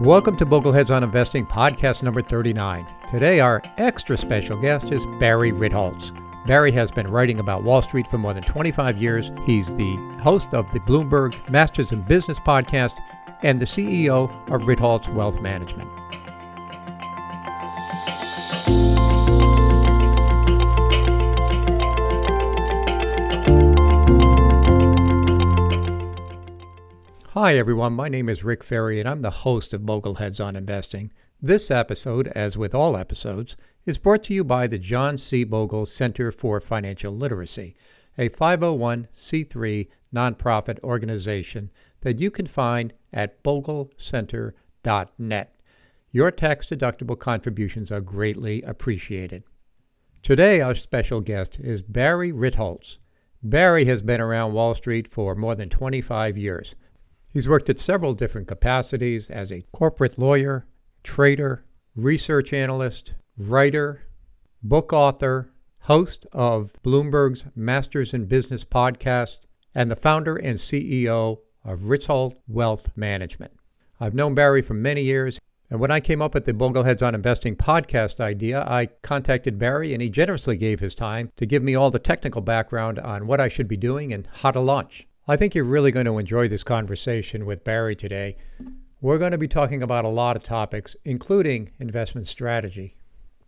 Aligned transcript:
Welcome 0.00 0.36
to 0.36 0.46
Bogleheads 0.46 0.94
on 0.94 1.02
Investing, 1.02 1.44
podcast 1.44 2.04
number 2.04 2.22
39. 2.22 2.86
Today, 3.08 3.40
our 3.40 3.60
extra 3.78 4.16
special 4.16 4.56
guest 4.56 4.92
is 4.92 5.04
Barry 5.18 5.50
Ritholtz. 5.50 6.12
Barry 6.46 6.70
has 6.70 6.92
been 6.92 7.08
writing 7.08 7.40
about 7.40 7.64
Wall 7.64 7.82
Street 7.82 8.06
for 8.06 8.16
more 8.16 8.32
than 8.32 8.44
25 8.44 8.96
years. 8.96 9.32
He's 9.44 9.74
the 9.74 9.96
host 10.22 10.54
of 10.54 10.70
the 10.70 10.78
Bloomberg 10.78 11.50
Masters 11.50 11.90
in 11.90 12.02
Business 12.02 12.38
podcast 12.38 12.96
and 13.42 13.58
the 13.58 13.64
CEO 13.64 14.30
of 14.52 14.62
Ritholtz 14.62 15.12
Wealth 15.12 15.40
Management. 15.40 15.90
Hi, 27.40 27.56
everyone. 27.56 27.92
My 27.92 28.08
name 28.08 28.28
is 28.28 28.42
Rick 28.42 28.64
Ferri, 28.64 28.98
and 28.98 29.08
I'm 29.08 29.22
the 29.22 29.30
host 29.30 29.72
of 29.72 29.82
Bogleheads 29.82 30.44
on 30.44 30.56
Investing. 30.56 31.12
This 31.40 31.70
episode, 31.70 32.26
as 32.34 32.58
with 32.58 32.74
all 32.74 32.96
episodes, 32.96 33.56
is 33.86 33.96
brought 33.96 34.24
to 34.24 34.34
you 34.34 34.42
by 34.42 34.66
the 34.66 34.76
John 34.76 35.16
C. 35.16 35.44
Bogle 35.44 35.86
Center 35.86 36.32
for 36.32 36.60
Financial 36.60 37.14
Literacy, 37.14 37.76
a 38.18 38.28
501c3 38.28 39.86
nonprofit 40.12 40.82
organization 40.82 41.70
that 42.00 42.18
you 42.18 42.32
can 42.32 42.48
find 42.48 42.92
at 43.12 43.44
boglecenter.net. 43.44 45.54
Your 46.10 46.32
tax 46.32 46.66
deductible 46.66 47.18
contributions 47.20 47.92
are 47.92 48.00
greatly 48.00 48.62
appreciated. 48.62 49.44
Today, 50.24 50.60
our 50.60 50.74
special 50.74 51.20
guest 51.20 51.60
is 51.60 51.82
Barry 51.82 52.32
Ritholtz. 52.32 52.98
Barry 53.44 53.84
has 53.84 54.02
been 54.02 54.20
around 54.20 54.54
Wall 54.54 54.74
Street 54.74 55.06
for 55.06 55.36
more 55.36 55.54
than 55.54 55.68
25 55.68 56.36
years. 56.36 56.74
He's 57.38 57.48
worked 57.48 57.70
at 57.70 57.78
several 57.78 58.14
different 58.14 58.48
capacities 58.48 59.30
as 59.30 59.52
a 59.52 59.62
corporate 59.70 60.18
lawyer, 60.18 60.66
trader, 61.04 61.64
research 61.94 62.52
analyst, 62.52 63.14
writer, 63.36 64.08
book 64.60 64.92
author, 64.92 65.52
host 65.82 66.26
of 66.32 66.72
Bloomberg's 66.82 67.46
Masters 67.54 68.12
in 68.12 68.24
Business 68.24 68.64
podcast, 68.64 69.46
and 69.72 69.88
the 69.88 69.94
founder 69.94 70.34
and 70.34 70.56
CEO 70.56 71.38
of 71.64 71.78
Ritholtz 71.78 72.34
Wealth 72.48 72.90
Management. 72.96 73.52
I've 74.00 74.14
known 74.14 74.34
Barry 74.34 74.60
for 74.60 74.74
many 74.74 75.02
years, 75.02 75.38
and 75.70 75.78
when 75.78 75.92
I 75.92 76.00
came 76.00 76.20
up 76.20 76.34
with 76.34 76.42
the 76.42 76.52
Bogleheads 76.52 77.06
on 77.06 77.14
Investing 77.14 77.54
podcast 77.54 78.18
idea, 78.18 78.64
I 78.66 78.86
contacted 79.02 79.60
Barry 79.60 79.92
and 79.92 80.02
he 80.02 80.10
generously 80.10 80.56
gave 80.56 80.80
his 80.80 80.96
time 80.96 81.30
to 81.36 81.46
give 81.46 81.62
me 81.62 81.76
all 81.76 81.92
the 81.92 82.00
technical 82.00 82.40
background 82.40 82.98
on 82.98 83.28
what 83.28 83.40
I 83.40 83.46
should 83.46 83.68
be 83.68 83.76
doing 83.76 84.12
and 84.12 84.26
how 84.38 84.50
to 84.50 84.60
launch. 84.60 85.06
I 85.30 85.36
think 85.36 85.54
you're 85.54 85.64
really 85.64 85.90
going 85.90 86.06
to 86.06 86.16
enjoy 86.16 86.48
this 86.48 86.64
conversation 86.64 87.44
with 87.44 87.62
Barry 87.62 87.94
today. 87.94 88.38
We're 89.02 89.18
going 89.18 89.32
to 89.32 89.38
be 89.38 89.46
talking 89.46 89.82
about 89.82 90.06
a 90.06 90.08
lot 90.08 90.36
of 90.36 90.42
topics, 90.42 90.96
including 91.04 91.70
investment 91.78 92.26
strategy. 92.26 92.96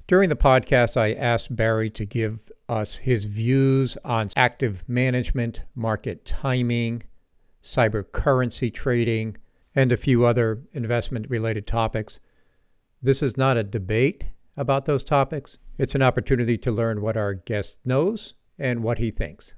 During 0.07 0.29
the 0.29 0.37
podcast, 0.37 0.99
I 0.99 1.15
asked 1.15 1.57
Barry 1.57 1.89
to 1.89 2.05
give 2.05 2.53
us 2.69 2.97
his 2.97 3.25
views 3.25 3.97
on 4.05 4.29
active 4.37 4.87
management, 4.91 5.63
market 5.75 6.27
timing, 6.27 7.05
cyber 7.63 8.05
currency 8.13 8.71
trading, 8.71 9.39
and 9.75 9.91
a 9.91 9.97
few 9.97 10.27
other 10.27 10.63
investment 10.75 11.31
related 11.31 11.67
topics. 11.67 12.21
This 13.01 13.23
is 13.23 13.39
not 13.39 13.57
a 13.57 13.65
debate 13.65 14.27
about 14.55 14.85
those 14.85 15.03
topics, 15.03 15.57
it's 15.79 15.95
an 15.95 16.03
opportunity 16.03 16.59
to 16.59 16.71
learn 16.71 17.01
what 17.01 17.17
our 17.17 17.33
guest 17.33 17.79
knows 17.87 18.35
and 18.59 18.83
what 18.83 18.99
he 18.99 19.11
thinks. 19.11 19.55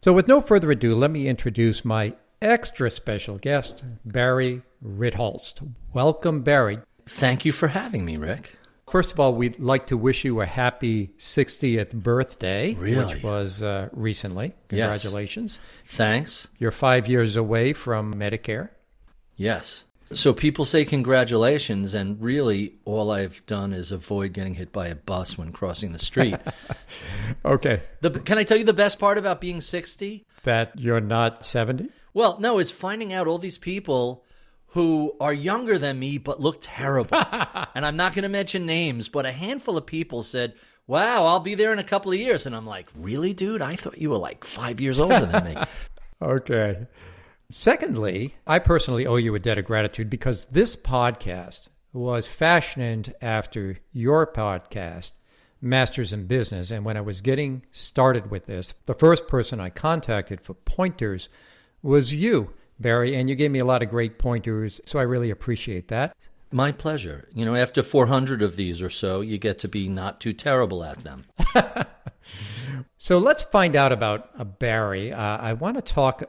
So, 0.00 0.12
with 0.12 0.28
no 0.28 0.40
further 0.40 0.70
ado, 0.70 0.94
let 0.94 1.10
me 1.10 1.26
introduce 1.26 1.84
my 1.84 2.14
extra 2.40 2.90
special 2.90 3.38
guest, 3.38 3.84
Barry 4.04 4.62
Ritholtz. 4.84 5.54
Welcome, 5.92 6.42
Barry. 6.42 6.78
Thank 7.06 7.44
you 7.44 7.52
for 7.52 7.68
having 7.68 8.04
me, 8.04 8.16
Rick. 8.16 8.56
First 8.90 9.12
of 9.12 9.20
all, 9.20 9.34
we'd 9.34 9.58
like 9.58 9.88
to 9.88 9.96
wish 9.96 10.24
you 10.24 10.40
a 10.40 10.46
happy 10.46 11.10
60th 11.18 11.92
birthday, 11.92 12.74
really? 12.74 13.14
which 13.14 13.22
was 13.22 13.62
uh, 13.62 13.88
recently. 13.92 14.54
Congratulations. 14.68 15.58
Yes. 15.84 15.96
Thanks. 15.96 16.48
You're 16.58 16.70
five 16.70 17.06
years 17.08 17.36
away 17.36 17.72
from 17.72 18.14
Medicare. 18.14 18.70
Yes. 19.36 19.84
So 20.12 20.32
people 20.32 20.64
say 20.64 20.84
congratulations, 20.84 21.92
and 21.94 22.20
really 22.20 22.76
all 22.84 23.10
I've 23.10 23.44
done 23.46 23.72
is 23.72 23.92
avoid 23.92 24.32
getting 24.32 24.54
hit 24.54 24.72
by 24.72 24.88
a 24.88 24.94
bus 24.94 25.36
when 25.36 25.52
crossing 25.52 25.92
the 25.92 25.98
street. 25.98 26.36
okay. 27.44 27.82
The, 28.00 28.10
can 28.10 28.38
I 28.38 28.44
tell 28.44 28.56
you 28.56 28.64
the 28.64 28.72
best 28.72 28.98
part 28.98 29.18
about 29.18 29.40
being 29.40 29.60
60? 29.60 30.24
That 30.44 30.78
you're 30.78 31.00
not 31.00 31.44
70? 31.44 31.90
Well, 32.14 32.38
no, 32.40 32.58
it's 32.58 32.70
finding 32.70 33.12
out 33.12 33.26
all 33.26 33.38
these 33.38 33.58
people 33.58 34.24
who 34.68 35.14
are 35.20 35.32
younger 35.32 35.78
than 35.78 35.98
me 35.98 36.18
but 36.18 36.40
look 36.40 36.58
terrible. 36.60 37.18
and 37.74 37.84
I'm 37.84 37.96
not 37.96 38.14
going 38.14 38.22
to 38.22 38.28
mention 38.28 38.66
names, 38.66 39.08
but 39.08 39.26
a 39.26 39.32
handful 39.32 39.76
of 39.76 39.86
people 39.86 40.22
said, 40.22 40.54
Wow, 40.86 41.26
I'll 41.26 41.40
be 41.40 41.54
there 41.54 41.72
in 41.72 41.78
a 41.78 41.84
couple 41.84 42.12
of 42.12 42.18
years. 42.18 42.46
And 42.46 42.56
I'm 42.56 42.66
like, 42.66 42.88
Really, 42.94 43.34
dude? 43.34 43.62
I 43.62 43.76
thought 43.76 43.98
you 43.98 44.10
were 44.10 44.18
like 44.18 44.44
five 44.44 44.80
years 44.80 44.98
older 44.98 45.26
than 45.26 45.44
me. 45.44 45.56
okay. 46.22 46.86
Secondly, 47.50 48.34
I 48.46 48.58
personally 48.58 49.06
owe 49.06 49.16
you 49.16 49.34
a 49.34 49.38
debt 49.38 49.56
of 49.56 49.64
gratitude 49.64 50.10
because 50.10 50.44
this 50.50 50.76
podcast 50.76 51.68
was 51.94 52.26
fashioned 52.26 53.14
after 53.22 53.78
your 53.90 54.30
podcast, 54.30 55.12
Masters 55.62 56.12
in 56.12 56.26
Business. 56.26 56.70
And 56.70 56.84
when 56.84 56.98
I 56.98 57.00
was 57.00 57.22
getting 57.22 57.64
started 57.70 58.30
with 58.30 58.44
this, 58.44 58.74
the 58.84 58.92
first 58.92 59.26
person 59.28 59.60
I 59.60 59.70
contacted 59.70 60.42
for 60.42 60.52
pointers 60.52 61.30
was 61.82 62.14
you, 62.14 62.52
Barry, 62.78 63.16
and 63.16 63.30
you 63.30 63.34
gave 63.34 63.50
me 63.50 63.60
a 63.60 63.64
lot 63.64 63.82
of 63.82 63.88
great 63.88 64.18
pointers. 64.18 64.78
So 64.84 64.98
I 64.98 65.02
really 65.02 65.30
appreciate 65.30 65.88
that. 65.88 66.14
My 66.52 66.70
pleasure. 66.70 67.30
You 67.34 67.46
know, 67.46 67.54
after 67.54 67.82
400 67.82 68.42
of 68.42 68.56
these 68.56 68.82
or 68.82 68.90
so, 68.90 69.22
you 69.22 69.38
get 69.38 69.58
to 69.60 69.68
be 69.68 69.88
not 69.88 70.20
too 70.20 70.34
terrible 70.34 70.84
at 70.84 70.98
them. 70.98 71.24
so 72.98 73.16
let's 73.16 73.42
find 73.42 73.74
out 73.74 73.92
about 73.92 74.28
uh, 74.38 74.44
Barry. 74.44 75.14
Uh, 75.14 75.38
I 75.38 75.54
want 75.54 75.76
to 75.76 75.82
talk 75.82 76.24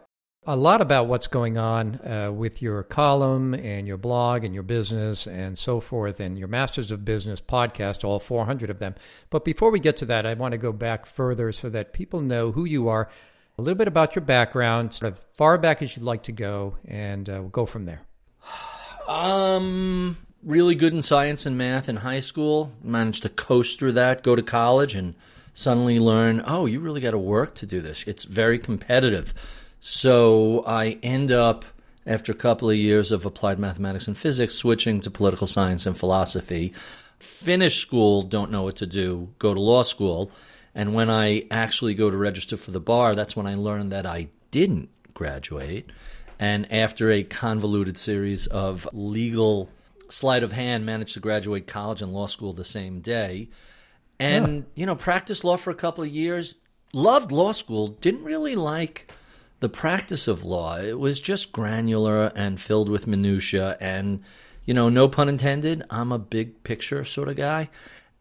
a 0.46 0.56
lot 0.56 0.82
about 0.82 1.08
what's 1.08 1.28
going 1.28 1.58
on 1.58 1.96
uh, 2.06 2.32
with 2.32 2.62
your 2.62 2.82
column 2.84 3.54
and 3.54 3.88
your 3.88 3.98
blog 3.98 4.44
and 4.44 4.54
your 4.54 4.64
business 4.64 5.28
and 5.28 5.58
so 5.58 5.80
forth, 5.80 6.20
and 6.20 6.38
your 6.38 6.48
Masters 6.48 6.92
of 6.92 7.04
Business 7.04 7.42
podcast, 7.42 8.04
all 8.04 8.20
400 8.20 8.70
of 8.70 8.80
them. 8.80 8.96
But 9.30 9.44
before 9.44 9.70
we 9.70 9.80
get 9.80 9.98
to 9.98 10.06
that, 10.06 10.26
I 10.26 10.34
want 10.36 10.54
to 10.54 10.58
go 10.58 10.72
back 10.72 11.06
further 11.06 11.52
so 11.52 11.70
that 11.70 11.94
people 11.94 12.22
know 12.22 12.52
who 12.52 12.64
you 12.66 12.88
are, 12.88 13.10
a 13.58 13.62
little 13.62 13.78
bit 13.78 13.90
about 13.90 14.16
your 14.16 14.24
background, 14.24 14.94
sort 14.94 15.12
of 15.12 15.20
far 15.34 15.58
back 15.58 15.82
as 15.82 15.96
you'd 15.96 16.06
like 16.06 16.24
to 16.24 16.32
go, 16.32 16.78
and 16.86 17.30
uh, 17.30 17.34
we'll 17.42 17.50
go 17.50 17.66
from 17.66 17.86
there. 17.86 18.02
Um, 19.08 20.18
really 20.44 20.76
good 20.76 20.94
in 20.94 21.02
science 21.02 21.48
and 21.48 21.58
math 21.58 21.90
in 21.90 21.96
high 21.96 22.20
school. 22.20 22.72
Managed 22.84 23.24
to 23.24 23.30
coast 23.30 23.80
through 23.80 23.94
that, 23.94 24.22
go 24.22 24.36
to 24.36 24.44
college, 24.44 24.94
and 24.94 25.16
suddenly 25.56 26.00
learn, 26.00 26.44
oh, 26.46 26.68
you 26.68 26.80
really 26.80 27.02
got 27.02 27.12
to 27.12 27.18
work 27.18 27.56
to 27.56 27.66
do 27.66 27.82
this. 27.82 28.04
It's 28.06 28.24
very 28.24 28.60
competitive. 28.60 29.34
So 29.80 30.64
I 30.66 31.00
end 31.02 31.32
up, 31.32 31.66
after 32.06 32.32
a 32.32 32.36
couple 32.36 32.70
of 32.70 32.76
years 32.76 33.12
of 33.12 33.26
applied 33.26 33.60
mathematics 33.60 34.08
and 34.08 34.18
physics, 34.18 34.56
switching 34.56 35.00
to 35.02 35.12
political 35.12 35.48
science 35.48 35.86
and 35.86 35.98
philosophy. 35.98 36.74
Finish 37.20 37.80
school, 37.80 38.22
don't 38.22 38.52
know 38.52 38.64
what 38.64 38.78
to 38.78 38.88
do, 38.88 39.30
go 39.40 39.54
to 39.54 39.60
law 39.60 39.84
school. 39.84 40.32
And 40.76 40.94
when 40.94 41.10
I 41.10 41.46
actually 41.52 41.94
go 41.94 42.10
to 42.10 42.18
register 42.18 42.58
for 42.58 42.72
the 42.72 42.80
bar, 42.80 43.16
that's 43.16 43.36
when 43.36 43.48
I 43.48 43.56
learned 43.56 43.92
that 43.92 44.06
I 44.06 44.30
didn't 44.52 44.90
graduate. 45.14 45.92
And 46.40 46.72
after 46.72 47.12
a 47.12 47.24
convoluted 47.24 47.98
series 47.98 48.48
of 48.48 48.88
legal 48.94 49.70
sleight 50.10 50.44
of 50.44 50.52
hand, 50.52 50.86
managed 50.86 51.14
to 51.16 51.20
graduate 51.20 51.68
college 51.68 52.02
and 52.02 52.14
law 52.14 52.28
school 52.28 52.54
the 52.54 52.64
same 52.64 53.02
day. 53.02 53.50
And, 54.20 54.58
yeah. 54.58 54.64
you 54.76 54.86
know, 54.86 54.96
practiced 54.96 55.44
law 55.44 55.58
for 55.58 55.72
a 55.72 55.76
couple 55.76 56.04
of 56.04 56.10
years, 56.10 56.56
loved 56.94 57.32
law 57.32 57.52
school, 57.52 57.90
didn't 57.90 58.24
really 58.24 58.56
like 58.56 59.12
the 59.60 59.70
practice 59.70 60.28
of 60.28 60.44
law. 60.44 60.78
It 60.78 61.00
was 61.00 61.20
just 61.20 61.52
granular 61.52 62.28
and 62.36 62.60
filled 62.60 62.90
with 62.90 63.08
minutia 63.08 63.78
and 63.80 64.24
you 64.66 64.76
know, 64.76 64.88
no 64.88 65.08
pun 65.08 65.30
intended, 65.30 65.84
I'm 65.90 66.12
a 66.12 66.20
big 66.20 66.64
picture 66.64 67.04
sort 67.04 67.28
of 67.28 67.36
guy. 67.36 67.72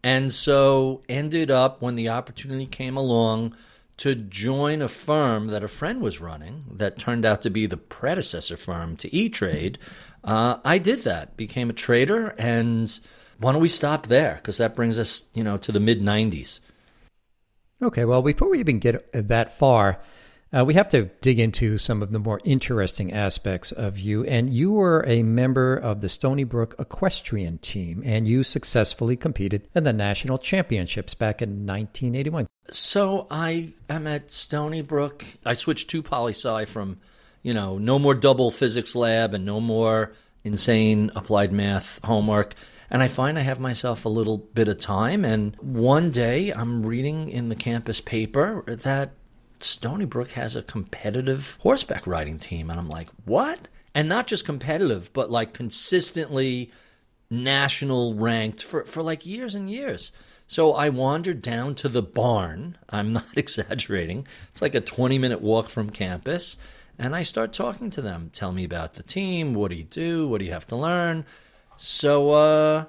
And 0.03 0.33
so 0.33 1.03
ended 1.07 1.51
up 1.51 1.79
when 1.79 1.93
the 1.93 2.09
opportunity 2.09 2.65
came 2.65 2.97
along 2.97 3.55
to 3.97 4.15
join 4.15 4.81
a 4.81 4.87
firm 4.87 5.47
that 5.47 5.63
a 5.63 5.67
friend 5.67 6.01
was 6.01 6.19
running 6.19 6.63
that 6.71 6.97
turned 6.97 7.23
out 7.23 7.43
to 7.43 7.51
be 7.51 7.67
the 7.67 7.77
predecessor 7.77 8.57
firm 8.57 8.95
to 8.97 9.13
E 9.15 9.29
Trade, 9.29 9.77
uh, 10.23 10.57
I 10.65 10.79
did 10.79 11.03
that, 11.03 11.37
became 11.37 11.69
a 11.69 11.73
trader, 11.73 12.33
and 12.37 12.99
why 13.37 13.51
don't 13.51 13.61
we 13.61 13.67
stop 13.67 14.07
there? 14.07 14.35
Because 14.35 14.57
that 14.57 14.75
brings 14.75 14.97
us, 14.97 15.25
you 15.35 15.43
know, 15.43 15.57
to 15.57 15.71
the 15.71 15.79
mid 15.79 16.01
'90s. 16.01 16.61
Okay, 17.81 18.05
well, 18.05 18.21
before 18.21 18.49
we 18.49 18.59
even 18.59 18.79
get 18.79 19.07
that 19.13 19.57
far, 19.57 19.99
uh, 20.55 20.65
we 20.65 20.73
have 20.73 20.89
to 20.89 21.05
dig 21.21 21.39
into 21.39 21.77
some 21.77 22.01
of 22.01 22.11
the 22.11 22.19
more 22.19 22.39
interesting 22.43 23.13
aspects 23.13 23.71
of 23.71 23.99
you. 23.99 24.23
And 24.25 24.49
you 24.49 24.71
were 24.71 25.03
a 25.07 25.21
member 25.21 25.75
of 25.75 26.01
the 26.01 26.09
Stony 26.09 26.43
Brook 26.43 26.75
equestrian 26.79 27.59
team, 27.59 28.01
and 28.05 28.27
you 28.27 28.43
successfully 28.43 29.15
competed 29.15 29.67
in 29.75 29.83
the 29.83 29.93
national 29.93 30.39
championships 30.39 31.13
back 31.13 31.41
in 31.41 31.67
1981. 31.67 32.47
So 32.71 33.27
I 33.29 33.73
am 33.89 34.07
at 34.07 34.31
Stony 34.31 34.81
Brook. 34.81 35.23
I 35.45 35.53
switched 35.53 35.89
to 35.91 36.01
poli 36.01 36.33
sci 36.33 36.65
from, 36.65 36.97
you 37.43 37.53
know, 37.53 37.77
no 37.77 37.99
more 37.99 38.15
double 38.15 38.49
physics 38.49 38.95
lab 38.95 39.33
and 39.33 39.45
no 39.45 39.59
more 39.59 40.13
insane 40.43 41.11
applied 41.15 41.51
math 41.51 42.03
homework. 42.03 42.55
And 42.91 43.03
I 43.03 43.07
find 43.07 43.37
I 43.37 43.41
have 43.41 43.59
myself 43.59 44.05
a 44.05 44.09
little 44.09 44.37
bit 44.37 44.67
of 44.67 44.79
time. 44.79 45.23
And 45.23 45.55
one 45.57 46.09
day 46.09 46.51
I'm 46.51 46.83
reading 46.83 47.29
in 47.29 47.49
the 47.49 47.55
campus 47.55 48.01
paper 48.01 48.63
that 48.67 49.11
Stony 49.59 50.05
Brook 50.05 50.31
has 50.31 50.55
a 50.55 50.63
competitive 50.63 51.57
horseback 51.61 52.07
riding 52.07 52.39
team. 52.39 52.69
And 52.69 52.79
I'm 52.79 52.89
like, 52.89 53.09
what? 53.25 53.67
And 53.93 54.07
not 54.07 54.27
just 54.27 54.45
competitive, 54.45 55.11
but 55.13 55.31
like 55.31 55.53
consistently 55.53 56.71
national 57.29 58.15
ranked 58.15 58.63
for, 58.63 58.85
for 58.85 59.03
like 59.03 59.25
years 59.25 59.55
and 59.55 59.69
years. 59.69 60.11
So 60.47 60.73
I 60.73 60.89
wandered 60.89 61.41
down 61.41 61.75
to 61.75 61.89
the 61.89 62.01
barn. 62.01 62.77
I'm 62.89 63.13
not 63.19 63.27
exaggerating. 63.35 64.27
It's 64.51 64.61
like 64.61 64.75
a 64.75 64.81
20 64.81 65.19
minute 65.19 65.41
walk 65.41 65.69
from 65.69 65.89
campus. 65.89 66.57
And 66.97 67.15
I 67.15 67.21
start 67.21 67.53
talking 67.53 67.89
to 67.91 68.01
them. 68.01 68.29
Tell 68.33 68.51
me 68.51 68.65
about 68.65 68.95
the 68.95 69.03
team. 69.03 69.53
What 69.53 69.71
do 69.71 69.77
you 69.77 69.85
do? 69.85 70.27
What 70.27 70.39
do 70.39 70.45
you 70.45 70.51
have 70.51 70.67
to 70.67 70.75
learn? 70.75 71.25
So 71.77 72.31
uh, 72.31 72.85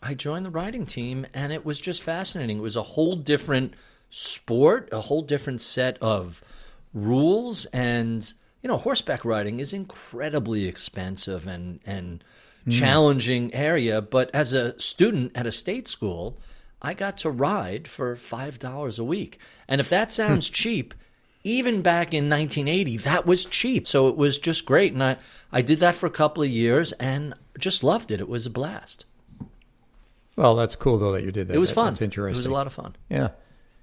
I 0.00 0.14
joined 0.14 0.46
the 0.46 0.50
riding 0.50 0.86
team, 0.86 1.26
and 1.34 1.52
it 1.52 1.64
was 1.64 1.80
just 1.80 2.02
fascinating. 2.02 2.58
It 2.58 2.62
was 2.62 2.76
a 2.76 2.82
whole 2.82 3.16
different 3.16 3.74
sport, 4.12 4.88
a 4.92 5.00
whole 5.00 5.22
different 5.22 5.60
set 5.60 5.98
of 6.00 6.44
rules, 6.94 7.64
and 7.66 8.32
you 8.62 8.68
know, 8.68 8.76
horseback 8.76 9.24
riding 9.24 9.58
is 9.58 9.72
incredibly 9.72 10.66
expensive 10.66 11.46
and 11.46 11.80
and 11.84 12.22
mm. 12.66 12.72
challenging 12.72 13.52
area. 13.54 14.00
But 14.00 14.30
as 14.34 14.52
a 14.52 14.78
student 14.78 15.32
at 15.34 15.46
a 15.46 15.52
state 15.52 15.88
school, 15.88 16.38
I 16.80 16.94
got 16.94 17.16
to 17.18 17.30
ride 17.30 17.88
for 17.88 18.14
five 18.14 18.58
dollars 18.58 18.98
a 18.98 19.04
week, 19.04 19.38
and 19.66 19.80
if 19.80 19.88
that 19.88 20.12
sounds 20.12 20.48
cheap 20.48 20.94
even 21.44 21.82
back 21.82 22.14
in 22.14 22.30
1980, 22.30 22.98
that 22.98 23.26
was 23.26 23.44
cheap. 23.44 23.86
So 23.86 24.08
it 24.08 24.16
was 24.16 24.38
just 24.38 24.64
great. 24.64 24.92
And 24.92 25.02
I, 25.02 25.16
I 25.50 25.62
did 25.62 25.80
that 25.80 25.94
for 25.94 26.06
a 26.06 26.10
couple 26.10 26.42
of 26.42 26.48
years 26.48 26.92
and 26.92 27.34
just 27.58 27.82
loved 27.82 28.10
it. 28.10 28.20
It 28.20 28.28
was 28.28 28.46
a 28.46 28.50
blast. 28.50 29.06
Well, 30.36 30.54
that's 30.56 30.76
cool, 30.76 30.98
though, 30.98 31.12
that 31.12 31.24
you 31.24 31.30
did 31.30 31.48
that. 31.48 31.54
It 31.54 31.58
was 31.58 31.70
fun. 31.70 31.94
That's 31.94 32.02
interesting. 32.02 32.36
It 32.36 32.38
was 32.38 32.46
a 32.46 32.52
lot 32.52 32.66
of 32.66 32.72
fun. 32.72 32.96
Yeah. 33.10 33.30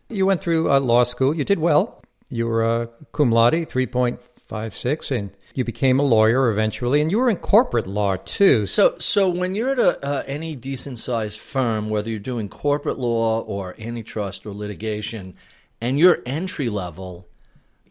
You 0.10 0.26
went 0.26 0.42
through 0.42 0.72
uh, 0.72 0.80
law 0.80 1.04
school. 1.04 1.36
You 1.36 1.44
did 1.44 1.60
well. 1.60 2.02
You 2.30 2.48
were 2.48 2.64
a 2.64 2.82
uh, 2.82 2.86
cum 3.12 3.32
laude, 3.32 3.54
3.56, 3.54 5.12
and 5.12 5.32
you 5.54 5.64
became 5.64 6.00
a 6.00 6.04
lawyer 6.04 6.52
eventually, 6.52 7.02
and 7.02 7.10
you 7.10 7.18
were 7.18 7.30
in 7.30 7.38
corporate 7.38 7.88
law 7.88 8.18
too. 8.18 8.66
So, 8.66 8.96
so 9.00 9.30
when 9.30 9.56
you're 9.56 9.72
at 9.72 9.80
a, 9.80 10.06
uh, 10.06 10.24
any 10.28 10.56
decent 10.56 11.00
sized 11.00 11.40
firm, 11.40 11.90
whether 11.90 12.10
you're 12.10 12.20
doing 12.20 12.50
corporate 12.50 13.00
law 13.00 13.42
or 13.42 13.76
antitrust 13.80 14.46
or 14.46 14.54
litigation, 14.54 15.36
and 15.82 15.98
you're 15.98 16.20
entry 16.26 16.70
level, 16.70 17.28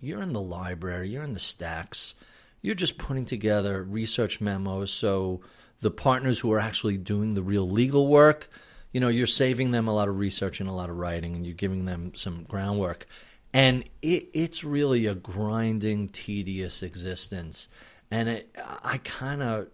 you're 0.01 0.23
in 0.23 0.33
the 0.33 0.41
library, 0.41 1.09
you're 1.09 1.25
in 1.25 1.35
the 1.35 1.41
stacks, 1.41 2.15
you're 2.63 2.75
just 2.75 2.99
putting 2.99 3.25
together 3.25 3.83
research 3.83 4.41
memos. 4.41 4.93
So 4.93 5.41
the 5.81 5.91
partners 5.91 6.41
who 6.41 6.53
are 6.53 6.61
actually 6.61 6.97
doing 6.97 7.35
the 7.35 7.43
real 7.43 7.69
legal 7.69 8.07
work, 8.09 8.49
you 8.93 9.01
know, 9.01 9.09
you're 9.09 9.27
saving 9.27 9.71
them 9.71 9.89
a 9.89 9.95
lot 9.95 10.09
of 10.09 10.19
research 10.19 10.61
and 10.61 10.69
a 10.69 10.73
lot 10.73 10.91
of 10.91 10.97
writing, 10.97 11.35
and 11.35 11.47
you're 11.47 11.55
giving 11.55 11.85
them 11.85 12.13
some 12.15 12.45
groundwork. 12.45 13.07
And 13.53 13.85
it, 14.03 14.29
it's 14.35 14.65
really 14.65 15.07
a 15.07 15.15
grinding, 15.15 16.09
tedious 16.09 16.83
existence. 16.83 17.69
And 18.11 18.29
it, 18.29 18.57
I 18.83 18.99
kind 18.99 19.43
of 19.43 19.69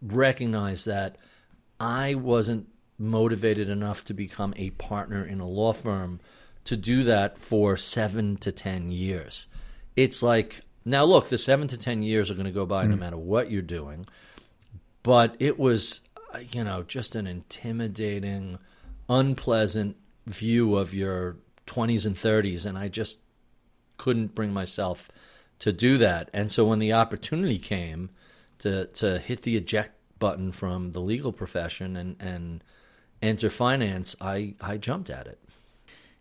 recognize 0.00 0.84
that 0.84 1.16
I 1.78 2.14
wasn't 2.14 2.68
motivated 2.98 3.68
enough 3.68 4.04
to 4.04 4.14
become 4.14 4.54
a 4.56 4.70
partner 4.70 5.24
in 5.24 5.40
a 5.40 5.46
law 5.46 5.72
firm 5.72 6.20
to 6.64 6.76
do 6.76 7.04
that 7.04 7.38
for 7.38 7.76
seven 7.76 8.36
to 8.36 8.52
10 8.52 8.90
years. 8.90 9.48
It's 9.96 10.22
like, 10.22 10.60
now 10.84 11.04
look, 11.04 11.28
the 11.28 11.38
seven 11.38 11.68
to 11.68 11.78
10 11.78 12.02
years 12.02 12.30
are 12.30 12.34
going 12.34 12.46
to 12.46 12.52
go 12.52 12.66
by 12.66 12.86
mm. 12.86 12.90
no 12.90 12.96
matter 12.96 13.16
what 13.16 13.50
you're 13.50 13.62
doing. 13.62 14.06
But 15.02 15.36
it 15.40 15.58
was, 15.58 16.00
Uh, 16.32 16.38
you 16.52 16.64
know, 16.64 16.82
just 16.82 17.14
an 17.16 17.26
intimidating, 17.26 18.58
unpleasant 19.08 19.96
view 20.26 20.76
of 20.76 20.94
your 20.94 21.36
20s 21.66 22.06
and 22.06 22.16
30s. 22.16 22.66
And 22.66 22.78
I 22.78 22.88
just 22.88 23.20
couldn't 23.98 24.34
bring 24.34 24.52
myself 24.52 25.10
to 25.60 25.72
do 25.72 25.98
that. 25.98 26.30
And 26.32 26.50
so 26.50 26.64
when 26.64 26.78
the 26.78 26.94
opportunity 26.94 27.58
came 27.58 28.10
to, 28.58 28.86
to 28.86 29.18
hit 29.18 29.42
the 29.42 29.56
eject 29.56 29.92
button 30.18 30.52
from 30.52 30.92
the 30.92 31.00
legal 31.00 31.32
profession 31.32 31.96
and, 31.96 32.16
and 32.20 32.64
enter 33.20 33.50
finance, 33.50 34.16
I, 34.20 34.54
I 34.60 34.78
jumped 34.78 35.10
at 35.10 35.26
it. 35.26 35.38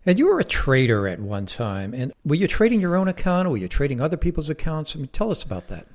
And 0.05 0.17
you 0.17 0.27
were 0.27 0.39
a 0.39 0.43
trader 0.43 1.07
at 1.07 1.19
one 1.19 1.45
time. 1.45 1.93
And 1.93 2.11
were 2.25 2.35
you 2.35 2.47
trading 2.47 2.81
your 2.81 2.95
own 2.95 3.07
account 3.07 3.47
or 3.47 3.51
were 3.51 3.57
you 3.57 3.67
trading 3.67 4.01
other 4.01 4.17
people's 4.17 4.49
accounts? 4.49 4.95
I 4.95 4.99
mean, 4.99 5.09
tell 5.09 5.31
us 5.31 5.43
about 5.43 5.67
that. 5.67 5.87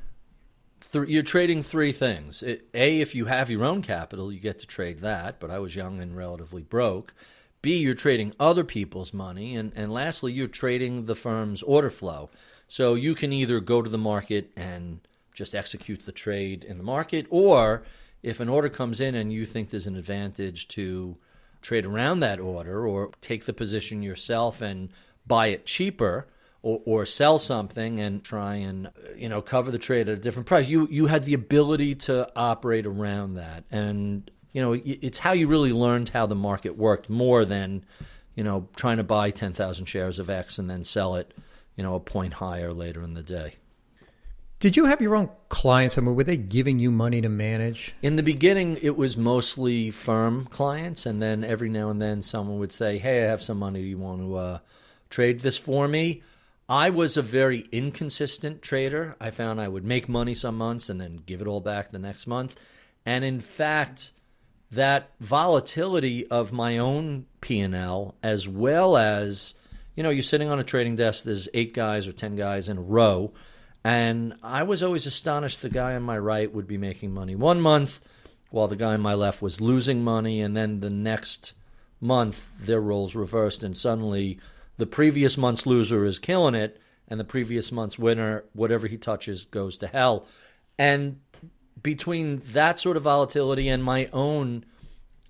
You're 0.95 1.23
trading 1.23 1.63
three 1.63 1.93
things. 1.93 2.43
A, 2.43 3.01
if 3.01 3.15
you 3.15 3.27
have 3.27 3.51
your 3.51 3.65
own 3.65 3.83
capital, 3.83 4.33
you 4.33 4.41
get 4.41 4.59
to 4.61 4.67
trade 4.67 4.99
that, 5.01 5.41
but 5.41 5.51
I 5.51 5.59
was 5.59 5.77
young 5.77 6.01
and 6.01 6.17
relatively 6.17 6.63
broke. 6.63 7.15
B, 7.63 7.79
you're 7.79 7.95
trading 7.95 8.33
other 8.39 8.65
people's 8.65 9.13
money. 9.13 9.57
And, 9.57 9.73
and 9.75 9.93
lastly, 9.93 10.33
you're 10.33 10.47
trading 10.47 11.07
the 11.07 11.15
firm's 11.15 11.63
order 11.63 11.91
flow. 11.91 12.31
So 12.69 12.95
you 12.95 13.15
can 13.15 13.33
either 13.33 13.61
go 13.61 13.83
to 13.83 13.91
the 13.91 13.99
market 13.99 14.51
and 14.57 15.01
just 15.33 15.55
execute 15.55 16.05
the 16.07 16.13
trade 16.13 16.65
in 16.65 16.79
the 16.79 16.85
market, 16.85 17.27
or 17.31 17.83
if 18.23 18.41
an 18.41 18.49
order 18.49 18.69
comes 18.69 19.01
in 19.01 19.15
and 19.15 19.33
you 19.33 19.45
think 19.45 19.71
there's 19.71 19.87
an 19.87 19.97
advantage 19.97 20.67
to 20.69 21.17
trade 21.63 21.85
around 21.85 22.21
that 22.21 22.41
order 22.41 22.87
or 22.87 23.11
take 23.21 23.45
the 23.45 23.53
position 23.53 24.03
yourself 24.03 24.61
and 24.61 24.89
buy 25.27 25.49
it 25.49 25.67
cheaper 25.67 26.27
or, 26.63 26.81
or 26.85 27.07
sell 27.07 27.39
something 27.39 28.01
and 28.01 28.23
try 28.25 28.57
and 28.57 28.91
you 29.17 29.29
know 29.29 29.43
cover 29.43 29.71
the 29.71 29.79
trade 29.79 30.09
at 30.09 30.19
a 30.19 30.21
different 30.21 30.47
price. 30.47 30.69
You 30.69 30.89
you 30.91 31.07
had 31.07 31.25
the 31.25 31.35
ability 31.35 31.95
to 31.97 32.31
operate 32.37 32.87
around 32.87 33.35
that, 33.35 33.65
and 33.71 34.31
you 34.53 34.63
know 34.63 34.73
it's 34.73 35.19
how 35.19 35.33
you 35.33 35.47
really 35.49 35.73
learned 35.73 36.09
how 36.09 36.27
the 36.27 36.35
market 36.35 36.77
worked 36.77 37.09
more 37.09 37.45
than 37.45 37.85
you 38.35 38.45
know 38.45 38.69
trying 38.77 38.97
to 38.97 39.05
buy 39.05 39.31
ten 39.31 39.53
thousand 39.53 39.87
shares 39.87 40.19
of 40.19 40.31
X 40.31 40.59
and 40.59 40.69
then 40.69 40.85
sell 40.85 41.17
it 41.17 41.33
you 41.77 41.83
know 41.83 41.95
a 41.95 42.01
point 42.01 42.33
higher 42.35 42.73
later 42.73 43.03
in 43.03 43.15
the 43.15 43.23
day. 43.23 43.55
Did 44.59 44.75
you 44.75 44.87
have 44.87 45.03
your 45.03 45.15
own 45.15 45.29
clients? 45.51 45.99
I 45.99 46.01
mean, 46.01 46.17
were 46.17 46.25
they 46.25 46.39
giving 46.39 46.79
you 46.79 46.91
money 46.91 47.21
to 47.21 47.29
manage? 47.29 47.95
In 48.01 48.17
the 48.17 48.23
beginning, 48.23 48.79
it 48.81 48.97
was 48.97 49.15
mostly 49.15 49.91
firm 49.91 50.47
clients, 50.47 51.05
and 51.05 51.21
then 51.21 51.45
every 51.45 51.69
now 51.69 51.91
and 51.91 52.01
then 52.01 52.23
someone 52.23 52.59
would 52.59 52.73
say, 52.73 52.97
"Hey, 52.97 53.23
I 53.23 53.27
have 53.27 53.43
some 53.43 53.59
money. 53.59 53.83
Do 53.83 53.87
you 53.87 53.99
want 53.99 54.23
to 54.23 54.35
uh, 54.35 54.59
trade 55.11 55.41
this 55.41 55.59
for 55.59 55.87
me?" 55.87 56.23
I 56.69 56.91
was 56.91 57.17
a 57.17 57.23
very 57.23 57.61
inconsistent 57.71 58.61
trader. 58.63 59.17
I 59.21 59.31
found 59.31 59.61
I 59.61 59.69
would 59.69 59.85
make 59.85 60.09
money 60.09 60.35
some 60.35 60.57
months 60.57 60.91
and 60.91 61.01
then 61.01 61.23
give 61.25 61.41
it 61.41 61.47
all 61.47 61.61
back 61.61 61.91
the 61.91 61.99
next 61.99 62.27
month, 62.27 62.57
and 63.05 63.25
in 63.25 63.41
fact, 63.41 64.13
that 64.73 65.13
volatility 65.21 66.27
of 66.27 66.53
my 66.53 66.79
own 66.79 67.27
P 67.41 67.61
and 67.61 67.75
L, 67.75 68.17
as 68.23 68.49
well 68.49 68.97
as 68.97 69.55
you 69.95 70.03
know, 70.03 70.11
you're 70.11 70.23
sitting 70.23 70.51
on 70.51 70.59
a 70.59 70.65
trading 70.65 70.97
desk. 70.97 71.25
There's 71.25 71.49
eight 71.55 71.73
guys 71.73 72.07
or 72.07 72.13
ten 72.13 72.37
guys 72.37 72.69
in 72.69 72.77
a 72.77 72.83
row 72.83 73.33
and 73.87 74.35
I 74.43 74.65
was 74.65 74.83
always 74.83 75.07
astonished 75.07 75.63
the 75.63 75.69
guy 75.69 75.95
on 75.95 76.03
my 76.03 76.19
right 76.19 76.53
would 76.53 76.67
be 76.67 76.77
making 76.77 77.15
money 77.15 77.37
one 77.37 77.61
month 77.61 78.01
while 78.51 78.67
the 78.67 78.75
guy 78.75 78.95
on 78.95 79.01
my 79.01 79.15
left 79.15 79.41
was 79.41 79.61
losing 79.61 80.03
money. 80.03 80.41
And 80.41 80.57
then 80.57 80.81
the 80.81 80.91
next 80.91 81.53
month, 82.01 82.67
their 82.67 82.81
roles 82.81 83.15
reversed. 83.15 83.63
And 83.63 83.77
suddenly, 83.77 84.41
the 84.77 84.87
previous 84.87 85.37
month's 85.37 85.67
loser 85.67 86.05
is 86.05 86.19
killing 86.19 86.55
it. 86.55 86.81
And 87.09 87.21
the 87.21 87.25
previous 87.25 87.71
month's 87.71 87.99
winner, 87.99 88.45
whatever 88.53 88.89
he 88.89 88.97
touches, 88.97 89.45
goes 89.45 89.79
to 89.79 89.87
hell. 89.87 90.27
And 90.77 91.21
between 91.81 92.39
that 92.53 92.81
sort 92.81 92.97
of 92.97 93.05
volatility 93.05 93.69
and 93.69 93.85
my 93.85 94.09
own 94.13 94.65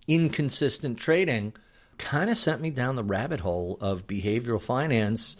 inconsistent 0.08 0.98
trading, 0.98 1.52
kind 1.98 2.30
of 2.30 2.38
sent 2.38 2.60
me 2.60 2.70
down 2.70 2.96
the 2.96 3.04
rabbit 3.04 3.40
hole 3.40 3.76
of 3.80 4.06
behavioral 4.06 4.60
finance 4.60 5.36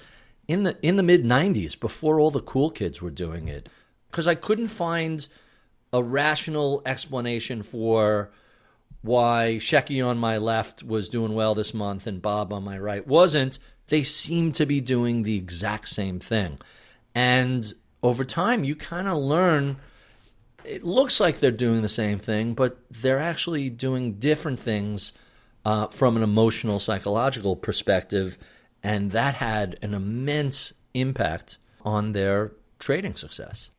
in 0.48 0.62
the 0.62 0.76
in 0.82 0.96
the 0.96 1.02
mid 1.02 1.24
90s 1.24 1.78
before 1.78 2.20
all 2.20 2.30
the 2.30 2.40
cool 2.40 2.70
kids 2.70 3.02
were 3.02 3.10
doing 3.10 3.48
it 3.48 3.68
because 4.10 4.26
I 4.26 4.34
couldn't 4.34 4.68
find 4.68 5.26
a 5.92 6.02
rational 6.02 6.82
explanation 6.86 7.62
for 7.62 8.30
why 9.06 9.56
Shecky 9.58 10.06
on 10.06 10.18
my 10.18 10.38
left 10.38 10.82
was 10.82 11.08
doing 11.08 11.34
well 11.34 11.54
this 11.54 11.72
month 11.72 12.06
and 12.06 12.20
Bob 12.20 12.52
on 12.52 12.64
my 12.64 12.78
right 12.78 13.06
wasn't. 13.06 13.58
They 13.88 14.02
seem 14.02 14.52
to 14.52 14.66
be 14.66 14.80
doing 14.80 15.22
the 15.22 15.36
exact 15.36 15.88
same 15.88 16.18
thing. 16.18 16.58
And 17.14 17.72
over 18.02 18.24
time, 18.24 18.64
you 18.64 18.74
kind 18.74 19.08
of 19.08 19.18
learn 19.18 19.76
it 20.64 20.82
looks 20.82 21.20
like 21.20 21.38
they're 21.38 21.52
doing 21.52 21.82
the 21.82 21.88
same 21.88 22.18
thing, 22.18 22.54
but 22.54 22.76
they're 22.90 23.20
actually 23.20 23.70
doing 23.70 24.14
different 24.14 24.58
things 24.58 25.12
uh, 25.64 25.86
from 25.86 26.16
an 26.16 26.24
emotional, 26.24 26.80
psychological 26.80 27.54
perspective 27.54 28.36
and 28.86 29.10
that 29.10 29.34
had 29.34 29.76
an 29.82 29.94
immense 29.94 30.72
impact 30.94 31.58
on 31.82 32.12
their 32.12 32.52
trading 32.78 33.14
success. 33.14 33.70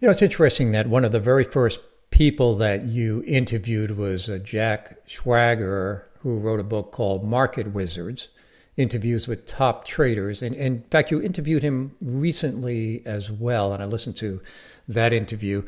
You 0.00 0.08
know, 0.08 0.10
it's 0.10 0.20
interesting 0.20 0.72
that 0.72 0.88
one 0.88 1.04
of 1.04 1.12
the 1.12 1.20
very 1.20 1.44
first 1.44 1.80
people 2.20 2.54
that 2.54 2.84
you 2.84 3.24
interviewed 3.26 3.92
was 3.92 4.28
uh, 4.28 4.36
Jack 4.36 5.08
Schwager, 5.08 6.02
who 6.18 6.38
wrote 6.38 6.60
a 6.60 6.62
book 6.62 6.92
called 6.92 7.24
Market 7.24 7.72
Wizards 7.72 8.28
interviews 8.76 9.26
with 9.26 9.46
top 9.46 9.86
traders. 9.86 10.42
And, 10.42 10.54
and, 10.54 10.76
in 10.76 10.82
fact, 10.82 11.10
you 11.10 11.22
interviewed 11.22 11.62
him 11.62 11.96
recently 12.02 13.00
as 13.06 13.30
well, 13.30 13.72
and 13.72 13.82
I 13.82 13.86
listened 13.86 14.16
to 14.18 14.42
that 14.86 15.14
interview. 15.14 15.62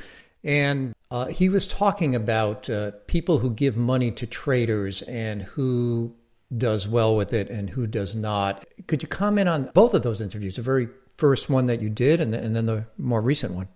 And 0.44 0.94
Uh, 1.10 1.26
he 1.26 1.48
was 1.48 1.66
talking 1.66 2.14
about 2.14 2.68
uh, 2.70 2.90
people 3.06 3.38
who 3.38 3.50
give 3.50 3.76
money 3.76 4.10
to 4.10 4.26
traders 4.26 5.02
and 5.02 5.42
who 5.42 6.14
does 6.56 6.86
well 6.86 7.16
with 7.16 7.32
it 7.32 7.50
and 7.50 7.70
who 7.70 7.86
does 7.86 8.14
not. 8.14 8.64
Could 8.86 9.02
you 9.02 9.08
comment 9.08 9.48
on 9.48 9.70
both 9.72 9.94
of 9.94 10.02
those 10.02 10.20
interviews, 10.20 10.56
the 10.56 10.62
very 10.62 10.88
first 11.16 11.48
one 11.50 11.66
that 11.66 11.80
you 11.80 11.88
did 11.88 12.20
and, 12.20 12.32
the, 12.32 12.38
and 12.38 12.54
then 12.54 12.66
the 12.66 12.84
more 12.98 13.22
recent 13.22 13.54
one? 13.54 13.68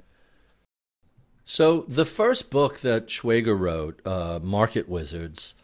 So, 1.48 1.84
the 1.86 2.04
first 2.04 2.50
book 2.50 2.80
that 2.80 3.06
Schwager 3.06 3.56
wrote, 3.56 4.04
uh, 4.04 4.40
Market 4.42 4.88
Wizards, 4.88 5.54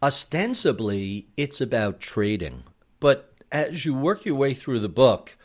ostensibly 0.00 1.26
it's 1.36 1.60
about 1.60 1.98
trading. 1.98 2.62
But 3.00 3.34
as 3.50 3.84
you 3.84 3.92
work 3.92 4.24
your 4.24 4.36
way 4.36 4.54
through 4.54 4.78
the 4.78 4.88
book, 4.88 5.36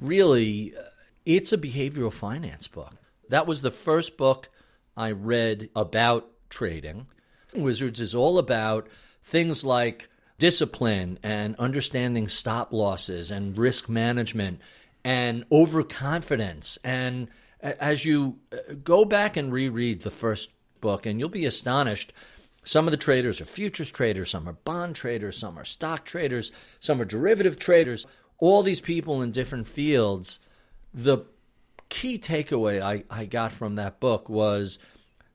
really, 0.00 0.74
uh, 0.74 0.84
it's 1.26 1.52
a 1.52 1.58
behavioral 1.58 2.14
finance 2.14 2.66
book. 2.66 2.94
That 3.28 3.46
was 3.46 3.60
the 3.60 3.70
first 3.70 4.16
book 4.16 4.48
I 4.96 5.10
read 5.10 5.68
about 5.76 6.30
trading. 6.48 7.06
Wizards 7.54 8.00
is 8.00 8.14
all 8.14 8.38
about 8.38 8.88
things 9.22 9.66
like 9.66 10.08
discipline 10.38 11.18
and 11.22 11.56
understanding 11.56 12.28
stop 12.28 12.72
losses 12.72 13.30
and 13.30 13.58
risk 13.58 13.86
management 13.86 14.60
and 15.04 15.44
overconfidence. 15.52 16.78
And 16.82 17.28
as 17.60 18.04
you 18.04 18.38
uh, 18.52 18.74
go 18.82 19.04
back 19.04 19.36
and 19.36 19.52
reread 19.52 20.00
the 20.00 20.10
first 20.10 20.50
book, 20.80 21.06
and 21.06 21.18
you'll 21.18 21.28
be 21.28 21.46
astonished. 21.46 22.12
Some 22.64 22.86
of 22.86 22.90
the 22.90 22.96
traders 22.96 23.40
are 23.40 23.46
futures 23.46 23.90
traders, 23.90 24.30
some 24.30 24.48
are 24.48 24.52
bond 24.52 24.96
traders, 24.96 25.38
some 25.38 25.58
are 25.58 25.64
stock 25.64 26.04
traders, 26.04 26.52
some 26.80 27.00
are 27.00 27.04
derivative 27.04 27.58
traders, 27.58 28.06
all 28.38 28.62
these 28.62 28.80
people 28.80 29.22
in 29.22 29.30
different 29.30 29.66
fields. 29.68 30.40
The 30.92 31.18
key 31.88 32.18
takeaway 32.18 32.82
I, 32.82 33.04
I 33.08 33.24
got 33.24 33.52
from 33.52 33.76
that 33.76 34.00
book 34.00 34.28
was 34.28 34.78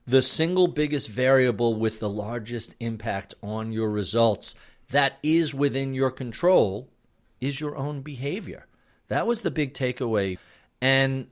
the 0.06 0.22
single 0.22 0.66
biggest 0.66 1.08
variable 1.08 1.74
with 1.74 2.00
the 2.00 2.10
largest 2.10 2.76
impact 2.80 3.34
on 3.42 3.72
your 3.72 3.90
results 3.90 4.54
that 4.92 5.18
is 5.22 5.54
within 5.54 5.94
your 5.94 6.10
control 6.10 6.88
is 7.40 7.60
your 7.60 7.76
own 7.76 8.02
behavior. 8.02 8.66
That 9.08 9.26
was 9.26 9.40
the 9.40 9.50
big 9.50 9.74
takeaway. 9.74 10.38
And 10.80 11.26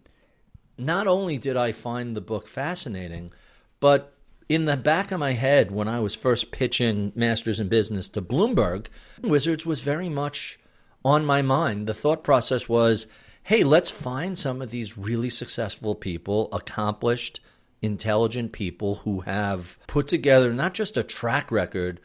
not 0.81 1.07
only 1.07 1.39
did 1.39 1.57
I 1.57 1.73
find 1.73 2.17
the 2.17 2.21
book 2.21 2.49
fascinating, 2.49 3.33
but 3.79 4.15
in 4.49 4.65
the 4.65 4.77
back 4.77 5.13
of 5.13 5.21
my 5.21 5.33
head, 5.33 5.71
when 5.71 5.87
I 5.87 6.01
was 6.01 6.15
first 6.15 6.51
pitching 6.51 7.13
Masters 7.15 7.61
in 7.61 7.69
Business 7.69 8.09
to 8.11 8.23
Bloomberg, 8.23 8.87
Wizards 9.23 9.65
was 9.65 9.81
very 9.81 10.09
much 10.09 10.59
on 11.05 11.25
my 11.25 11.41
mind. 11.43 11.87
The 11.87 11.95
thought 11.95 12.25
process 12.25 12.69
was 12.69 13.07
hey, 13.43 13.65
let's 13.65 13.91
find 13.91 14.39
some 14.39 14.61
of 14.61 14.71
these 14.71 14.99
really 14.99 15.31
successful 15.31 15.95
people, 15.95 16.49
accomplished, 16.53 17.41
intelligent 17.83 18.53
people 18.53 18.97
who 18.97 19.21
have 19.21 19.79
put 19.87 20.07
together 20.07 20.53
not 20.53 20.75
just 20.75 20.97
a 20.97 21.03
track 21.03 21.51
record, 21.51 22.01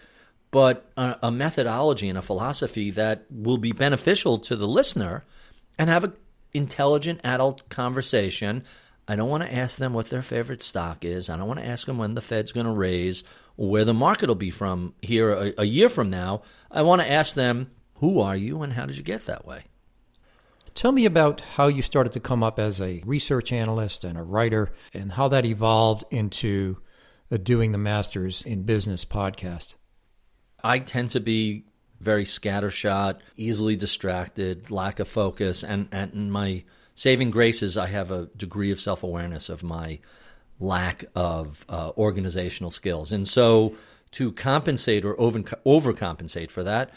but 0.52 0.90
a, 0.96 1.18
a 1.24 1.32
methodology 1.32 2.08
and 2.08 2.18
a 2.18 2.22
philosophy 2.22 2.90
that 2.92 3.26
will 3.30 3.58
be 3.58 3.74
beneficial 3.74 4.40
to 4.40 4.56
the 4.56 4.68
listener 4.68 5.24
and 5.78 5.90
have 5.90 6.06
an 6.06 6.14
intelligent 6.56 7.22
adult 7.24 7.68
conversation. 7.70 8.64
I 9.08 9.16
don't 9.16 9.30
want 9.30 9.44
to 9.44 9.54
ask 9.54 9.78
them 9.78 9.94
what 9.94 10.10
their 10.10 10.22
favorite 10.22 10.64
stock 10.64 11.06
is. 11.06 11.30
I 11.30 11.38
don't 11.38 11.48
want 11.48 11.60
to 11.60 11.66
ask 11.68 11.86
them 11.86 11.98
when 11.98 12.16
the 12.16 12.22
Fed's 12.22 12.52
going 12.52 12.66
to 12.66 12.72
raise 12.72 13.24
or 13.58 13.70
where 13.70 13.86
the 13.86 13.94
market 13.94 14.28
will 14.28 14.36
be 14.36 14.52
from 14.52 14.96
here 15.02 15.32
a, 15.32 15.54
a 15.60 15.66
year 15.66 15.90
from 15.90 16.10
now. 16.10 16.42
I 16.72 16.82
want 16.82 17.02
to 17.02 17.12
ask 17.12 17.36
them, 17.36 17.72
who 17.96 18.20
are 18.20 18.36
you 18.36 18.62
and 18.62 18.74
how 18.74 18.86
did 18.86 18.98
you 18.98 19.04
get 19.04 19.26
that 19.26 19.46
way? 19.46 19.66
Tell 20.74 20.92
me 20.92 21.06
about 21.06 21.40
how 21.42 21.68
you 21.68 21.82
started 21.82 22.12
to 22.14 22.20
come 22.20 22.44
up 22.44 22.60
as 22.60 22.82
a 22.82 23.02
research 23.06 23.54
analyst 23.54 24.04
and 24.04 24.18
a 24.18 24.24
writer 24.24 24.74
and 24.94 25.14
how 25.14 25.30
that 25.30 25.46
evolved 25.46 26.04
into 26.12 26.78
uh, 27.32 27.38
doing 27.38 27.72
the 27.72 27.78
Masters 27.78 28.42
in 28.42 28.64
Business 28.64 29.06
podcast. 29.06 29.76
I 30.64 30.80
tend 30.80 31.12
to 31.12 31.20
be 31.20 31.66
very 32.06 32.24
scattershot, 32.24 33.20
easily 33.36 33.76
distracted, 33.76 34.72
lack 34.72 35.00
of 35.00 35.08
focus, 35.08 35.64
and, 35.64 35.90
and 35.92 36.32
my 36.32 36.64
saving 36.94 37.32
grace 37.32 37.62
is 37.64 37.76
I 37.76 37.88
have 37.88 38.12
a 38.12 38.28
degree 38.38 38.72
of 38.72 38.80
self 38.80 39.04
awareness 39.04 39.50
of 39.50 39.64
my 39.64 40.00
lack 40.60 41.04
of 41.16 41.66
uh, 41.68 41.92
organizational 41.98 42.72
skills. 42.72 43.12
And 43.12 43.28
so 43.28 43.76
to 44.12 44.32
compensate 44.32 45.04
or 45.04 45.20
over, 45.20 45.40
overcompensate 45.42 46.52
for 46.52 46.64
that, 46.64 46.92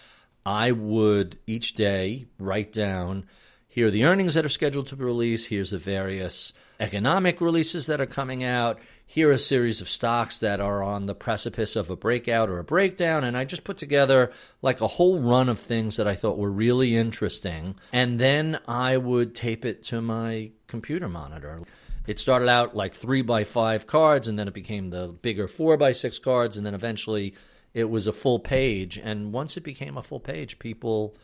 I 0.47 0.71
would 0.71 1.39
each 1.47 1.75
day 1.75 2.27
write 2.39 2.73
down 2.73 3.27
here 3.69 3.87
are 3.87 3.91
the 3.91 4.05
earnings 4.05 4.35
that 4.35 4.47
are 4.47 4.51
scheduled 4.51 4.87
to 4.89 4.97
be 4.97 5.05
released. 5.05 5.47
Here's 5.47 5.71
the 5.71 5.79
various 5.79 6.55
economic 6.81 7.41
releases 7.41 7.87
that 7.87 8.01
are 8.01 8.07
coming 8.07 8.43
out. 8.43 8.79
Here 9.05 9.29
are 9.29 9.35
a 9.35 9.39
series 9.39 9.83
of 9.83 9.91
stocks 9.91 10.39
that 10.41 10.61
are 10.61 10.83
on 10.83 11.05
the 11.05 11.15
precipice 11.15 11.77
of 11.77 11.91
a 11.91 11.97
breakout 11.97 12.49
or 12.49 12.59
a 12.59 12.65
breakdown. 12.65 13.25
And 13.25 13.37
I 13.37 13.45
just 13.45 13.65
put 13.65 13.77
together 13.77 14.33
like 14.63 14.81
a 14.81 14.87
whole 14.87 15.21
run 15.21 15.51
of 15.51 15.59
things 15.59 15.97
that 15.97 16.09
I 16.09 16.15
thought 16.15 16.39
were 16.39 16.51
really 16.51 16.97
interesting. 16.97 17.77
And 17.93 18.19
then 18.19 18.59
I 18.67 18.97
would 18.97 19.35
tape 19.35 19.67
it 19.67 19.83
to 19.85 20.01
my 20.01 20.53
computer 20.67 21.09
monitor. 21.09 21.61
It 22.07 22.19
started 22.19 22.49
out 22.49 22.75
like 22.75 22.95
three 22.95 23.21
by 23.21 23.45
five 23.45 23.87
cards, 23.87 24.29
and 24.29 24.39
then 24.39 24.49
it 24.49 24.55
became 24.55 24.89
the 24.89 25.09
bigger 25.09 25.47
four 25.47 25.77
by 25.77 25.93
six 25.93 26.19
cards, 26.19 26.57
and 26.57 26.65
then 26.65 26.75
eventually 26.75 27.35
it 27.75 27.85
was 27.85 28.07
a 28.07 28.15
full 28.15 28.39
page. 28.39 28.97
And 28.97 29.31
once 29.31 29.59
it 29.59 29.63
became 29.63 29.99
a 29.99 30.03
full 30.03 30.21
page, 30.21 30.59
people 30.59 31.19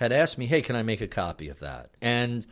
had 0.00 0.12
asked 0.12 0.38
me, 0.38 0.46
hey, 0.46 0.62
can 0.62 0.76
I 0.76 0.82
make 0.82 1.02
a 1.02 1.06
copy 1.06 1.50
of 1.50 1.60
that? 1.60 1.90
And 2.00 2.46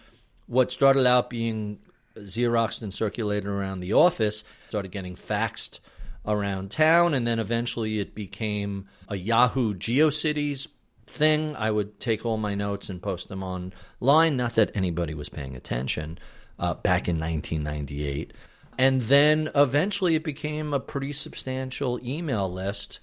what 0.47 0.71
started 0.71 1.07
out 1.07 1.31
being 1.31 1.79
Xeroxed 2.15 2.83
and 2.83 2.93
circulated 2.93 3.49
around 3.49 3.81
the 3.81 3.95
office 3.95 4.45
started 4.69 4.93
getting 4.93 5.17
faxed 5.17 5.81
around 6.27 6.71
town, 6.71 7.15
and 7.15 7.27
then 7.27 7.39
eventually 7.39 8.01
it 8.01 8.15
became 8.15 8.87
a 9.09 9.17
Yahoo 9.17 9.73
GeoCities 9.73 10.67
thing. 11.07 11.57
I 11.57 11.71
would 11.71 11.99
take 11.99 12.27
all 12.27 12.37
my 12.37 12.55
notes 12.55 12.91
and 12.91 13.01
post 13.01 13.29
them 13.29 13.43
online. 13.43 14.37
Not 14.37 14.55
that 14.57 14.71
anybody 14.75 15.15
was 15.15 15.31
paying 15.31 15.57
attention 15.57 16.19
uh, 16.59 16.75
back 16.75 17.09
in 17.09 17.19
1998. 17.19 18.35
And 18.77 19.01
then 19.03 19.49
eventually 19.55 20.17
it 20.17 20.23
became 20.23 20.75
a 20.75 20.81
pretty 20.81 21.13
substantial 21.13 21.99
email 22.07 22.53
list, 22.53 23.01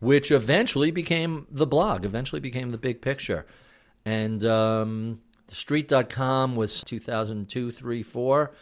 which 0.00 0.30
eventually 0.30 0.90
became 0.90 1.46
the 1.50 1.66
blog, 1.66 2.06
eventually 2.06 2.40
became 2.40 2.70
the 2.70 2.78
big 2.78 3.02
picture. 3.02 3.44
And 4.04 4.44
um, 4.44 5.20
street.com 5.48 6.56
was 6.56 6.82
2002, 6.82 7.70
3, 7.70 8.02
4. 8.02 8.52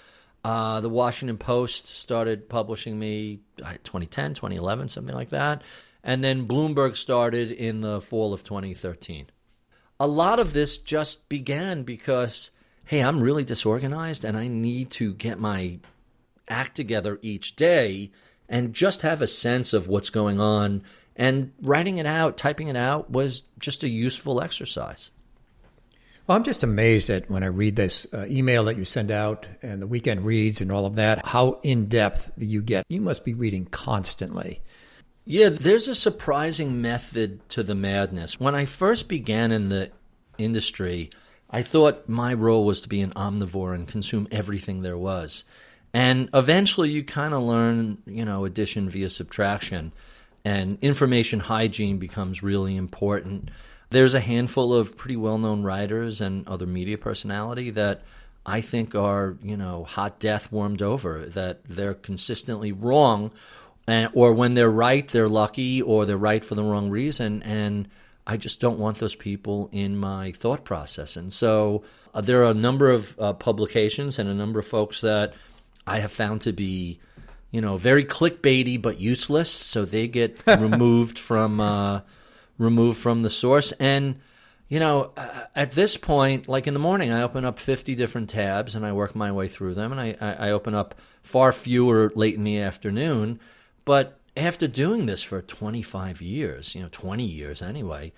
Uh, 0.43 0.81
the 0.81 0.89
Washington 0.89 1.37
Post 1.37 1.87
started 1.87 2.49
publishing 2.49 2.99
me 2.99 3.41
2010, 3.59 4.35
2011, 4.35 4.89
something 4.89 5.15
like 5.15 5.31
that. 5.31 5.63
And 6.03 6.25
then 6.25 6.49
Bloomberg 6.49 6.97
started 6.97 7.51
in 7.51 7.81
the 7.81 8.01
fall 8.01 8.33
of 8.33 8.43
2013. 8.43 9.27
A 9.99 10.07
lot 10.07 10.39
of 10.39 10.55
this 10.55 10.79
just 10.79 11.29
began 11.29 11.83
because, 11.83 12.51
hey, 12.87 13.01
I'm 13.01 13.21
really 13.21 13.45
disorganized 13.45 14.25
and 14.25 14.37
I 14.37 14.49
need 14.49 14.91
to 14.93 15.13
get 15.13 15.39
my 15.39 15.79
act 16.49 16.75
together 16.75 17.19
each 17.21 17.55
day 17.55 18.11
and 18.49 18.75
just 18.75 19.03
have 19.03 19.21
a 19.21 19.27
sense 19.27 19.75
of 19.75 19.89
what's 19.89 20.11
going 20.11 20.41
on. 20.41 20.83
And 21.17 21.53
writing 21.61 21.99
it 21.99 22.07
out, 22.07 22.39
typing 22.39 22.69
it 22.69 22.77
out 22.77 23.11
was 23.11 23.43
just 23.59 23.85
a 23.85 23.89
useful 23.91 24.41
exercise. 24.41 25.11
Well, 26.31 26.37
I'm 26.37 26.45
just 26.45 26.63
amazed 26.63 27.09
that 27.09 27.29
when 27.29 27.43
I 27.43 27.47
read 27.47 27.75
this 27.75 28.07
uh, 28.15 28.25
email 28.29 28.67
that 28.67 28.77
you 28.77 28.85
send 28.85 29.11
out 29.11 29.49
and 29.63 29.83
the 29.83 29.87
weekend 29.89 30.25
reads 30.25 30.61
and 30.61 30.71
all 30.71 30.87
of 30.87 30.95
that, 30.95 31.27
how 31.27 31.59
in 31.65 31.87
depth 31.87 32.31
you 32.37 32.63
get. 32.63 32.87
You 32.89 33.01
must 33.01 33.25
be 33.25 33.35
reading 33.35 33.67
constantly. 33.67 34.63
Yeah, 35.25 35.49
there's 35.49 35.89
a 35.89 35.95
surprising 35.97 36.81
method 36.81 37.49
to 37.49 37.65
the 37.65 37.75
madness. 37.75 38.39
When 38.39 38.55
I 38.55 38.65
first 38.65 39.09
began 39.09 39.51
in 39.51 39.71
the 39.71 39.91
industry, 40.39 41.11
I 41.51 41.63
thought 41.63 42.09
my 42.09 42.33
role 42.33 42.65
was 42.65 42.81
to 42.83 42.89
be 42.89 43.01
an 43.01 43.11
omnivore 43.15 43.75
and 43.75 43.89
consume 43.89 44.29
everything 44.31 44.83
there 44.83 44.97
was. 44.97 45.45
And 45.93 46.29
eventually 46.33 46.91
you 46.91 47.03
kind 47.03 47.35
of 47.35 47.43
learn, 47.43 47.99
you 48.07 48.25
know, 48.25 48.45
addition 48.45 48.89
via 48.89 49.09
subtraction. 49.09 49.93
And 50.45 50.79
information 50.81 51.41
hygiene 51.41 51.99
becomes 51.99 52.41
really 52.41 52.77
important. 52.77 53.51
There's 53.91 54.15
a 54.15 54.21
handful 54.21 54.73
of 54.73 54.97
pretty 54.97 55.17
well 55.17 55.39
known 55.39 55.63
writers 55.63 56.21
and 56.21 56.47
other 56.49 56.67
media 56.67 56.97
personality 56.97 57.71
that 57.71 58.03
I 58.47 58.61
think 58.61 58.95
are, 58.95 59.37
you 59.43 59.57
know, 59.57 59.85
hot 59.85 60.19
death 60.19 60.51
warmed 60.51 60.83
over, 60.83 61.27
that 61.27 61.65
they're 61.65 61.95
consistently 61.95 62.73
wrong. 62.73 63.33
And, 63.87 64.11
or 64.15 64.33
when 64.33 64.55
they're 64.55 64.71
right, 64.71 65.07
they're 65.09 65.29
lucky, 65.29 65.83
or 65.83 66.07
they're 66.07 66.17
right 66.17 66.45
for 66.45 66.55
the 66.55 66.63
wrong 66.63 66.91
reason. 66.91 67.43
And 67.43 67.89
I 68.27 68.37
just 68.37 68.61
don't 68.61 68.79
want 68.79 68.99
those 68.99 69.15
people 69.15 69.69
in 69.73 69.97
my 69.97 70.33
thought 70.33 70.65
process. 70.65 71.17
And 71.17 71.33
so 71.33 71.83
uh, 72.15 72.21
there 72.21 72.45
are 72.45 72.51
a 72.51 72.55
number 72.55 72.91
of 72.91 73.19
uh, 73.19 73.33
publications 73.33 74.19
and 74.19 74.29
a 74.29 74.35
number 74.35 74.59
of 74.61 74.67
folks 74.67 75.01
that 75.01 75.35
I 75.87 75.99
have 75.99 76.13
found 76.13 76.43
to 76.43 76.53
be, 76.53 77.01
you 77.51 77.61
know, 77.61 77.77
very 77.77 78.05
clickbaity 78.05 78.81
but 78.81 79.01
useless. 79.01 79.51
So 79.51 79.85
they 79.85 80.07
get 80.07 80.41
removed 80.47 81.19
from. 81.19 81.61
Uh, 81.61 82.01
removed 82.61 83.01
from 83.01 83.23
the 83.23 83.31
source. 83.31 83.73
And, 83.73 84.21
you 84.69 84.79
know, 84.79 85.13
uh, 85.17 85.45
at 85.57 85.73
this 85.73 85.97
point, 85.97 86.47
like 86.47 86.67
in 86.67 86.75
the 86.75 86.81
morning, 86.81 87.11
I 87.11 87.23
open 87.23 87.45
up 87.45 87.59
50 87.59 87.95
different 87.97 88.29
tabs 88.29 88.77
and 88.77 88.85
I 88.85 88.93
work 88.93 89.17
my 89.17 89.33
way 89.33 89.49
through 89.49 89.75
them. 89.75 89.91
And 89.91 90.01
I, 90.01 90.17
I, 90.21 90.51
open 90.51 90.75
up 90.75 90.95
far 91.23 91.53
fewer 91.53 92.13
late 92.15 92.35
in 92.35 92.45
the 92.45 92.59
afternoon. 92.59 93.41
But 93.87 94.21
after 94.37 94.69
doing 94.69 95.07
this 95.07 95.23
for 95.23 95.41
25 95.41 96.21
years, 96.21 96.75
you 96.75 96.83
know, 96.83 96.89
20 96.93 97.25
years 97.25 97.63
anyway, 97.63 98.13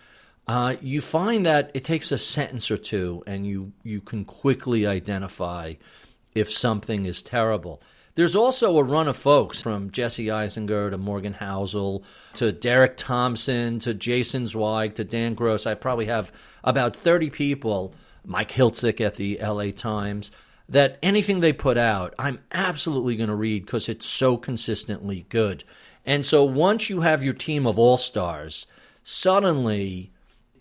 uh, 0.48 0.74
you 0.82 1.00
find 1.00 1.46
that 1.46 1.70
it 1.72 1.84
takes 1.84 2.10
a 2.10 2.18
sentence 2.18 2.68
or 2.68 2.76
two 2.76 3.22
and 3.28 3.46
you, 3.46 3.72
you 3.84 4.00
can 4.00 4.24
quickly 4.24 4.86
identify 4.88 5.74
if 6.34 6.50
something 6.50 7.06
is 7.06 7.22
terrible. 7.22 7.80
There's 8.14 8.36
also 8.36 8.76
a 8.76 8.84
run 8.84 9.08
of 9.08 9.16
folks 9.16 9.62
from 9.62 9.90
Jesse 9.90 10.26
Eisinger 10.26 10.90
to 10.90 10.98
Morgan 10.98 11.32
Housel 11.32 12.04
to 12.34 12.52
Derek 12.52 12.98
Thompson 12.98 13.78
to 13.80 13.94
Jason 13.94 14.46
Zweig 14.46 14.96
to 14.96 15.04
Dan 15.04 15.32
Gross. 15.32 15.66
I 15.66 15.74
probably 15.74 16.06
have 16.06 16.30
about 16.62 16.94
30 16.94 17.30
people, 17.30 17.94
Mike 18.26 18.50
Hiltzik 18.50 19.00
at 19.00 19.14
the 19.14 19.38
LA 19.40 19.70
Times, 19.70 20.30
that 20.68 20.98
anything 21.02 21.40
they 21.40 21.54
put 21.54 21.78
out, 21.78 22.14
I'm 22.18 22.40
absolutely 22.52 23.16
going 23.16 23.30
to 23.30 23.34
read 23.34 23.64
because 23.64 23.88
it's 23.88 24.06
so 24.06 24.36
consistently 24.36 25.24
good. 25.30 25.64
And 26.04 26.26
so 26.26 26.44
once 26.44 26.90
you 26.90 27.00
have 27.00 27.24
your 27.24 27.34
team 27.34 27.66
of 27.66 27.78
all 27.78 27.96
stars, 27.96 28.66
suddenly 29.02 30.12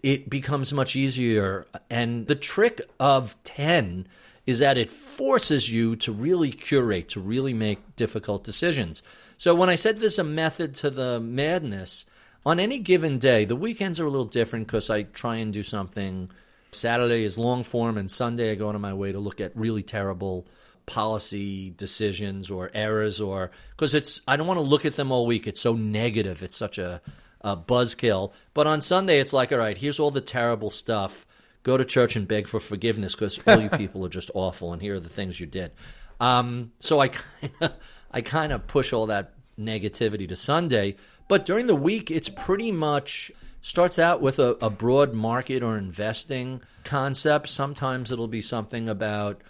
it 0.02 0.30
becomes 0.30 0.72
much 0.72 0.96
easier. 0.96 1.68
And 1.90 2.28
the 2.28 2.36
trick 2.36 2.80
of 2.98 3.36
10 3.44 4.08
is 4.46 4.60
that 4.60 4.78
it 4.78 4.92
forces 4.92 5.72
you 5.72 5.96
to 5.98 6.12
really 6.12 6.52
curate, 6.52 7.10
to 7.10 7.20
really 7.20 7.54
make 7.54 7.96
difficult 7.96 8.44
decisions. 8.44 9.04
So 9.38 9.56
when 9.56 9.70
I 9.70 9.76
said 9.76 9.98
there's 9.98 10.20
a 10.20 10.24
method 10.24 10.76
to 10.76 10.90
the 10.90 11.20
madness, 11.20 12.06
on 12.46 12.60
any 12.60 12.80
given 12.80 13.20
day, 13.20 13.46
the 13.46 13.56
weekends 13.56 14.00
are 14.00 14.06
a 14.06 14.10
little 14.10 14.26
different 14.26 14.68
because 14.68 14.90
I 14.90 15.04
try 15.04 15.38
and 15.38 15.54
do 15.54 15.64
something. 15.64 16.30
Saturday 16.72 17.24
is 17.24 17.38
long 17.38 17.64
form, 17.64 17.98
and 17.98 18.10
Sunday 18.10 18.52
I 18.52 18.56
go 18.56 18.70
of 18.70 18.82
my 18.82 18.94
way 18.94 19.12
to 19.12 19.20
look 19.20 19.42
at 19.42 19.56
really 19.56 19.84
terrible 19.84 20.48
policy 20.88 21.70
decisions 21.70 22.50
or 22.50 22.72
errors, 22.74 23.22
or 23.22 23.52
because 23.72 23.94
it's 23.94 24.22
I 24.28 24.38
don't 24.38 24.48
want 24.48 24.60
to 24.60 24.66
look 24.66 24.86
at 24.86 24.96
them 24.96 25.12
all 25.12 25.28
week. 25.28 25.46
It's 25.46 25.62
so 25.62 25.74
negative. 25.74 26.42
It's 26.42 26.56
such 26.56 26.80
a, 26.80 27.02
a 27.42 27.56
buzzkill. 27.56 28.32
But 28.56 28.66
on 28.66 28.82
Sunday, 28.82 29.20
it's 29.20 29.34
like, 29.34 29.52
all 29.52 29.60
right, 29.60 29.78
here's 29.78 30.00
all 30.00 30.12
the 30.12 30.22
terrible 30.22 30.72
stuff 30.72 31.28
go 31.64 31.78
to 31.78 31.86
church 31.86 32.16
and 32.16 32.28
beg 32.28 32.48
for 32.48 32.60
forgiveness 32.60 33.16
because 33.16 33.40
all 33.48 33.60
you 33.60 33.70
people 33.78 34.06
are 34.06 34.10
just 34.10 34.32
awful, 34.34 34.74
and 34.74 34.82
here 34.82 34.96
are 34.96 35.00
the 35.00 35.10
things 35.10 35.40
you 35.40 35.46
did. 35.46 35.72
Um, 36.20 36.72
so 36.80 37.00
I 37.00 37.10
kind 37.10 37.54
of 37.62 37.72
I 38.12 38.22
kind 38.22 38.52
of 38.52 38.68
push 38.68 38.94
all 38.94 39.08
that 39.08 39.34
negativity 39.60 40.28
to 40.28 40.36
Sunday, 40.36 40.96
but 41.28 41.46
during 41.46 41.68
the 41.68 41.76
week 41.76 42.12
it's 42.12 42.30
pretty 42.30 42.72
much 42.72 43.32
starts 43.62 44.00
out 44.00 44.22
with 44.22 44.40
a, 44.40 44.58
a 44.62 44.70
broad 44.70 45.14
market 45.14 45.64
or 45.64 45.78
investing 45.78 46.62
concept. 46.84 47.48
Sometimes 47.48 48.12
it'll 48.12 48.28
be 48.28 48.42
something 48.42 48.90
about 48.90 49.42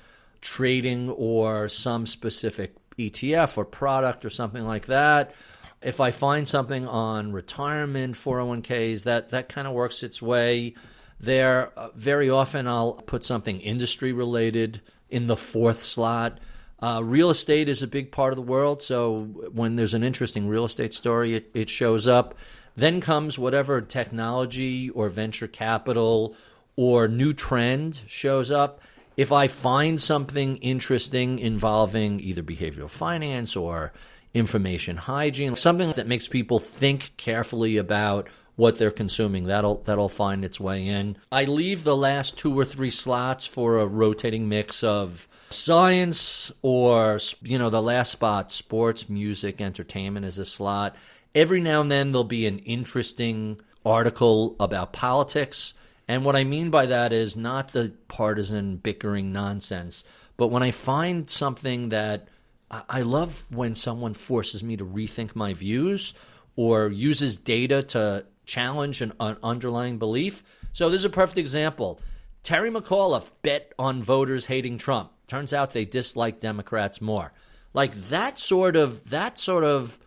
trading 0.42 1.10
or 1.10 1.70
some 1.70 2.06
specific 2.06 2.76
ETF 2.98 3.58
or 3.58 3.66
product 3.66 4.26
or 4.26 4.30
something 4.30 4.66
like 4.66 4.88
that. 4.88 5.34
If 5.82 6.00
I 6.00 6.12
find 6.12 6.48
something 6.48 6.88
on 6.88 7.32
retirement 7.32 8.16
401ks, 8.16 9.04
that 9.04 9.30
that 9.30 9.50
kind 9.50 9.68
of 9.68 9.74
works 9.74 10.04
its 10.04 10.22
way 10.22 10.76
there, 11.22 11.72
uh, 11.78 11.90
very 11.96 12.30
often 12.30 12.68
I'll 12.68 12.94
put 12.94 13.24
something 13.24 13.62
industry 13.62 14.12
related 14.12 14.82
in 15.10 15.28
the 15.28 15.38
fourth 15.38 15.82
slot. 15.82 16.40
Uh, 16.82 17.00
real 17.04 17.30
estate 17.30 17.70
is 17.70 17.84
a 17.84 17.88
big 17.88 18.12
part 18.12 18.34
of 18.34 18.38
the 18.38 18.42
world, 18.42 18.82
so 18.82 19.26
when 19.54 19.76
there's 19.76 19.94
an 19.94 20.04
interesting 20.04 20.48
real 20.48 20.66
estate 20.66 20.96
story, 20.96 21.36
it, 21.36 21.52
it 21.54 21.70
shows 21.70 22.08
up. 22.08 22.36
Then 22.76 23.02
comes 23.02 23.38
whatever 23.38 23.82
technology 23.82 24.90
or 24.90 25.10
venture 25.10 25.48
capital 25.48 26.36
or 26.76 27.08
new 27.08 27.34
trend 27.34 28.02
shows 28.08 28.50
up. 28.50 28.82
If 29.16 29.32
I 29.32 29.48
find 29.48 30.02
something 30.02 30.58
interesting 30.58 31.38
involving 31.38 32.20
either 32.22 32.42
behavioral 32.42 32.90
finance 32.90 33.56
or 33.56 33.94
information 34.34 34.98
hygiene, 34.98 35.56
something 35.56 35.92
that 35.92 36.08
makes 36.08 36.28
people 36.28 36.58
think 36.58 37.12
carefully 37.18 37.78
about 37.78 38.28
what 38.62 38.78
they're 38.78 38.92
consuming. 38.92 39.46
That'll 39.46 39.78
that'll 39.78 40.08
find 40.08 40.46
its 40.46 40.60
way 40.60 40.86
in. 40.86 41.18
I 41.32 41.46
leave 41.46 41.84
the 41.84 41.98
last 41.98 42.38
two 42.38 42.58
or 42.58 42.64
three 42.64 42.92
slots 42.92 43.44
for 43.48 43.80
a 43.80 43.88
rotating 43.88 44.50
mix 44.50 44.84
of 44.84 45.28
science 45.50 46.52
or 46.62 47.18
you 47.42 47.58
know 47.58 47.72
the 47.72 47.82
last 47.82 48.12
spot 48.12 48.52
sports, 48.52 49.10
music, 49.10 49.62
entertainment 49.62 50.28
is 50.28 50.38
a 50.38 50.46
slot. 50.46 50.96
Every 51.34 51.60
now 51.60 51.82
and 51.82 51.92
then 51.92 52.12
there'll 52.12 52.24
be 52.24 52.46
an 52.46 52.60
interesting 52.60 53.60
article 53.84 54.56
about 54.60 54.94
politics. 54.94 55.74
And 56.08 56.24
what 56.24 56.36
I 56.36 56.44
mean 56.44 56.70
by 56.70 56.86
that 56.86 57.14
is 57.14 57.36
not 57.36 57.70
the 57.70 57.92
partisan 58.10 58.78
bickering 58.78 59.34
nonsense, 59.34 60.04
but 60.38 60.50
when 60.50 60.62
I 60.62 60.70
find 60.70 61.28
something 61.28 61.90
that 61.90 62.28
I 62.70 63.02
love 63.02 63.48
when 63.50 63.74
someone 63.74 64.14
forces 64.14 64.64
me 64.64 64.78
to 64.78 64.86
rethink 64.86 65.36
my 65.36 65.56
views 65.56 66.14
or 66.56 66.90
uses 66.90 67.38
data 67.38 67.82
to 67.82 68.26
challenge 68.46 69.02
an, 69.02 69.14
an 69.20 69.38
underlying 69.44 69.98
belief. 69.98 70.44
So 70.74 70.90
this 70.90 71.00
is 71.00 71.06
a 71.06 71.10
perfect 71.10 71.38
example. 71.38 72.00
Terry 72.44 72.72
McAuliffe 72.72 73.32
bet 73.42 73.74
on 73.78 74.02
voters 74.02 74.46
hating 74.46 74.78
Trump. 74.78 75.12
Turns 75.28 75.54
out 75.54 75.74
they 75.74 75.86
dislike 75.86 76.40
Democrats 76.40 77.02
more. 77.02 77.32
Like 77.74 77.96
that 78.10 78.40
sort 78.40 78.76
of 78.76 79.10
that 79.12 79.38
sort 79.38 79.64
of 79.64 80.00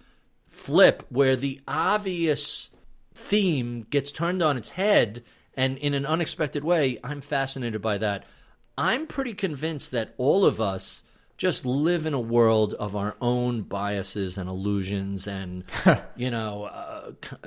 flip 0.49 1.05
where 1.09 1.37
the 1.37 1.61
obvious 1.67 2.71
theme 3.15 3.87
gets 3.89 4.13
turned 4.13 4.43
on 4.43 4.57
its 4.57 4.71
head 4.71 5.25
and 5.57 5.79
in 5.79 5.95
an 5.95 6.05
unexpected 6.05 6.65
way, 6.65 6.99
I'm 7.05 7.21
fascinated 7.21 7.81
by 7.81 7.99
that. 7.99 8.25
I'm 8.77 9.07
pretty 9.07 9.35
convinced 9.35 9.93
that 9.93 10.15
all 10.19 10.45
of 10.45 10.61
us 10.61 11.05
just 11.37 11.67
live 11.67 12.07
in 12.07 12.15
a 12.15 12.21
world 12.21 12.75
of 12.75 12.97
our 12.97 13.17
own 13.21 13.63
biases 13.63 14.39
and 14.39 14.49
illusions 14.49 15.27
and 15.27 15.65
you 16.17 16.31
know 16.31 16.65
uh, 16.65 16.94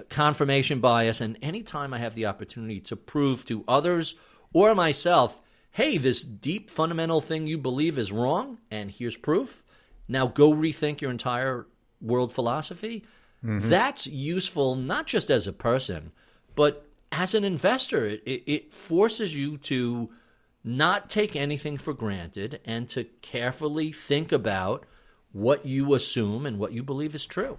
confirmation 0.10 0.80
bias 0.80 1.22
and 1.22 1.38
anytime 1.42 1.94
i 1.94 1.98
have 1.98 2.16
the 2.16 2.26
opportunity 2.26 2.80
to 2.80 2.96
prove 2.96 3.46
to 3.46 3.64
others 3.68 4.16
or 4.54 4.74
myself 4.76 5.42
hey 5.72 5.98
this 5.98 6.24
deep 6.24 6.70
fundamental 6.70 7.22
thing 7.22 7.48
you 7.48 7.58
believe 7.58 7.98
is 7.98 8.12
wrong 8.12 8.58
and 8.72 8.92
here's 8.92 9.18
proof 9.18 9.64
now 10.08 10.28
go 10.28 10.52
rethink 10.52 11.02
your 11.02 11.12
entire 11.12 11.68
world 12.02 12.32
philosophy 12.32 13.06
mm-hmm. 13.44 13.70
that's 13.70 14.08
useful 14.08 14.76
not 14.76 15.08
just 15.08 15.30
as 15.30 15.48
a 15.48 15.54
person 15.54 16.12
but 16.56 16.86
as 17.12 17.34
an 17.34 17.44
investor 17.44 18.06
it, 18.06 18.22
it 18.26 18.72
forces 18.72 19.36
you 19.36 19.58
to 19.58 20.10
not 20.64 21.10
take 21.10 21.36
anything 21.36 21.78
for 21.78 21.94
granted 21.94 22.60
and 22.66 22.90
to 22.90 23.06
carefully 23.22 23.92
think 23.92 24.32
about 24.34 24.86
what 25.32 25.66
you 25.66 25.94
assume 25.94 26.46
and 26.46 26.60
what 26.60 26.74
you 26.74 26.84
believe 26.84 27.16
is 27.16 27.26
true. 27.26 27.58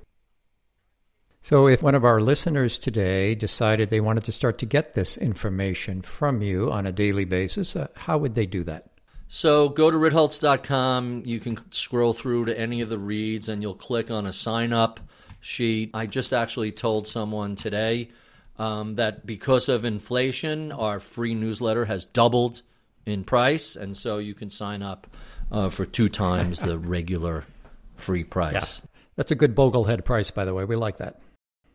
So, 1.48 1.66
if 1.66 1.82
one 1.82 1.94
of 1.94 2.04
our 2.04 2.20
listeners 2.20 2.78
today 2.78 3.34
decided 3.34 3.88
they 3.88 4.02
wanted 4.02 4.24
to 4.24 4.32
start 4.32 4.58
to 4.58 4.66
get 4.66 4.92
this 4.92 5.16
information 5.16 6.02
from 6.02 6.42
you 6.42 6.70
on 6.70 6.84
a 6.84 6.92
daily 6.92 7.24
basis, 7.24 7.74
uh, 7.74 7.86
how 7.94 8.18
would 8.18 8.34
they 8.34 8.44
do 8.44 8.64
that? 8.64 8.90
So, 9.28 9.70
go 9.70 9.90
to 9.90 9.96
ritholtz.com. 9.96 11.22
You 11.24 11.40
can 11.40 11.58
scroll 11.72 12.12
through 12.12 12.44
to 12.44 12.58
any 12.60 12.82
of 12.82 12.90
the 12.90 12.98
reads 12.98 13.48
and 13.48 13.62
you'll 13.62 13.72
click 13.72 14.10
on 14.10 14.26
a 14.26 14.32
sign 14.34 14.74
up 14.74 15.00
sheet. 15.40 15.92
I 15.94 16.04
just 16.04 16.34
actually 16.34 16.70
told 16.70 17.06
someone 17.06 17.54
today 17.54 18.10
um, 18.58 18.96
that 18.96 19.24
because 19.24 19.70
of 19.70 19.86
inflation, 19.86 20.70
our 20.70 21.00
free 21.00 21.32
newsletter 21.32 21.86
has 21.86 22.04
doubled 22.04 22.60
in 23.06 23.24
price, 23.24 23.74
and 23.74 23.96
so 23.96 24.18
you 24.18 24.34
can 24.34 24.50
sign 24.50 24.82
up 24.82 25.06
uh, 25.50 25.70
for 25.70 25.86
two 25.86 26.10
times 26.10 26.60
the 26.60 26.76
regular 26.96 27.46
free 27.96 28.24
price. 28.24 28.82
Yeah. 28.82 28.88
That's 29.16 29.30
a 29.30 29.34
good 29.34 29.56
boglehead 29.56 30.04
price, 30.04 30.30
by 30.30 30.44
the 30.44 30.52
way. 30.52 30.66
We 30.66 30.76
like 30.76 30.98
that. 30.98 31.22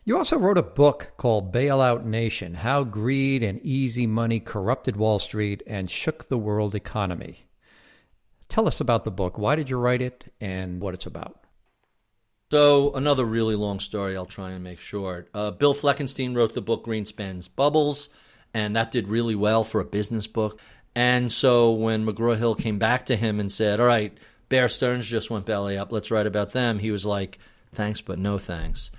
You 0.06 0.18
also 0.18 0.38
wrote 0.38 0.58
a 0.58 0.64
book 0.64 1.14
called 1.16 1.54
Bailout 1.54 2.04
Nation 2.04 2.56
How 2.56 2.84
Greed 2.84 3.42
and 3.42 3.62
Easy 3.62 4.06
Money 4.06 4.42
Corrupted 4.42 4.98
Wall 4.98 5.18
Street 5.18 5.64
and 5.66 5.90
Shook 5.90 6.28
the 6.28 6.38
World 6.38 6.76
Economy. 6.76 7.48
Tell 8.50 8.68
us 8.68 8.82
about 8.82 9.06
the 9.06 9.12
book. 9.12 9.38
Why 9.38 9.56
did 9.56 9.70
you 9.70 9.78
write 9.78 10.02
it 10.02 10.26
and 10.42 10.82
what 10.82 10.94
it's 10.94 11.06
about? 11.06 11.40
So, 12.52 12.94
another 12.94 13.24
really 13.24 13.56
long 13.56 13.80
story, 13.80 14.18
I'll 14.18 14.26
try 14.26 14.52
and 14.52 14.62
make 14.62 14.80
short. 14.80 15.30
Uh, 15.34 15.52
Bill 15.52 15.74
Fleckenstein 15.74 16.36
wrote 16.36 16.54
the 16.54 16.62
book 16.62 16.86
Greenspan's 16.86 17.48
Bubbles, 17.48 18.10
and 18.54 18.76
that 18.76 18.92
did 18.92 19.08
really 19.08 19.36
well 19.36 19.64
for 19.64 19.80
a 19.80 19.86
business 19.86 20.28
book. 20.28 20.60
And 20.94 21.32
so 21.32 21.72
when 21.72 22.06
McGraw 22.06 22.38
Hill 22.38 22.56
came 22.56 22.78
back 22.78 23.06
to 23.06 23.16
him 23.16 23.40
and 23.40 23.50
said, 23.50 23.80
All 23.80 23.88
right, 23.88 24.16
Bear 24.50 24.68
Stearns 24.68 25.08
just 25.08 25.30
went 25.30 25.46
belly 25.46 25.78
up, 25.78 25.94
let's 25.94 26.12
write 26.12 26.28
about 26.28 26.52
them, 26.52 26.78
he 26.78 26.92
was 26.92 27.06
like, 27.06 27.40
Thanks, 27.72 28.02
but 28.02 28.20
no 28.20 28.38
thanks. 28.38 28.92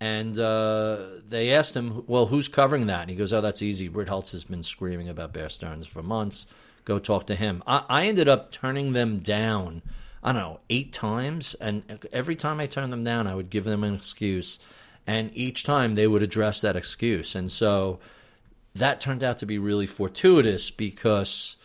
And 0.00 0.38
uh, 0.38 1.06
they 1.28 1.52
asked 1.52 1.76
him, 1.76 2.04
Well, 2.06 2.26
who's 2.26 2.48
covering 2.48 2.86
that? 2.86 3.02
And 3.02 3.10
he 3.10 3.16
goes, 3.16 3.32
Oh, 3.32 3.42
that's 3.42 3.60
easy. 3.60 3.88
Ritholtz 3.88 4.32
has 4.32 4.44
been 4.44 4.62
screaming 4.62 5.08
about 5.08 5.34
Bear 5.34 5.50
Stearns 5.50 5.86
for 5.86 6.02
months. 6.02 6.46
Go 6.86 6.98
talk 6.98 7.26
to 7.26 7.34
him. 7.34 7.62
I, 7.66 7.84
I 7.88 8.06
ended 8.06 8.26
up 8.26 8.50
turning 8.50 8.94
them 8.94 9.18
down, 9.18 9.82
I 10.22 10.32
don't 10.32 10.42
know, 10.42 10.60
eight 10.70 10.94
times. 10.94 11.54
And 11.60 12.06
every 12.12 12.34
time 12.34 12.60
I 12.60 12.66
turned 12.66 12.92
them 12.92 13.04
down, 13.04 13.26
I 13.26 13.34
would 13.34 13.50
give 13.50 13.64
them 13.64 13.84
an 13.84 13.94
excuse. 13.94 14.58
And 15.06 15.30
each 15.34 15.64
time 15.64 15.94
they 15.94 16.06
would 16.06 16.22
address 16.22 16.62
that 16.62 16.76
excuse. 16.76 17.34
And 17.34 17.50
so 17.50 18.00
that 18.74 19.00
turned 19.00 19.22
out 19.22 19.38
to 19.38 19.46
be 19.46 19.58
really 19.58 19.86
fortuitous 19.86 20.70
because 20.70 21.56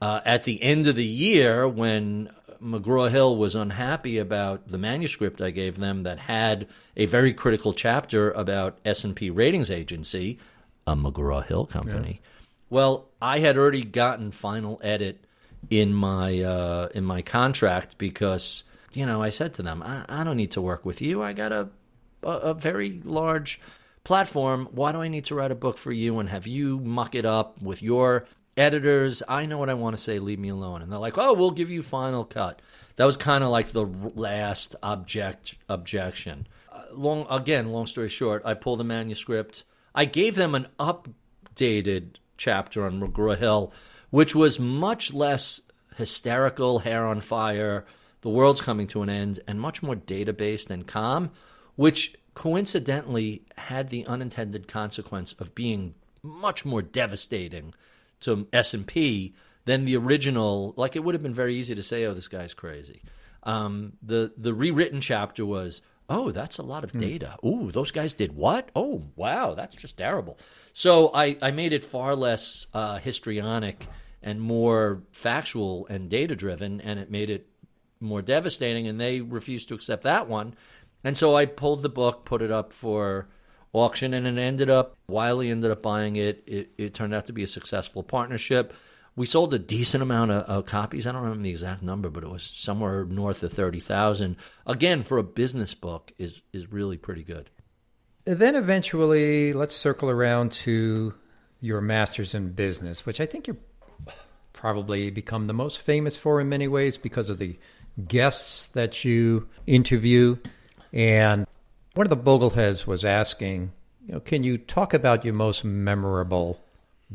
uh, 0.00 0.20
at 0.24 0.42
the 0.42 0.60
end 0.62 0.88
of 0.88 0.96
the 0.96 1.04
year, 1.04 1.68
when 1.68 2.30
McGraw 2.62 3.10
Hill 3.10 3.36
was 3.36 3.54
unhappy 3.54 4.18
about 4.18 4.68
the 4.68 4.78
manuscript 4.78 5.40
I 5.40 5.50
gave 5.50 5.78
them 5.78 6.02
that 6.04 6.18
had 6.18 6.68
a 6.96 7.06
very 7.06 7.32
critical 7.32 7.72
chapter 7.72 8.30
about 8.32 8.78
S&P 8.84 9.30
Ratings 9.30 9.70
Agency, 9.70 10.38
a 10.86 10.94
McGraw 10.94 11.44
Hill 11.44 11.66
company. 11.66 12.20
Yeah. 12.22 12.30
Well, 12.70 13.08
I 13.20 13.40
had 13.40 13.58
already 13.58 13.82
gotten 13.82 14.30
final 14.30 14.80
edit 14.82 15.24
in 15.68 15.92
my 15.92 16.40
uh, 16.40 16.88
in 16.94 17.04
my 17.04 17.22
contract 17.22 17.98
because 17.98 18.64
you 18.92 19.04
know 19.04 19.22
I 19.22 19.30
said 19.30 19.54
to 19.54 19.62
them, 19.62 19.82
I, 19.82 20.04
I 20.08 20.24
don't 20.24 20.36
need 20.36 20.52
to 20.52 20.62
work 20.62 20.84
with 20.84 21.02
you. 21.02 21.22
I 21.22 21.32
got 21.32 21.52
a, 21.52 21.68
a 22.22 22.28
a 22.28 22.54
very 22.54 23.00
large 23.04 23.60
platform. 24.04 24.68
Why 24.72 24.92
do 24.92 25.00
I 25.00 25.08
need 25.08 25.24
to 25.26 25.34
write 25.34 25.50
a 25.50 25.56
book 25.56 25.78
for 25.78 25.92
you 25.92 26.18
and 26.20 26.28
have 26.28 26.46
you 26.46 26.78
muck 26.78 27.14
it 27.14 27.24
up 27.24 27.60
with 27.60 27.82
your 27.82 28.26
editors? 28.60 29.22
I 29.26 29.46
know 29.46 29.58
what 29.58 29.70
I 29.70 29.74
want 29.74 29.96
to 29.96 30.02
say. 30.02 30.18
Leave 30.18 30.38
me 30.38 30.50
alone. 30.50 30.82
And 30.82 30.92
they're 30.92 30.98
like, 30.98 31.18
oh, 31.18 31.34
we'll 31.34 31.50
give 31.50 31.70
you 31.70 31.82
final 31.82 32.24
cut. 32.24 32.60
That 32.96 33.06
was 33.06 33.16
kind 33.16 33.42
of 33.42 33.50
like 33.50 33.68
the 33.68 33.84
last 33.84 34.76
object 34.82 35.56
objection. 35.68 36.46
Uh, 36.70 36.82
long 36.92 37.26
again, 37.30 37.72
long 37.72 37.86
story 37.86 38.08
short, 38.08 38.42
I 38.44 38.54
pulled 38.54 38.80
the 38.80 38.84
manuscript. 38.84 39.64
I 39.94 40.04
gave 40.04 40.34
them 40.34 40.54
an 40.54 40.68
updated 40.78 42.16
chapter 42.36 42.84
on 42.84 43.00
McGraw 43.00 43.36
Hill, 43.36 43.72
which 44.10 44.34
was 44.34 44.60
much 44.60 45.12
less 45.12 45.60
hysterical, 45.96 46.80
hair 46.80 47.06
on 47.06 47.20
fire, 47.20 47.86
the 48.20 48.30
world's 48.30 48.60
coming 48.60 48.86
to 48.88 49.02
an 49.02 49.08
end, 49.08 49.40
and 49.48 49.60
much 49.60 49.82
more 49.82 49.94
data 49.94 50.32
based 50.32 50.70
and 50.70 50.86
calm, 50.86 51.30
which 51.76 52.14
coincidentally 52.34 53.42
had 53.56 53.88
the 53.88 54.06
unintended 54.06 54.68
consequence 54.68 55.32
of 55.34 55.54
being 55.54 55.94
much 56.22 56.64
more 56.64 56.82
devastating 56.82 57.74
to 58.20 58.46
S&P 58.52 59.34
than 59.64 59.84
the 59.84 59.96
original 59.96 60.74
like 60.76 60.96
it 60.96 61.04
would 61.04 61.14
have 61.14 61.22
been 61.22 61.34
very 61.34 61.56
easy 61.56 61.74
to 61.74 61.82
say 61.82 62.04
oh 62.04 62.14
this 62.14 62.28
guy's 62.28 62.54
crazy 62.54 63.02
um, 63.42 63.94
the 64.02 64.32
the 64.36 64.52
rewritten 64.52 65.00
chapter 65.00 65.44
was 65.46 65.82
oh 66.08 66.30
that's 66.30 66.58
a 66.58 66.62
lot 66.62 66.84
of 66.84 66.90
hmm. 66.92 67.00
data 67.00 67.36
mm. 67.42 67.48
ooh 67.48 67.72
those 67.72 67.90
guys 67.90 68.14
did 68.14 68.34
what 68.34 68.70
oh 68.74 69.02
wow 69.16 69.54
that's 69.54 69.76
just 69.76 69.96
terrible 69.96 70.38
so 70.72 71.10
I, 71.14 71.36
I 71.40 71.50
made 71.50 71.72
it 71.72 71.84
far 71.84 72.14
less 72.14 72.66
uh, 72.74 72.98
histrionic 72.98 73.86
and 74.22 74.40
more 74.40 75.02
factual 75.12 75.86
and 75.88 76.10
data 76.10 76.36
driven 76.36 76.80
and 76.80 76.98
it 76.98 77.10
made 77.10 77.30
it 77.30 77.46
more 78.00 78.22
devastating 78.22 78.88
and 78.88 79.00
they 79.00 79.20
refused 79.20 79.68
to 79.68 79.74
accept 79.74 80.02
that 80.04 80.28
one 80.28 80.54
and 81.04 81.16
so 81.16 81.34
I 81.34 81.46
pulled 81.46 81.82
the 81.82 81.88
book, 81.88 82.24
put 82.24 82.42
it 82.42 82.50
up 82.50 82.72
for 82.72 83.28
auction, 83.72 84.14
and 84.14 84.26
it 84.26 84.40
ended 84.40 84.70
up, 84.70 84.96
Wiley 85.08 85.50
ended 85.50 85.70
up 85.70 85.82
buying 85.82 86.16
it. 86.16 86.42
It, 86.46 86.70
it 86.78 86.94
turned 86.94 87.14
out 87.14 87.26
to 87.26 87.32
be 87.32 87.42
a 87.42 87.48
successful 87.48 88.02
partnership. 88.02 88.72
We 89.16 89.26
sold 89.26 89.52
a 89.54 89.58
decent 89.58 90.02
amount 90.02 90.30
of, 90.30 90.42
of 90.44 90.66
copies. 90.66 91.06
I 91.06 91.12
don't 91.12 91.22
remember 91.22 91.44
the 91.44 91.50
exact 91.50 91.82
number, 91.82 92.10
but 92.10 92.22
it 92.22 92.30
was 92.30 92.42
somewhere 92.42 93.04
north 93.04 93.42
of 93.42 93.52
30,000. 93.52 94.36
Again, 94.66 95.02
for 95.02 95.18
a 95.18 95.22
business 95.22 95.74
book, 95.74 96.12
is, 96.18 96.40
is 96.52 96.72
really 96.72 96.96
pretty 96.96 97.22
good. 97.22 97.50
Then 98.24 98.54
eventually, 98.54 99.52
let's 99.52 99.76
circle 99.76 100.10
around 100.10 100.52
to 100.52 101.14
your 101.60 101.80
master's 101.80 102.34
in 102.34 102.52
business, 102.52 103.04
which 103.04 103.20
I 103.20 103.26
think 103.26 103.46
you're 103.46 103.56
probably 104.52 105.10
become 105.10 105.46
the 105.46 105.54
most 105.54 105.80
famous 105.80 106.16
for 106.16 106.40
in 106.40 106.48
many 106.48 106.68
ways 106.68 106.98
because 106.98 107.30
of 107.30 107.38
the 107.38 107.58
guests 108.06 108.66
that 108.68 109.04
you 109.04 109.48
interview. 109.66 110.36
And 110.92 111.46
one 111.94 112.06
of 112.06 112.10
the 112.10 112.16
Bogleheads 112.16 112.86
was 112.86 113.04
asking, 113.04 113.72
you 114.06 114.14
know, 114.14 114.20
can 114.20 114.42
you 114.42 114.58
talk 114.58 114.94
about 114.94 115.24
your 115.24 115.34
most 115.34 115.64
memorable 115.64 116.60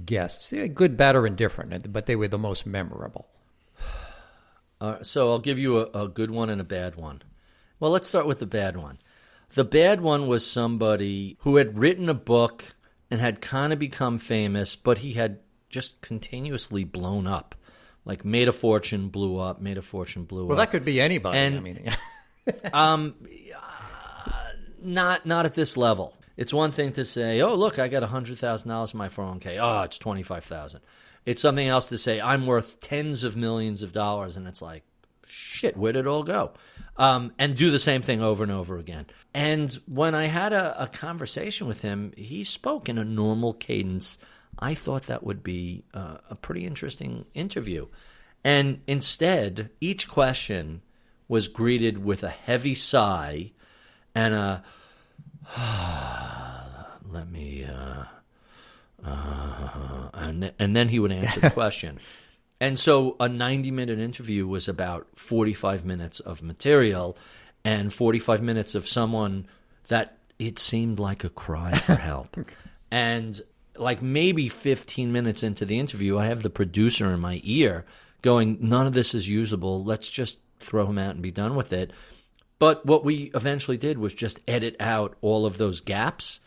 guests? 0.06 0.52
Good, 0.74 0.98
bad, 0.98 1.16
or 1.16 1.26
indifferent, 1.26 1.92
but 1.92 2.06
they 2.06 2.16
were 2.16 2.28
the 2.28 2.38
most 2.38 2.66
memorable. 2.66 3.28
Uh, 4.82 5.02
so 5.02 5.32
I'll 5.32 5.40
give 5.40 5.58
you 5.58 5.80
a, 5.80 6.04
a 6.04 6.08
good 6.10 6.30
one 6.30 6.50
and 6.50 6.60
a 6.60 6.66
bad 6.66 6.96
one. 6.96 7.22
Well, 7.80 7.92
let's 7.92 8.10
start 8.10 8.28
with 8.28 8.40
the 8.40 8.46
bad 8.46 8.76
one. 8.76 9.00
The 9.54 9.64
bad 9.64 10.02
one 10.02 10.28
was 10.28 10.46
somebody 10.46 11.38
who 11.40 11.56
had 11.56 11.80
written 11.80 12.10
a 12.10 12.14
book 12.14 12.76
and 13.10 13.22
had 13.22 13.40
kind 13.40 13.72
of 13.72 13.80
become 13.80 14.18
famous, 14.18 14.76
but 14.76 14.98
he 14.98 15.14
had 15.14 15.40
just 15.70 16.02
continuously 16.02 16.84
blown 16.84 17.26
up. 17.26 17.56
Like 18.04 18.26
made 18.26 18.50
a 18.50 18.52
fortune, 18.52 19.08
blew 19.08 19.38
up, 19.38 19.62
made 19.62 19.78
a 19.78 19.82
fortune, 19.82 20.26
blew 20.26 20.42
well, 20.42 20.46
up. 20.46 20.50
Well, 20.50 20.58
that 20.58 20.72
could 20.72 20.84
be 20.84 21.00
anybody. 21.00 21.38
And, 21.38 21.56
I 21.56 21.60
mean, 21.62 21.96
um, 22.74 23.16
not 24.86 25.26
not 25.26 25.46
at 25.46 25.56
this 25.56 25.78
level. 25.78 26.14
It's 26.38 26.54
one 26.54 26.72
thing 26.72 26.92
to 26.94 27.06
say, 27.06 27.42
"Oh, 27.42 27.56
look, 27.56 27.80
I 27.80 27.88
got 27.88 28.04
hundred 28.04 28.38
thousand 28.38 28.70
dollars 28.70 28.94
in 28.94 28.98
my 28.98 29.10
401k." 29.10 29.58
Oh, 29.60 29.84
it's 29.84 29.98
twenty 29.98 30.24
five 30.24 30.44
thousand. 30.44 30.82
It's 31.26 31.42
something 31.42 31.68
else 31.68 31.88
to 31.88 31.98
say, 31.98 32.22
"I'm 32.22 32.46
worth 32.46 32.80
tens 32.80 33.24
of 33.24 33.36
millions 33.36 33.84
of 33.84 33.94
dollars," 33.94 34.38
and 34.38 34.48
it's 34.48 34.62
like, 34.62 34.84
"Shit, 35.28 35.78
where 35.78 35.94
did 35.94 36.02
it 36.02 36.08
all 36.08 36.24
go?" 36.24 36.54
Um, 36.98 37.34
and 37.38 37.58
do 37.58 37.72
the 37.72 37.80
same 37.80 38.02
thing 38.02 38.22
over 38.22 38.44
and 38.44 38.52
over 38.52 38.78
again. 38.78 39.08
And 39.34 39.72
when 39.86 40.16
I 40.16 40.26
had 40.26 40.54
a, 40.54 40.84
a 40.84 40.88
conversation 40.88 41.68
with 41.68 41.82
him, 41.82 42.14
he 42.16 42.46
spoke 42.46 42.88
in 42.88 42.98
a 42.98 43.04
normal 43.04 43.54
cadence. 43.54 44.18
I 44.58 44.76
thought 44.76 45.08
that 45.08 45.24
would 45.24 45.44
be 45.44 45.84
uh, 45.94 46.18
a 46.30 46.36
pretty 46.36 46.66
interesting 46.66 47.26
interview. 47.34 47.88
And 48.46 48.80
instead, 48.88 49.72
each 49.82 50.08
question 50.08 50.84
was 51.28 51.48
greeted 51.48 52.04
with 52.04 52.24
a 52.24 52.30
heavy 52.30 52.76
sigh 52.76 53.52
and 54.16 54.34
a 54.34 54.64
let 57.12 57.30
me 57.30 57.66
uh, 57.66 58.04
uh, 59.08 60.10
and 60.14 60.52
and 60.58 60.76
then 60.76 60.90
he 60.90 61.00
would 61.00 61.12
answer 61.12 61.40
the 61.40 61.50
question. 61.62 62.00
and 62.60 62.80
so 62.80 63.16
a 63.20 63.30
90 63.30 63.70
minute 63.72 64.00
interview 64.00 64.48
was 64.48 64.68
about 64.68 65.08
45 65.16 65.86
minutes 65.86 66.20
of 66.20 66.42
material 66.42 67.18
and 67.64 67.94
45 67.94 68.42
minutes 68.42 68.74
of 68.76 68.88
someone 68.88 69.46
that 69.88 70.18
it 70.40 70.58
seemed 70.60 71.00
like 71.00 71.24
a 71.24 71.30
cry 71.30 71.78
for 71.78 71.96
help. 72.12 72.38
and 72.92 73.42
like 73.78 74.02
maybe 74.02 74.48
15 74.48 75.12
minutes 75.12 75.44
into 75.44 75.66
the 75.66 75.78
interview, 75.80 76.18
I 76.18 76.28
have 76.28 76.44
the 76.44 76.50
producer 76.50 77.12
in 77.14 77.20
my 77.20 77.42
ear 77.44 77.86
going, 78.22 78.58
None 78.62 78.88
of 78.88 78.94
this 78.94 79.14
is 79.14 79.28
usable. 79.28 79.84
Let's 79.84 80.10
just 80.10 80.40
throw 80.60 80.88
him 80.88 80.98
out 80.98 81.12
and 81.12 81.22
be 81.22 81.32
done 81.32 81.56
with 81.56 81.74
it. 81.74 81.92
But 82.58 82.86
what 82.86 83.04
we 83.04 83.32
eventually 83.36 83.78
did 83.78 83.98
was 83.98 84.14
just 84.14 84.40
edit 84.48 84.76
out 84.80 85.18
all 85.22 85.46
of 85.46 85.58
those 85.58 85.82
gaps 85.82 86.40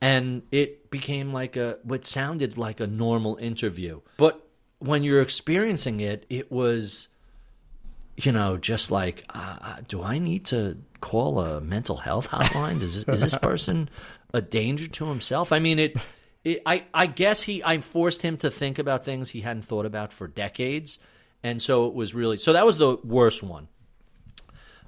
and 0.00 0.42
it 0.52 0.90
became 0.90 1.32
like 1.32 1.56
a 1.56 1.78
what 1.82 2.04
sounded 2.04 2.58
like 2.58 2.80
a 2.80 2.86
normal 2.86 3.36
interview. 3.36 4.00
But 4.16 4.46
when 4.78 5.02
you're 5.02 5.22
experiencing 5.22 6.00
it, 6.00 6.26
it 6.28 6.52
was 6.52 7.08
you 8.16 8.32
know, 8.32 8.56
just 8.56 8.90
like, 8.90 9.24
uh, 9.34 9.56
uh 9.60 9.76
do 9.88 10.02
I 10.02 10.18
need 10.18 10.46
to 10.46 10.78
call 11.00 11.38
a 11.40 11.60
mental 11.60 11.96
health 11.96 12.30
hotline? 12.30 12.82
Is 12.82 13.04
this, 13.04 13.14
is 13.14 13.20
this 13.20 13.38
person 13.42 13.90
a 14.32 14.40
danger 14.40 14.86
to 14.86 15.06
himself? 15.06 15.52
I 15.52 15.58
mean, 15.58 15.78
it, 15.78 15.96
it. 16.44 16.62
I 16.64 16.84
I 16.94 17.06
guess 17.06 17.42
he. 17.42 17.62
I 17.62 17.78
forced 17.80 18.22
him 18.22 18.36
to 18.38 18.50
think 18.50 18.78
about 18.78 19.04
things 19.04 19.30
he 19.30 19.42
hadn't 19.42 19.64
thought 19.64 19.86
about 19.86 20.12
for 20.12 20.28
decades, 20.28 20.98
and 21.42 21.60
so 21.60 21.86
it 21.86 21.94
was 21.94 22.14
really. 22.14 22.38
So 22.38 22.54
that 22.54 22.64
was 22.64 22.78
the 22.78 22.96
worst 23.04 23.42
one. 23.42 23.68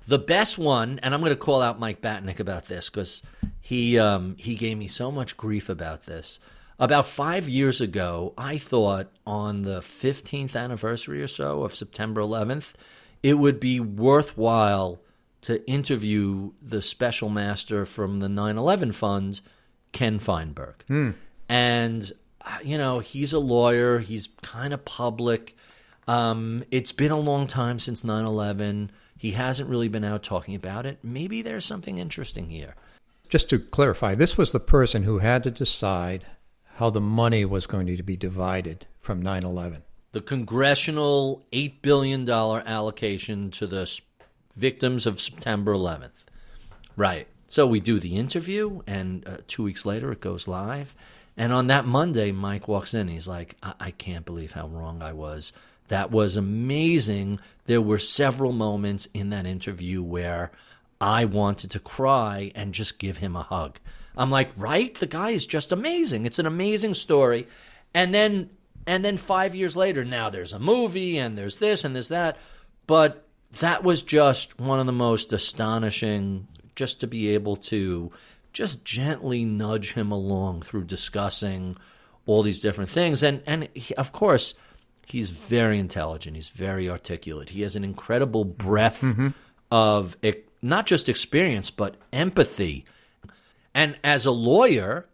The 0.08 0.18
best 0.18 0.56
one, 0.56 1.00
and 1.02 1.12
I'm 1.12 1.20
going 1.20 1.32
to 1.32 1.36
call 1.36 1.60
out 1.60 1.78
Mike 1.78 2.00
Batnick 2.00 2.40
about 2.40 2.64
this 2.64 2.88
because 2.88 3.22
he 3.60 3.98
um, 3.98 4.36
he 4.38 4.54
gave 4.54 4.78
me 4.78 4.88
so 4.88 5.12
much 5.12 5.36
grief 5.36 5.68
about 5.68 6.04
this. 6.04 6.40
About 6.78 7.04
five 7.04 7.46
years 7.46 7.82
ago, 7.82 8.32
I 8.38 8.56
thought 8.56 9.12
on 9.26 9.62
the 9.62 9.80
15th 9.80 10.56
anniversary 10.56 11.20
or 11.20 11.26
so 11.26 11.62
of 11.62 11.74
September 11.74 12.22
11th, 12.22 12.72
it 13.22 13.34
would 13.34 13.60
be 13.60 13.80
worthwhile 13.80 14.98
to 15.42 15.68
interview 15.68 16.52
the 16.62 16.80
special 16.80 17.28
master 17.28 17.84
from 17.84 18.20
the 18.20 18.30
9 18.30 18.56
11 18.56 18.92
fund, 18.92 19.42
Ken 19.92 20.18
Feinberg. 20.18 20.84
Hmm. 20.86 21.10
And, 21.50 22.10
uh, 22.40 22.58
you 22.64 22.78
know, 22.78 23.00
he's 23.00 23.34
a 23.34 23.38
lawyer, 23.38 23.98
he's 23.98 24.30
kind 24.40 24.72
of 24.72 24.86
public. 24.86 25.54
Um, 26.06 26.64
it's 26.70 26.92
been 26.92 27.10
a 27.12 27.20
long 27.20 27.46
time 27.46 27.78
since 27.78 28.04
9 28.04 28.24
11. 28.24 28.90
He 29.18 29.32
hasn't 29.32 29.68
really 29.68 29.88
been 29.88 30.04
out 30.04 30.22
talking 30.22 30.54
about 30.54 30.86
it. 30.86 30.98
Maybe 31.02 31.42
there's 31.42 31.66
something 31.66 31.98
interesting 31.98 32.48
here. 32.48 32.76
Just 33.28 33.50
to 33.50 33.58
clarify, 33.58 34.14
this 34.14 34.38
was 34.38 34.52
the 34.52 34.60
person 34.60 35.02
who 35.02 35.18
had 35.18 35.42
to 35.42 35.50
decide 35.50 36.24
how 36.76 36.88
the 36.88 37.00
money 37.00 37.44
was 37.44 37.66
going 37.66 37.88
to 37.88 38.02
be 38.02 38.16
divided 38.16 38.86
from 38.98 39.20
9 39.20 39.42
11. 39.42 39.82
The 40.12 40.20
congressional 40.20 41.44
$8 41.52 41.82
billion 41.82 42.30
allocation 42.30 43.50
to 43.50 43.66
the 43.66 44.00
victims 44.54 45.04
of 45.04 45.20
September 45.20 45.74
11th. 45.74 46.24
Right. 46.96 47.26
So 47.48 47.66
we 47.66 47.80
do 47.80 47.98
the 47.98 48.16
interview, 48.16 48.82
and 48.86 49.26
uh, 49.26 49.38
two 49.46 49.62
weeks 49.64 49.84
later 49.84 50.12
it 50.12 50.20
goes 50.20 50.46
live. 50.46 50.94
And 51.36 51.52
on 51.52 51.68
that 51.68 51.86
Monday, 51.86 52.32
Mike 52.32 52.68
walks 52.68 52.94
in. 52.94 53.08
He's 53.08 53.28
like, 53.28 53.56
I, 53.62 53.74
I 53.80 53.90
can't 53.90 54.24
believe 54.24 54.52
how 54.52 54.68
wrong 54.68 55.02
I 55.02 55.12
was. 55.12 55.52
That 55.88 56.10
was 56.10 56.36
amazing. 56.36 57.40
There 57.66 57.82
were 57.82 57.98
several 57.98 58.52
moments 58.52 59.08
in 59.12 59.30
that 59.30 59.46
interview 59.46 60.02
where 60.02 60.52
I 61.00 61.24
wanted 61.24 61.70
to 61.72 61.80
cry 61.80 62.52
and 62.54 62.74
just 62.74 62.98
give 62.98 63.18
him 63.18 63.36
a 63.36 63.42
hug. 63.42 63.78
I'm 64.16 64.30
like, 64.30 64.50
right? 64.56 64.92
The 64.94 65.06
guy 65.06 65.30
is 65.30 65.46
just 65.46 65.72
amazing. 65.72 66.26
It's 66.26 66.38
an 66.38 66.46
amazing 66.46 66.94
story. 66.94 67.46
And 67.94 68.14
then 68.14 68.50
and 68.86 69.04
then 69.04 69.16
5 69.16 69.54
years 69.54 69.76
later 69.76 70.04
now 70.04 70.30
there's 70.30 70.54
a 70.54 70.58
movie 70.58 71.18
and 71.18 71.36
there's 71.36 71.58
this 71.58 71.84
and 71.84 71.94
there's 71.94 72.08
that. 72.08 72.38
But 72.86 73.26
that 73.60 73.84
was 73.84 74.02
just 74.02 74.58
one 74.58 74.80
of 74.80 74.86
the 74.86 74.92
most 74.92 75.32
astonishing 75.32 76.48
just 76.74 77.00
to 77.00 77.06
be 77.06 77.30
able 77.30 77.56
to 77.56 78.10
just 78.52 78.84
gently 78.84 79.44
nudge 79.44 79.92
him 79.92 80.10
along 80.10 80.62
through 80.62 80.84
discussing 80.84 81.76
all 82.26 82.42
these 82.42 82.60
different 82.60 82.90
things 82.90 83.22
and 83.22 83.42
and 83.46 83.68
he, 83.74 83.94
of 83.94 84.12
course 84.12 84.54
he's 85.10 85.30
very 85.30 85.78
intelligent 85.78 86.36
he's 86.36 86.48
very 86.48 86.88
articulate 86.88 87.50
he 87.50 87.62
has 87.62 87.76
an 87.76 87.84
incredible 87.84 88.44
breadth 88.44 89.00
mm-hmm. 89.00 89.28
of 89.70 90.16
not 90.62 90.86
just 90.86 91.08
experience 91.08 91.70
but 91.70 91.96
empathy 92.12 92.84
and 93.74 93.96
as 94.02 94.26
a 94.26 94.30
lawyer 94.30 95.06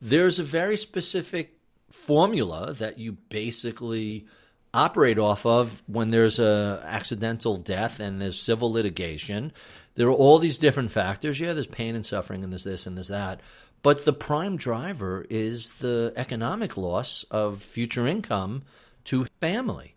there's 0.00 0.38
a 0.38 0.44
very 0.44 0.76
specific 0.76 1.56
formula 1.90 2.72
that 2.74 2.98
you 2.98 3.12
basically 3.12 4.26
operate 4.74 5.18
off 5.18 5.46
of 5.46 5.82
when 5.86 6.10
there's 6.10 6.38
a 6.38 6.82
accidental 6.86 7.56
death 7.56 7.98
and 7.98 8.20
there's 8.20 8.40
civil 8.40 8.70
litigation. 8.70 9.52
There 9.94 10.08
are 10.08 10.12
all 10.12 10.38
these 10.38 10.58
different 10.58 10.90
factors. 10.90 11.40
Yeah, 11.40 11.54
there's 11.54 11.66
pain 11.66 11.94
and 11.94 12.04
suffering 12.04 12.44
and 12.44 12.52
there's 12.52 12.64
this 12.64 12.86
and 12.86 12.96
there's 12.96 13.08
that. 13.08 13.40
But 13.82 14.04
the 14.04 14.12
prime 14.12 14.56
driver 14.56 15.24
is 15.30 15.70
the 15.78 16.12
economic 16.16 16.76
loss 16.76 17.24
of 17.30 17.62
future 17.62 18.06
income 18.06 18.62
to 19.06 19.26
family. 19.40 19.94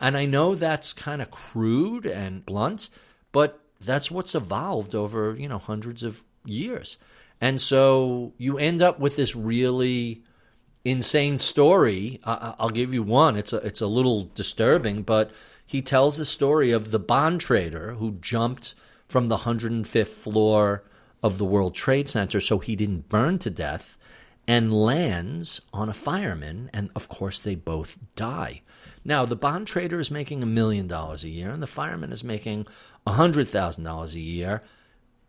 And 0.00 0.16
I 0.16 0.26
know 0.26 0.54
that's 0.54 0.92
kind 0.92 1.20
of 1.20 1.30
crude 1.30 2.06
and 2.06 2.44
blunt, 2.46 2.88
but 3.32 3.60
that's 3.80 4.10
what's 4.10 4.34
evolved 4.34 4.94
over, 4.94 5.34
you 5.38 5.48
know, 5.48 5.58
hundreds 5.58 6.02
of 6.02 6.24
years. 6.44 6.98
And 7.40 7.60
so 7.60 8.32
you 8.38 8.58
end 8.58 8.82
up 8.82 8.98
with 8.98 9.16
this 9.16 9.34
really 9.34 10.22
insane 10.84 11.38
story. 11.38 12.20
I, 12.24 12.54
will 12.60 12.70
give 12.70 12.94
you 12.94 13.02
one. 13.02 13.36
It's 13.36 13.52
a 13.52 13.58
it's 13.58 13.80
a 13.80 13.86
little 13.86 14.24
disturbing, 14.34 15.02
but 15.02 15.30
he 15.64 15.82
tells 15.82 16.16
the 16.16 16.24
story 16.24 16.70
of 16.70 16.90
the 16.90 16.98
bond 16.98 17.40
trader 17.40 17.94
who 17.94 18.12
jumped 18.20 18.74
from 19.06 19.28
the 19.28 19.38
105th 19.38 20.08
floor 20.08 20.82
of 21.22 21.38
the 21.38 21.44
World 21.44 21.74
Trade 21.74 22.08
Center 22.08 22.40
so 22.40 22.58
he 22.58 22.76
didn't 22.76 23.08
burn 23.08 23.38
to 23.40 23.50
death 23.50 23.98
and 24.48 24.72
lands 24.72 25.60
on 25.74 25.90
a 25.90 25.92
fireman 25.92 26.70
and 26.72 26.90
of 26.96 27.08
course 27.08 27.38
they 27.38 27.54
both 27.54 27.98
die. 28.16 28.62
Now 29.04 29.26
the 29.26 29.36
bond 29.36 29.66
trader 29.66 30.00
is 30.00 30.10
making 30.10 30.42
a 30.42 30.46
million 30.46 30.88
dollars 30.88 31.22
a 31.22 31.28
year 31.28 31.50
and 31.50 31.62
the 31.62 31.66
fireman 31.66 32.10
is 32.10 32.24
making 32.24 32.66
a 33.06 33.12
$100,000 33.12 34.14
a 34.14 34.20
year. 34.20 34.62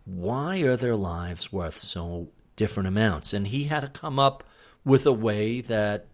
Why 0.05 0.59
are 0.59 0.77
their 0.77 0.95
lives 0.95 1.51
worth 1.51 1.77
so 1.77 2.29
different 2.55 2.87
amounts? 2.87 3.33
And 3.33 3.45
he 3.45 3.65
had 3.65 3.81
to 3.81 3.89
come 3.89 4.17
up 4.17 4.45
with 4.85 5.05
a 5.05 5.11
way 5.11 5.59
that 5.61 6.07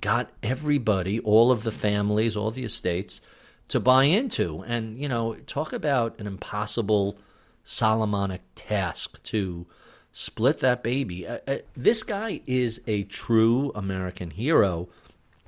got 0.00 0.30
everybody, 0.42 1.20
all 1.20 1.52
of 1.52 1.62
the 1.62 1.70
families, 1.70 2.36
all 2.36 2.50
the 2.50 2.64
estates 2.64 3.20
to 3.68 3.78
buy 3.78 4.04
into. 4.04 4.62
And, 4.66 4.98
you 4.98 5.08
know, 5.08 5.34
talk 5.46 5.72
about 5.72 6.18
an 6.18 6.26
impossible 6.26 7.16
Solomonic 7.62 8.42
task 8.56 9.22
to 9.22 9.66
split 10.14 10.60
that 10.60 10.82
baby. 10.84 11.26
Uh, 11.26 11.38
uh, 11.46 11.56
this 11.76 12.04
guy 12.04 12.40
is 12.46 12.80
a 12.86 13.02
true 13.04 13.72
American 13.74 14.30
hero 14.30 14.88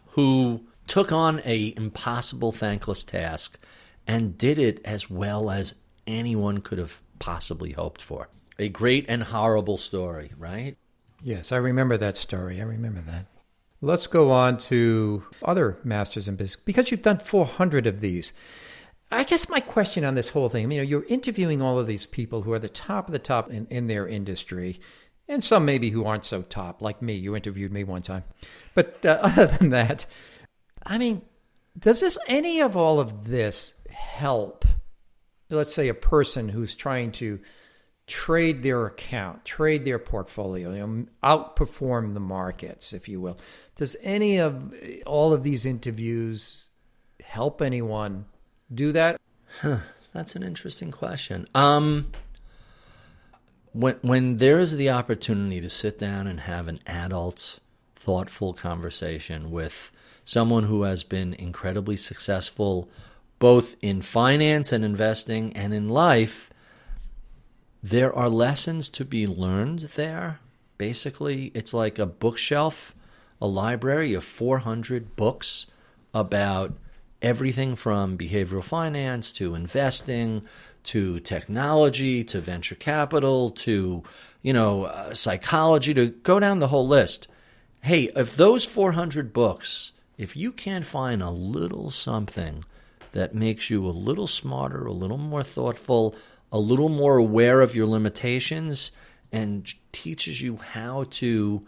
who 0.09 0.61
took 0.89 1.13
on 1.13 1.41
a 1.45 1.73
impossible 1.77 2.51
thankless 2.51 3.05
task 3.05 3.59
and 4.09 4.37
did 4.37 4.59
it 4.59 4.81
as 4.85 5.09
well 5.09 5.51
as 5.51 5.77
anyone 6.07 6.59
could 6.59 6.79
have 6.79 7.01
possibly 7.21 7.73
hoped 7.73 8.03
for. 8.03 8.29
A 8.59 8.69
great 8.69 9.07
and 9.09 9.23
horrible 9.23 9.79
story, 9.79 10.33
right? 10.37 10.77
Yes, 11.23 11.53
I 11.53 11.57
remember 11.57 11.97
that 11.97 12.17
story. 12.17 12.61
I 12.61 12.65
remember 12.65 13.03
that. 13.03 13.27
Let's 13.81 14.09
go 14.09 14.33
on 14.33 14.59
to 14.59 15.23
other 15.45 15.79
masters 15.85 16.27
in 16.27 16.35
business 16.35 16.57
because 16.57 16.91
you've 16.91 17.03
done 17.03 17.19
400 17.19 17.87
of 17.87 18.01
these. 18.01 18.33
I 19.11 19.25
guess 19.25 19.49
my 19.49 19.61
question 19.61 20.05
on 20.05 20.15
this 20.15 20.31
whole 20.31 20.49
thing, 20.49 20.71
you 20.71 20.79
know, 20.79 20.83
you're 20.83 21.05
interviewing 21.05 21.63
all 21.63 21.79
of 21.79 21.87
these 21.87 22.07
people 22.07 22.43
who 22.43 22.53
are 22.53 22.59
the 22.59 22.69
top 22.69 23.07
of 23.07 23.13
the 23.13 23.19
top 23.19 23.51
in, 23.51 23.67
in 23.71 23.87
their 23.87 24.07
industry, 24.07 24.81
and 25.29 25.43
some 25.43 25.65
maybe 25.65 25.91
who 25.91 26.05
aren't 26.05 26.25
so 26.25 26.43
top, 26.43 26.83
like 26.83 27.03
me. 27.03 27.15
You 27.15 27.37
interviewed 27.37 27.73
me 27.73 27.85
one 27.85 28.03
time. 28.03 28.25
But 28.75 29.05
uh, 29.05 29.19
other 29.23 29.47
than 29.47 29.71
that, 29.71 30.07
I 30.85 30.99
mean, 30.99 31.23
does 31.79 32.01
this 32.01 32.19
any 32.27 32.61
of 32.61 32.77
all 32.77 32.99
of 32.99 33.29
this 33.29 33.75
help, 33.91 34.65
let's 35.51 35.75
say, 35.75 35.89
a 35.89 35.95
person 35.95 36.49
who's 36.49 36.75
trying 36.75 37.13
to 37.13 37.39
trade 38.07 38.63
their 38.63 38.87
account, 38.87 39.45
trade 39.45 39.85
their 39.85 39.99
portfolio, 39.99 40.73
you 40.73 40.87
know, 40.87 41.07
outperform 41.25 42.15
the 42.15 42.21
markets, 42.21 42.93
if 42.93 43.09
you 43.09 43.21
will. 43.21 43.37
Does 43.75 43.97
any 44.03 44.39
of 44.39 44.73
all 45.05 45.33
of 45.33 45.43
these 45.43 45.67
interviews 45.67 46.69
help 47.21 47.61
anyone 47.61 48.27
do 48.73 48.93
that? 48.93 49.21
Huh, 49.61 49.79
that's 50.13 50.37
an 50.37 50.43
interesting 50.43 50.91
question. 50.91 51.47
Um, 51.55 52.13
when 53.73 53.97
when 54.03 54.37
there 54.39 54.59
is 54.59 54.77
the 54.77 54.91
opportunity 54.91 55.61
to 55.61 55.69
sit 55.69 55.99
down 55.99 56.27
and 56.27 56.41
have 56.41 56.69
an 56.69 56.81
adult, 56.87 57.59
thoughtful 57.95 58.55
conversation 58.55 59.51
with 59.51 59.93
someone 60.25 60.65
who 60.65 60.83
has 60.83 61.05
been 61.05 61.35
incredibly 61.35 61.97
successful, 61.97 62.89
both 63.39 63.77
in 63.83 64.03
finance 64.03 64.73
and 64.73 64.85
investing, 64.85 65.53
and 65.57 65.73
in 65.73 65.89
life 65.89 66.51
there 67.83 68.13
are 68.13 68.29
lessons 68.29 68.89
to 68.89 69.05
be 69.05 69.27
learned 69.27 69.81
there. 69.81 70.41
Basically, 70.77 71.53
it's 71.55 71.73
like 71.73 71.99
a 71.99 72.07
bookshelf, 72.07 72.95
a 73.41 73.47
library 73.47 74.13
of 74.15 74.25
400 74.25 75.15
books 75.15 75.67
about 76.13 76.77
everything 77.23 77.75
from 77.75 78.19
behavioral 78.19 78.63
finance 78.63 79.33
to 79.33 79.55
investing 79.55 80.43
to 80.85 81.19
technology 81.21 82.23
to 82.23 82.41
venture 82.41 82.75
capital 82.75 83.51
to 83.51 84.03
you 84.43 84.53
know 84.53 84.85
uh, 84.85 85.15
psychology 85.15 85.95
to 85.95 86.07
go 86.09 86.39
down 86.39 86.59
the 86.59 86.69
whole 86.69 86.87
list. 86.87 87.29
Hey 87.83 88.11
if 88.17 88.37
those 88.37 88.65
400 88.65 89.33
books 89.33 89.93
if 90.19 90.37
you 90.37 90.53
can't 90.53 90.85
find 90.85 91.23
a 91.23 91.31
little 91.31 91.91
something 91.91 92.65
that 93.13 93.35
makes 93.35 93.71
you 93.71 93.87
a 93.87 93.89
little 93.89 94.27
smarter 94.27 94.87
a 94.87 94.93
little 94.93 95.19
more 95.19 95.43
thoughtful 95.43 96.15
a 96.53 96.59
little 96.59 96.89
more 96.89 97.17
aware 97.17 97.61
of 97.61 97.75
your 97.75 97.87
limitations 97.87 98.93
and 99.33 99.75
teaches 99.93 100.41
you 100.41 100.57
how 100.57 101.05
to 101.11 101.67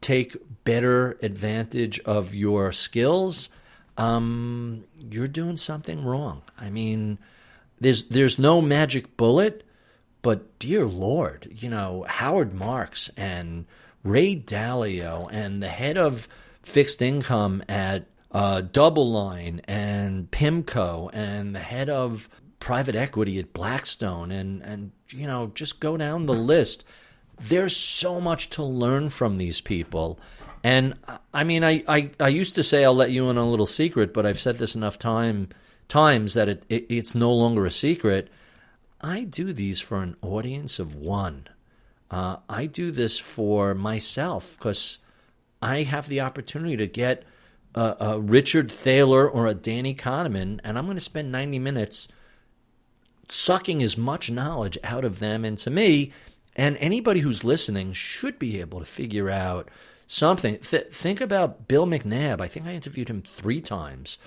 take 0.00 0.36
better 0.64 1.18
advantage 1.22 1.98
of 2.00 2.34
your 2.34 2.72
skills, 2.72 3.48
um, 3.96 4.84
you're 4.98 5.28
doing 5.28 5.56
something 5.56 6.04
wrong. 6.04 6.42
I 6.58 6.70
mean, 6.70 7.18
there's 7.80 8.04
there's 8.04 8.38
no 8.38 8.60
magic 8.60 9.16
bullet, 9.16 9.64
but 10.22 10.58
dear 10.58 10.86
Lord, 10.86 11.48
you 11.50 11.68
know 11.68 12.04
Howard 12.08 12.52
Marks 12.52 13.08
and 13.16 13.66
Ray 14.02 14.36
Dalio 14.36 15.28
and 15.30 15.62
the 15.62 15.68
head 15.68 15.98
of 15.98 16.28
fixed 16.62 17.00
income 17.00 17.62
at 17.68 18.06
uh, 18.32 18.62
DoubleLine 18.62 19.60
and 19.66 20.30
PIMCO 20.30 21.10
and 21.12 21.54
the 21.54 21.60
head 21.60 21.88
of 21.88 22.28
private 22.60 22.94
equity 22.94 23.38
at 23.38 23.52
Blackstone 23.52 24.30
and 24.30 24.62
and 24.62 24.92
you 25.10 25.26
know 25.26 25.52
just 25.54 25.80
go 25.80 25.96
down 25.96 26.26
the 26.26 26.34
list. 26.34 26.84
There's 27.38 27.76
so 27.76 28.20
much 28.20 28.48
to 28.50 28.62
learn 28.62 29.10
from 29.10 29.36
these 29.36 29.60
people. 29.60 30.18
And 30.66 30.94
I 31.32 31.44
mean, 31.44 31.62
I, 31.62 31.84
I, 31.86 32.10
I 32.18 32.26
used 32.26 32.56
to 32.56 32.64
say 32.64 32.84
I'll 32.84 32.92
let 32.92 33.12
you 33.12 33.30
in 33.30 33.38
on 33.38 33.46
a 33.46 33.48
little 33.48 33.66
secret, 33.66 34.12
but 34.12 34.26
I've 34.26 34.40
said 34.40 34.58
this 34.58 34.74
enough 34.74 34.98
time 34.98 35.50
times 35.86 36.34
that 36.34 36.48
it, 36.48 36.66
it 36.68 36.86
it's 36.88 37.14
no 37.14 37.32
longer 37.32 37.66
a 37.66 37.70
secret. 37.70 38.28
I 39.00 39.22
do 39.22 39.52
these 39.52 39.78
for 39.78 40.02
an 40.02 40.16
audience 40.22 40.80
of 40.80 40.96
one. 40.96 41.46
Uh, 42.10 42.38
I 42.48 42.66
do 42.66 42.90
this 42.90 43.16
for 43.16 43.76
myself 43.76 44.56
because 44.58 44.98
I 45.62 45.84
have 45.84 46.08
the 46.08 46.22
opportunity 46.22 46.76
to 46.78 46.88
get 46.88 47.22
a, 47.76 47.94
a 48.00 48.18
Richard 48.20 48.72
Thaler 48.72 49.30
or 49.30 49.46
a 49.46 49.54
Danny 49.54 49.94
Kahneman, 49.94 50.58
and 50.64 50.76
I'm 50.76 50.86
going 50.86 50.96
to 50.96 51.00
spend 51.00 51.30
90 51.30 51.60
minutes 51.60 52.08
sucking 53.28 53.84
as 53.84 53.96
much 53.96 54.32
knowledge 54.32 54.78
out 54.82 55.04
of 55.04 55.20
them 55.20 55.44
into 55.44 55.70
me. 55.70 56.10
And 56.56 56.76
anybody 56.78 57.20
who's 57.20 57.44
listening 57.44 57.92
should 57.92 58.40
be 58.40 58.60
able 58.60 58.80
to 58.80 58.84
figure 58.84 59.30
out 59.30 59.68
something. 60.06 60.58
Th- 60.58 60.86
think 60.86 61.20
about 61.20 61.68
Bill 61.68 61.86
McNabb. 61.86 62.40
I 62.40 62.48
think 62.48 62.66
I 62.66 62.74
interviewed 62.74 63.08
him 63.08 63.22
three 63.22 63.60
times, 63.60 64.18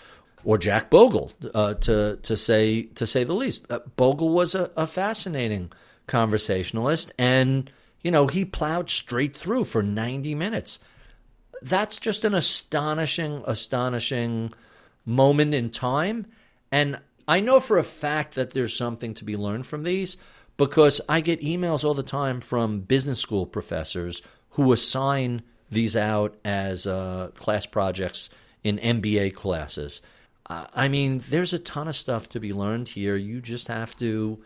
or 0.43 0.57
Jack 0.57 0.89
Bogle, 0.89 1.31
uh, 1.53 1.73
to 1.75 2.17
to 2.17 2.37
say 2.37 2.83
to 2.83 3.05
say 3.05 3.23
the 3.23 3.33
least. 3.33 3.65
Uh, 3.69 3.79
Bogle 3.95 4.29
was 4.29 4.55
a, 4.55 4.71
a 4.75 4.87
fascinating 4.87 5.71
conversationalist, 6.07 7.11
and 7.17 7.71
you 8.01 8.11
know 8.11 8.27
he 8.27 8.45
plowed 8.45 8.89
straight 8.89 9.35
through 9.35 9.65
for 9.65 9.83
ninety 9.83 10.35
minutes. 10.35 10.79
That's 11.61 11.99
just 11.99 12.23
an 12.23 12.33
astonishing, 12.33 13.43
astonishing 13.45 14.53
moment 15.05 15.53
in 15.53 15.69
time, 15.69 16.27
and 16.71 16.99
I 17.27 17.41
know 17.41 17.59
for 17.59 17.77
a 17.77 17.83
fact 17.83 18.35
that 18.35 18.51
there's 18.51 18.75
something 18.75 19.13
to 19.15 19.25
be 19.25 19.35
learned 19.35 19.67
from 19.67 19.83
these, 19.83 20.17
because 20.57 20.99
I 21.07 21.21
get 21.21 21.41
emails 21.41 21.83
all 21.83 21.93
the 21.93 22.01
time 22.01 22.41
from 22.41 22.81
business 22.81 23.19
school 23.19 23.45
professors 23.45 24.21
who 24.51 24.73
assign 24.73 25.43
these 25.69 25.95
out 25.95 26.35
as 26.43 26.87
uh, 26.87 27.31
class 27.35 27.65
projects 27.65 28.29
in 28.63 28.77
MBA 28.77 29.33
classes. 29.33 30.01
I 30.51 30.87
mean, 30.87 31.21
there's 31.29 31.53
a 31.53 31.59
ton 31.59 31.87
of 31.87 31.95
stuff 31.95 32.27
to 32.29 32.39
be 32.39 32.53
learned 32.53 32.89
here. 32.89 33.15
You 33.15 33.39
just 33.39 33.67
have 33.67 33.95
to 33.97 34.39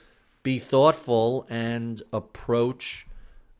be 0.43 0.59
thoughtful 0.59 1.47
and 1.49 2.01
approach 2.11 3.07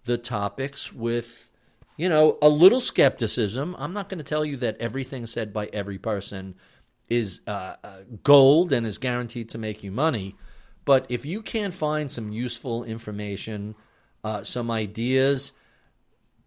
the 0.04 0.18
topics 0.18 0.92
with, 0.92 1.50
you 1.96 2.10
know, 2.10 2.38
a 2.42 2.50
little 2.50 2.82
skepticism. 2.82 3.78
I'm 3.80 3.94
not 3.94 4.10
going 4.10 4.18
to 4.18 4.26
tell 4.26 4.44
you 4.44 4.58
that 4.58 4.76
everything 4.82 5.26
said 5.26 5.54
by 5.54 5.68
every 5.68 5.98
person 5.98 6.56
is 7.08 7.40
uh, 7.48 7.76
uh, 7.82 8.00
gold 8.24 8.74
and 8.74 8.86
is 8.86 8.98
guaranteed 8.98 9.48
to 9.50 9.58
make 9.58 9.82
you 9.82 9.92
money. 9.92 10.36
But 10.84 11.06
if 11.08 11.26
you 11.26 11.42
can't 11.42 11.74
find 11.74 12.12
some 12.12 12.34
useful 12.34 12.84
information, 12.84 13.76
uh, 14.22 14.44
some 14.44 14.70
ideas, 14.70 15.54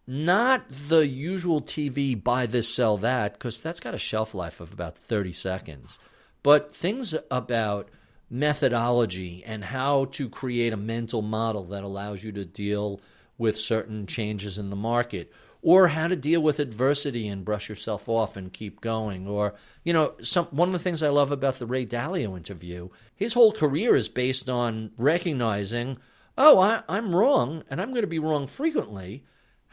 not 0.07 0.65
the 0.89 1.07
usual 1.07 1.61
TV 1.61 2.23
buy 2.23 2.47
this, 2.47 2.73
sell 2.73 2.97
that, 2.99 3.35
because 3.35 3.61
that's 3.61 3.81
got 3.81 3.95
a 3.95 3.99
shelf 3.99 4.35
life 4.35 4.61
of 4.61 4.73
about 4.73 4.97
30 4.97 5.33
seconds, 5.33 5.99
but 6.43 6.75
things 6.75 7.15
about 7.31 7.89
methodology 8.31 9.43
and 9.45 9.65
how 9.65 10.07
to 10.07 10.29
create 10.29 10.73
a 10.73 10.77
mental 10.77 11.23
model 11.23 11.65
that 11.65 11.85
allows 11.85 12.23
you 12.23 12.33
to 12.33 12.45
deal 12.45 13.01
with 13.39 13.59
certain 13.59 14.07
changes 14.07 14.59
in 14.59 14.71
the 14.71 14.77
market 14.77 15.33
or 15.63 15.89
how 15.89 16.07
to 16.09 16.17
deal 16.17 16.41
with 16.41 16.59
adversity 16.59 17.29
and 17.29 17.45
brush 17.45 17.69
yourself 17.69 18.09
off 18.09 18.37
and 18.37 18.53
keep 18.53 18.81
going 18.81 19.27
or 19.29 19.55
you 19.85 19.93
know 19.93 20.13
some 20.23 20.47
one 20.47 20.69
of 20.69 20.73
the 20.73 20.79
things 20.79 21.03
i 21.03 21.09
love 21.09 21.31
about 21.31 21.59
the 21.59 21.67
ray 21.67 21.87
dalio 21.87 22.37
interview 22.37 22.89
his 23.15 23.35
whole 23.35 23.53
career 23.53 23.95
is 23.95 24.09
based 24.09 24.49
on 24.49 24.91
recognizing 24.97 25.97
oh 26.37 26.59
I, 26.59 26.83
i'm 26.89 27.15
wrong 27.15 27.63
and 27.71 27.81
i'm 27.81 27.91
going 27.91 28.03
to 28.03 28.09
be 28.09 28.19
wrong 28.19 28.47
frequently 28.47 29.25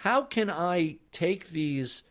how 0.03 0.21
can 0.21 0.49
i 0.49 0.97
take 1.11 1.49
these 1.49 2.03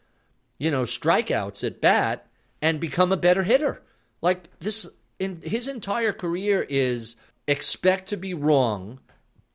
you 0.58 0.70
know 0.70 0.82
strikeouts 0.82 1.64
at 1.64 1.80
bat 1.80 2.26
and 2.60 2.80
become 2.80 3.12
a 3.12 3.16
better 3.16 3.42
hitter 3.42 3.82
like 4.20 4.48
this 4.60 4.88
in 5.18 5.40
his 5.42 5.68
entire 5.68 6.12
career 6.12 6.66
is 6.68 7.16
expect 7.46 8.08
to 8.08 8.16
be 8.16 8.34
wrong 8.34 8.98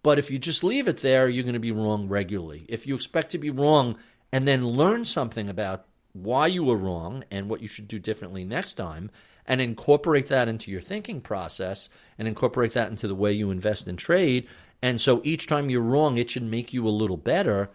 but 0.07 0.19
if 0.19 0.31
you 0.31 0.39
just 0.39 0.63
leave 0.63 0.87
it 0.87 0.99
there, 0.99 1.27
you're 1.27 1.43
going 1.43 1.53
to 1.53 1.59
be 1.59 1.73
wrong 1.73 2.07
regularly. 2.07 2.65
If 2.69 2.87
you 2.87 2.95
expect 2.95 3.31
to 3.31 3.37
be 3.37 3.49
wrong 3.49 3.97
and 4.31 4.47
then 4.47 4.65
learn 4.65 5.03
something 5.03 5.49
about 5.49 5.85
why 6.13 6.47
you 6.47 6.63
were 6.63 6.77
wrong 6.77 7.25
and 7.29 7.49
what 7.49 7.61
you 7.61 7.67
should 7.67 7.89
do 7.89 7.99
differently 7.99 8.45
next 8.45 8.75
time, 8.75 9.11
and 9.45 9.59
incorporate 9.59 10.27
that 10.27 10.47
into 10.47 10.71
your 10.71 10.79
thinking 10.79 11.19
process 11.19 11.89
and 12.17 12.25
incorporate 12.25 12.71
that 12.71 12.89
into 12.89 13.05
the 13.05 13.15
way 13.15 13.33
you 13.33 13.51
invest 13.51 13.85
in 13.89 13.97
trade, 13.97 14.47
and 14.81 15.01
so 15.01 15.19
each 15.25 15.45
time 15.45 15.69
you're 15.69 15.81
wrong, 15.81 16.17
it 16.17 16.29
should 16.29 16.43
make 16.43 16.71
you 16.71 16.87
a 16.87 16.89
little 16.89 17.17
better. 17.17 17.69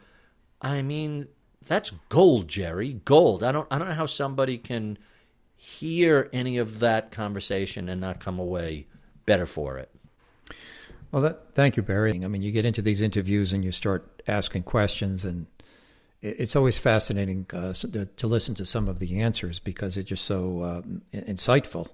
I 0.62 0.81
mean, 0.81 1.27
that's 1.66 1.90
gold, 2.09 2.48
Jerry. 2.48 3.01
Gold. 3.05 3.42
I 3.42 3.53
don't 3.53 3.66
I 3.70 3.79
don't 3.79 3.88
know 3.88 3.94
how 3.94 4.07
somebody 4.07 4.57
can 4.57 4.96
hear 5.57 6.29
any 6.33 6.59
of 6.59 6.81
that 6.81 7.12
conversation 7.12 7.88
and 7.88 8.01
not 8.01 8.20
come 8.20 8.38
away 8.38 8.87
better 9.27 9.46
for 9.46 9.79
it. 9.79 9.90
Well, 11.12 11.22
that, 11.22 11.55
thank 11.55 11.77
you, 11.77 11.83
Barry. 11.83 12.25
I 12.25 12.29
mean, 12.29 12.42
you 12.42 12.51
get 12.51 12.64
into 12.64 12.83
these 12.83 13.01
interviews 13.01 13.53
and 13.53 13.64
you 13.64 13.70
start 13.70 14.22
asking 14.27 14.62
questions, 14.62 15.25
and 15.25 15.46
it's 16.22 16.57
always 16.57 16.79
fascinating 16.79 17.46
uh, 17.53 17.75
to, 17.75 18.07
to, 18.07 18.27
listen 18.27 18.55
to 18.55 18.64
some 18.64 18.88
of 18.88 18.98
the 18.98 19.20
answers 19.20 19.59
because 19.59 19.96
it's 19.96 20.09
just 20.09 20.25
so 20.25 20.62
uh, 20.62 20.83
insightful. 21.16 21.88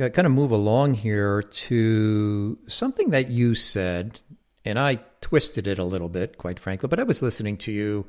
I 0.00 0.08
kind 0.08 0.26
of 0.26 0.32
move 0.32 0.50
along 0.50 0.94
here 0.94 1.42
to 1.42 2.58
something 2.66 3.10
that 3.10 3.28
you 3.28 3.54
said, 3.54 4.20
and 4.64 4.78
I 4.78 4.96
twisted 5.20 5.66
it 5.66 5.78
a 5.78 5.84
little 5.84 6.08
bit, 6.08 6.38
quite 6.38 6.60
frankly. 6.60 6.88
But 6.88 7.00
I 7.00 7.04
was 7.04 7.22
listening 7.22 7.56
to 7.58 7.72
you. 7.72 8.06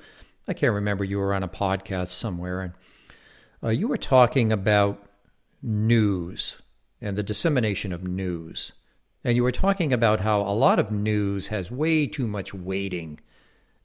I 0.47 0.53
can't 0.53 0.73
remember. 0.73 1.03
You 1.03 1.19
were 1.19 1.33
on 1.33 1.43
a 1.43 1.47
podcast 1.47 2.09
somewhere, 2.09 2.61
and 2.61 2.73
uh, 3.63 3.69
you 3.69 3.87
were 3.87 3.97
talking 3.97 4.51
about 4.51 5.07
news 5.61 6.61
and 7.01 7.17
the 7.17 7.23
dissemination 7.23 7.93
of 7.93 8.07
news. 8.07 8.71
And 9.23 9.35
you 9.35 9.43
were 9.43 9.51
talking 9.51 9.93
about 9.93 10.19
how 10.19 10.41
a 10.41 10.51
lot 10.53 10.79
of 10.79 10.91
news 10.91 11.47
has 11.47 11.71
way 11.71 12.07
too 12.07 12.27
much 12.27 12.53
weighting 12.53 13.19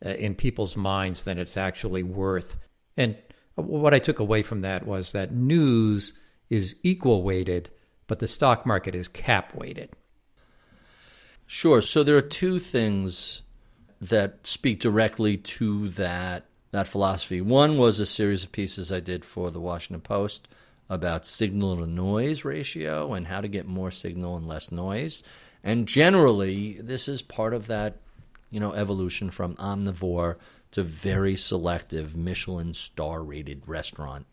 uh, 0.05 0.11
in 0.11 0.35
people's 0.35 0.77
minds 0.77 1.23
than 1.23 1.39
it's 1.39 1.57
actually 1.57 2.03
worth. 2.03 2.57
And 2.97 3.17
what 3.55 3.95
I 3.95 3.99
took 3.99 4.19
away 4.19 4.43
from 4.43 4.61
that 4.63 4.87
was 4.87 5.13
that 5.13 5.33
news 5.33 6.13
is 6.51 6.77
equal 6.83 7.23
weighted, 7.23 7.71
but 8.07 8.19
the 8.19 8.29
stock 8.29 8.67
market 8.67 8.95
is 8.95 9.07
cap 9.07 9.55
weighted. 9.55 9.91
Sure. 11.51 11.81
So 11.81 12.05
there 12.05 12.19
are 12.19 12.21
two 12.21 12.59
things 12.59 13.41
that 14.03 14.47
speak 14.47 14.81
directly 14.81 15.39
to 15.39 15.89
that 15.89 16.45
that 16.73 16.87
philosophy. 16.87 17.41
One 17.41 17.79
was 17.79 17.99
a 17.99 18.07
series 18.07 18.45
of 18.45 18.53
pieces 18.53 18.93
I 18.93 19.01
did 19.01 19.25
for 19.25 19.51
the 19.51 19.59
Washington 19.59 20.03
Post 20.03 20.47
about 20.91 21.25
signal 21.25 21.79
to 21.79 21.87
noise 21.87 22.45
ratio 22.45 23.15
and 23.15 23.27
how 23.27 23.41
to 23.41 23.49
get 23.49 23.67
more 23.67 23.91
signal 23.91 24.37
and 24.37 24.47
less 24.47 24.71
noise. 24.71 25.23
And 25.65 25.89
generally, 25.89 26.79
this 26.83 27.09
is 27.09 27.23
part 27.23 27.55
of 27.55 27.67
that, 27.69 27.97
you 28.51 28.61
know, 28.61 28.75
evolution 28.75 29.31
from 29.31 29.57
omnivore 29.57 30.37
to 30.73 30.83
very 30.83 31.35
selective 31.35 32.15
Michelin 32.15 32.75
star 32.75 33.23
rated 33.23 33.67
restaurant 33.67 34.27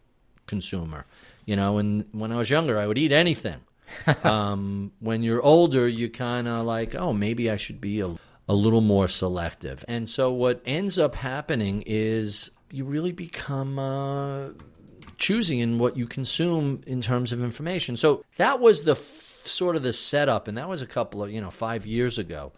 consumer. 0.47 1.05
You 1.45 1.55
know, 1.55 1.77
and 1.77 2.09
when 2.11 2.33
I 2.33 2.35
was 2.35 2.49
younger, 2.49 2.77
I 2.77 2.87
would 2.87 2.97
eat 2.97 3.13
anything. 3.13 3.61
um, 4.23 4.91
when 4.99 5.23
you're 5.23 5.41
older, 5.41 5.87
you 5.87 6.09
kind 6.09 6.47
of 6.47 6.65
like, 6.65 6.95
oh, 6.95 7.13
maybe 7.13 7.49
I 7.49 7.57
should 7.57 7.81
be 7.81 8.01
a, 8.01 8.15
a 8.47 8.53
little 8.53 8.81
more 8.81 9.07
selective. 9.07 9.83
And 9.87 10.09
so 10.09 10.31
what 10.31 10.61
ends 10.65 10.99
up 10.99 11.15
happening 11.15 11.83
is 11.85 12.51
you 12.71 12.85
really 12.85 13.11
become 13.11 13.79
uh, 13.79 14.49
choosing 15.17 15.59
in 15.59 15.79
what 15.79 15.97
you 15.97 16.05
consume 16.05 16.81
in 16.85 17.01
terms 17.01 17.31
of 17.31 17.43
information. 17.43 17.97
So 17.97 18.23
that 18.37 18.59
was 18.59 18.83
the 18.83 18.93
f- 18.93 18.97
sort 18.99 19.75
of 19.75 19.83
the 19.83 19.93
setup, 19.93 20.47
and 20.47 20.57
that 20.57 20.67
was 20.67 20.81
a 20.81 20.87
couple 20.87 21.23
of, 21.23 21.31
you 21.31 21.41
know, 21.41 21.51
five 21.51 21.85
years 21.85 22.17
ago. 22.17 22.51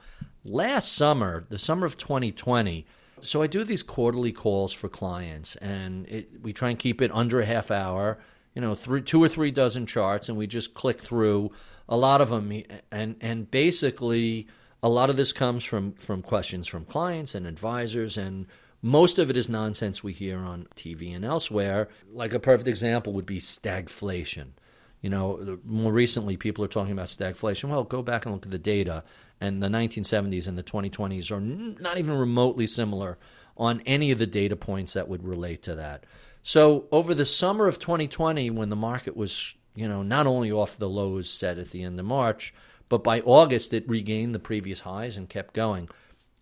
Last 0.44 0.94
summer, 0.94 1.46
the 1.50 1.60
summer 1.60 1.86
of 1.86 1.98
2020, 1.98 2.86
so 3.22 3.42
I 3.42 3.48
do 3.48 3.64
these 3.64 3.84
quarterly 3.84 4.32
calls 4.32 4.74
for 4.74 4.90
clients, 4.90 5.56
and 5.58 6.08
it, 6.08 6.30
we 6.42 6.54
try 6.54 6.70
and 6.70 6.80
keep 6.80 7.02
it 7.02 7.12
under 7.14 7.40
a 7.42 7.46
half 7.46 7.72
hour. 7.72 8.20
You 8.58 8.62
know, 8.62 8.74
three, 8.74 9.04
two 9.04 9.24
or 9.24 9.30
three 9.30 9.52
dozen 9.52 9.86
charts, 9.86 10.30
and 10.30 10.36
we 10.36 10.48
just 10.48 10.74
click 10.74 11.00
through 11.00 11.52
a 11.88 11.96
lot 11.96 12.22
of 12.22 12.30
them, 12.30 12.64
and 12.92 13.16
and 13.22 13.52
basically 13.52 14.48
a 14.82 14.90
lot 14.90 15.12
of 15.12 15.16
this 15.16 15.32
comes 15.32 15.64
from 15.64 15.92
from 15.94 16.24
questions 16.24 16.66
from 16.66 16.84
clients 16.84 17.36
and 17.36 17.46
advisors, 17.46 18.18
and 18.18 18.48
most 18.82 19.20
of 19.20 19.30
it 19.30 19.38
is 19.38 19.48
nonsense 19.48 20.04
we 20.04 20.12
hear 20.12 20.40
on 20.40 20.66
TV 20.76 21.16
and 21.16 21.24
elsewhere. 21.24 21.88
Like 22.12 22.34
a 22.34 22.40
perfect 22.40 22.68
example 22.68 23.14
would 23.14 23.28
be 23.28 23.38
stagflation. 23.38 24.54
You 25.02 25.12
know, 25.12 25.60
more 25.64 25.94
recently, 25.94 26.36
people 26.36 26.66
are 26.66 26.68
talking 26.68 26.94
about 26.94 27.10
stagflation. 27.10 27.70
Well, 27.70 27.84
go 27.84 28.02
back 28.02 28.26
and 28.26 28.34
look 28.34 28.48
at 28.48 28.52
the 28.52 28.58
data. 28.58 29.04
And 29.40 29.62
the 29.62 29.68
1970s 29.68 30.48
and 30.48 30.58
the 30.58 30.64
2020s 30.64 31.30
are 31.30 31.40
not 31.40 32.00
even 32.00 32.18
remotely 32.18 32.66
similar 32.66 33.20
on 33.56 33.82
any 33.86 34.10
of 34.10 34.18
the 34.18 34.26
data 34.26 34.56
points 34.56 34.94
that 34.94 35.08
would 35.08 35.24
relate 35.24 35.62
to 35.64 35.76
that. 35.76 36.06
So, 36.48 36.86
over 36.92 37.14
the 37.14 37.26
summer 37.26 37.68
of 37.68 37.78
2020, 37.78 38.52
when 38.52 38.70
the 38.70 38.76
market 38.76 39.18
was, 39.18 39.54
you 39.76 39.88
know, 39.88 40.02
not 40.02 40.28
only 40.28 40.52
off 40.52 40.78
the 40.78 40.88
lows 40.88 41.30
set 41.30 41.58
at 41.58 41.72
the 41.72 41.84
end 41.84 42.00
of 42.00 42.06
March, 42.06 42.54
but 42.88 43.04
by 43.04 43.20
August 43.22 43.74
it 43.74 43.90
regained 43.90 44.34
the 44.34 44.40
previous 44.40 44.80
highs 44.80 45.18
and 45.18 45.28
kept 45.28 45.54
going 45.54 45.90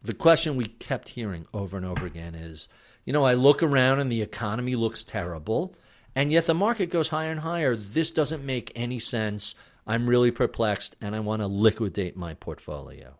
the 0.06 0.14
question 0.14 0.56
we 0.56 0.66
kept 0.66 1.10
hearing 1.10 1.48
over 1.54 1.78
and 1.78 1.86
over 1.86 2.06
again 2.06 2.36
is 2.36 2.68
you 3.06 3.14
know, 3.14 3.24
I 3.24 3.36
look 3.36 3.62
around 3.62 4.00
and 4.00 4.12
the 4.12 4.24
economy 4.24 4.76
looks 4.76 5.04
terrible, 5.04 5.76
and 6.16 6.32
yet 6.32 6.48
the 6.48 6.56
market 6.56 6.90
goes 6.90 7.10
higher 7.10 7.30
and 7.30 7.40
higher. 7.40 7.76
This 7.76 8.12
doesn't 8.12 8.44
make 8.44 8.72
any 8.76 8.98
sense. 8.98 9.54
I'm 9.86 10.10
really 10.10 10.32
perplexed 10.32 10.96
and 11.02 11.16
I 11.16 11.20
want 11.20 11.44
to 11.44 11.48
liquidate 11.48 12.18
my 12.18 12.34
portfolio. 12.34 13.14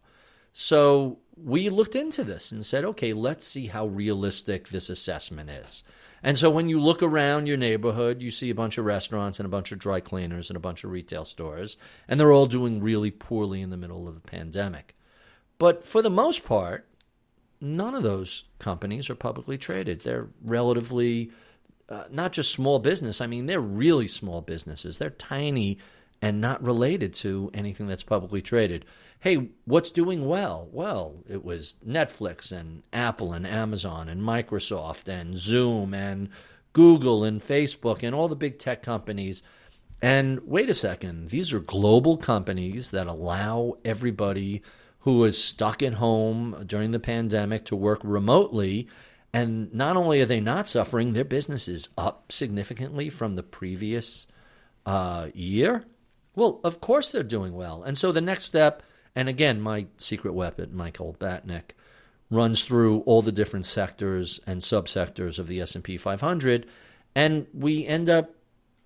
So 0.54 1.20
we 1.38 1.70
looked 1.70 1.96
into 1.96 2.24
this 2.24 2.52
and 2.52 2.66
said, 2.66 2.84
okay, 2.84 3.14
let's 3.14 3.46
see 3.46 3.68
how 3.68 3.86
realistic 3.86 4.70
this 4.70 4.90
assessment 4.90 5.52
is. 5.52 5.84
And 6.24 6.38
so 6.38 6.50
when 6.50 6.70
you 6.70 6.80
look 6.80 7.04
around 7.04 7.48
your 7.48 7.58
neighborhood, 7.58 8.22
you 8.22 8.32
see 8.32 8.50
a 8.50 8.56
bunch 8.56 8.78
of 8.78 8.86
restaurants 8.86 9.40
and 9.40 9.46
a 9.46 9.50
bunch 9.50 9.72
of 9.72 9.80
dry 9.80 10.00
cleaners 10.00 10.50
and 10.50 10.58
a 10.58 10.62
bunch 10.62 10.84
of 10.84 10.92
retail 10.92 11.26
stores, 11.26 11.78
and 12.08 12.20
they're 12.20 12.32
all 12.32 12.48
doing 12.48 12.82
really 12.82 13.12
poorly 13.12 13.62
in 13.62 13.70
the 13.70 13.78
middle 13.78 14.08
of 14.08 14.16
the 14.16 14.30
pandemic. 14.30 14.96
But 15.58 15.84
for 15.84 16.02
the 16.02 16.10
most 16.10 16.46
part, 16.46 16.88
none 17.62 17.96
of 17.96 18.04
those 18.04 18.46
companies 18.60 19.10
are 19.10 19.16
publicly 19.16 19.58
traded. 19.58 20.02
They're 20.02 20.28
relatively 20.44 21.32
uh, 21.90 22.06
not 22.10 22.34
just 22.34 22.52
small 22.52 22.80
business. 22.80 23.22
I 23.22 23.28
mean, 23.28 23.46
they're 23.46 23.62
really 23.62 24.08
small 24.08 24.42
businesses. 24.42 24.98
They're 24.98 25.12
tiny 25.12 25.78
and 26.22 26.42
not 26.42 26.64
related 26.64 27.14
to 27.14 27.52
anything 27.54 27.88
that's 27.88 28.04
publicly 28.04 28.42
traded. 28.42 28.86
Hey, 29.20 29.50
what's 29.66 29.92
doing 29.92 30.26
well? 30.26 30.68
Well, 30.72 31.24
it 31.28 31.44
was 31.44 31.78
Netflix 31.86 32.52
and 32.52 32.84
Apple 32.94 33.34
and 33.34 33.46
Amazon 33.48 34.10
and 34.10 34.22
Microsoft 34.22 35.08
and 35.08 35.36
Zoom 35.36 35.94
and 35.94 36.30
Google 36.74 37.24
and 37.24 37.42
Facebook 37.42 38.04
and 38.04 38.14
all 38.14 38.28
the 38.28 38.36
big 38.36 38.60
tech 38.60 38.84
companies. 38.84 39.42
And 40.02 40.42
wait 40.46 40.70
a 40.70 40.74
second, 40.74 41.30
these 41.30 41.54
are 41.54 41.60
global 41.60 42.18
companies 42.18 42.92
that 42.92 43.08
allow 43.08 43.78
everybody 43.84 44.62
who 45.00 45.20
was 45.20 45.42
stuck 45.42 45.82
at 45.82 45.94
home 45.94 46.64
during 46.66 46.92
the 46.92 47.00
pandemic 47.00 47.66
to 47.66 47.76
work 47.76 48.02
remotely. 48.04 48.88
And 49.34 49.74
not 49.74 49.98
only 49.98 50.22
are 50.22 50.26
they 50.26 50.40
not 50.40 50.68
suffering, 50.68 51.14
their 51.14 51.24
business 51.24 51.68
is 51.68 51.90
up 51.98 52.32
significantly 52.32 53.10
from 53.10 53.36
the 53.36 53.44
previous 53.44 54.28
uh, 54.86 55.30
year. 55.34 55.86
Well, 56.36 56.60
of 56.64 56.82
course 56.82 57.12
they're 57.12 57.24
doing 57.24 57.54
well. 57.54 57.84
And 57.84 57.98
so 57.98 58.12
the 58.12 58.22
next 58.22 58.44
step, 58.46 58.84
and 59.16 59.30
again, 59.30 59.62
my 59.62 59.88
secret 59.98 60.34
weapon, 60.34 60.76
Michael 60.76 61.16
Batnick, 61.20 61.72
runs 62.30 62.64
through 62.64 63.02
all 63.02 63.22
the 63.22 63.32
different 63.32 63.66
sectors 63.66 64.40
and 64.48 64.62
subsectors 64.62 65.40
of 65.40 65.48
the 65.48 65.62
S&P 65.62 65.98
500 65.98 66.68
and 67.16 67.48
we 67.54 67.86
end 67.86 68.10
up 68.10 68.36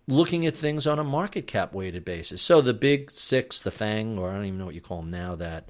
looking 0.08 0.45
at 0.45 0.56
things 0.56 0.88
on 0.88 1.00
a 1.00 1.04
market 1.04 1.47
cap 1.47 1.74
weighted 1.74 2.06
basis. 2.06 2.41
So 2.41 2.62
the 2.62 2.74
big 2.74 3.12
6, 3.12 3.62
the 3.62 3.72
FANG 3.72 4.18
or 4.18 4.30
I 4.30 4.36
don't 4.36 4.45
even 4.45 4.60
know 4.60 4.66
what 4.66 4.76
you 4.76 4.82
call 4.82 5.02
them 5.02 5.12
now 5.12 5.36
that 5.36 5.70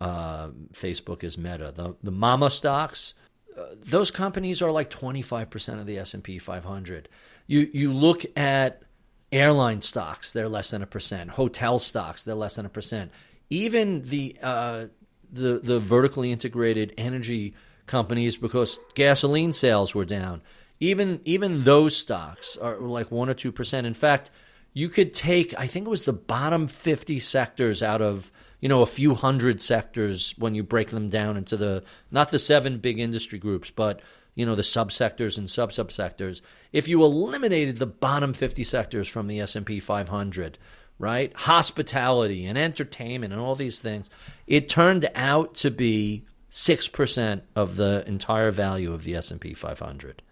uh, 0.00 0.48
Facebook 0.72 1.24
is 1.24 1.38
Meta, 1.38 1.72
the 1.74 1.94
the 2.02 2.10
mama 2.10 2.50
stocks, 2.50 3.14
uh, 3.56 3.66
those 3.80 4.10
companies 4.10 4.60
are 4.60 4.70
like 4.70 4.90
25% 4.90 5.80
of 5.80 5.86
the 5.86 5.98
S&P 5.98 6.38
500. 6.38 7.08
You 7.46 7.68
you 7.72 7.92
look 7.92 8.24
at 8.36 8.82
airline 9.34 9.82
stocks, 9.82 10.32
they're 10.32 10.48
less 10.48 10.70
than 10.70 10.82
a 10.82 10.86
percent. 10.86 11.30
Hotel 11.30 11.78
stocks, 11.78 12.24
they're 12.24 12.34
less 12.34 12.56
than 12.56 12.66
a 12.66 12.70
percent. 12.70 13.10
Even 13.50 14.02
the 14.02 14.36
uh, 14.42 14.86
the 15.30 15.60
the 15.62 15.78
vertically 15.78 16.32
integrated 16.32 16.94
energy 16.96 17.54
companies 17.86 18.36
because 18.36 18.78
gasoline 18.94 19.52
sales 19.52 19.94
were 19.94 20.04
down. 20.04 20.40
Even 20.80 21.20
even 21.24 21.64
those 21.64 21.96
stocks 21.96 22.56
are 22.56 22.78
like 22.78 23.10
one 23.10 23.28
or 23.28 23.34
two 23.34 23.52
percent. 23.52 23.86
In 23.86 23.94
fact, 23.94 24.30
you 24.72 24.88
could 24.88 25.12
take 25.12 25.52
I 25.58 25.66
think 25.66 25.86
it 25.86 25.90
was 25.90 26.04
the 26.04 26.12
bottom 26.12 26.68
fifty 26.68 27.18
sectors 27.18 27.82
out 27.82 28.00
of 28.00 28.30
you 28.60 28.68
know 28.68 28.82
a 28.82 28.86
few 28.86 29.14
hundred 29.14 29.60
sectors 29.60 30.34
when 30.38 30.54
you 30.54 30.62
break 30.62 30.88
them 30.88 31.08
down 31.08 31.36
into 31.36 31.56
the 31.56 31.84
not 32.10 32.30
the 32.30 32.38
seven 32.38 32.78
big 32.78 32.98
industry 32.98 33.38
groups, 33.38 33.70
but 33.70 34.00
you 34.34 34.46
know 34.46 34.54
the 34.54 34.62
subsectors 34.62 35.38
and 35.38 35.48
sub 35.48 35.70
subsectors. 35.70 36.40
If 36.72 36.88
you 36.88 37.04
eliminated 37.04 37.78
the 37.78 37.86
bottom 37.86 38.32
fifty 38.32 38.64
sectors 38.64 39.08
from 39.08 39.26
the 39.26 39.40
S 39.40 39.56
and 39.56 39.66
P 39.66 39.80
500, 39.80 40.58
right? 40.98 41.32
Hospitality 41.34 42.46
and 42.46 42.56
entertainment 42.58 43.32
and 43.32 43.42
all 43.42 43.56
these 43.56 43.80
things. 43.80 44.08
It 44.46 44.68
turned 44.68 45.10
out 45.14 45.54
to 45.56 45.70
be 45.70 46.24
6% 46.50 47.42
of 47.56 47.76
the 47.76 48.04
entire 48.06 48.52
value 48.52 48.92
of 48.92 49.02
the 49.02 49.16
S&P 49.16 49.54
500. 49.54 50.22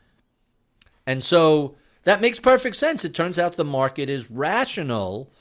And 1.05 1.23
so 1.23 1.75
that 2.05 2.21
makes 2.21 2.39
perfect 2.39 2.77
sense. 2.77 3.05
It 3.05 3.13
turns 3.13 3.41
out 3.41 3.55
the 3.55 3.65
market 3.65 4.09
is 4.09 4.31
rational. 4.31 5.33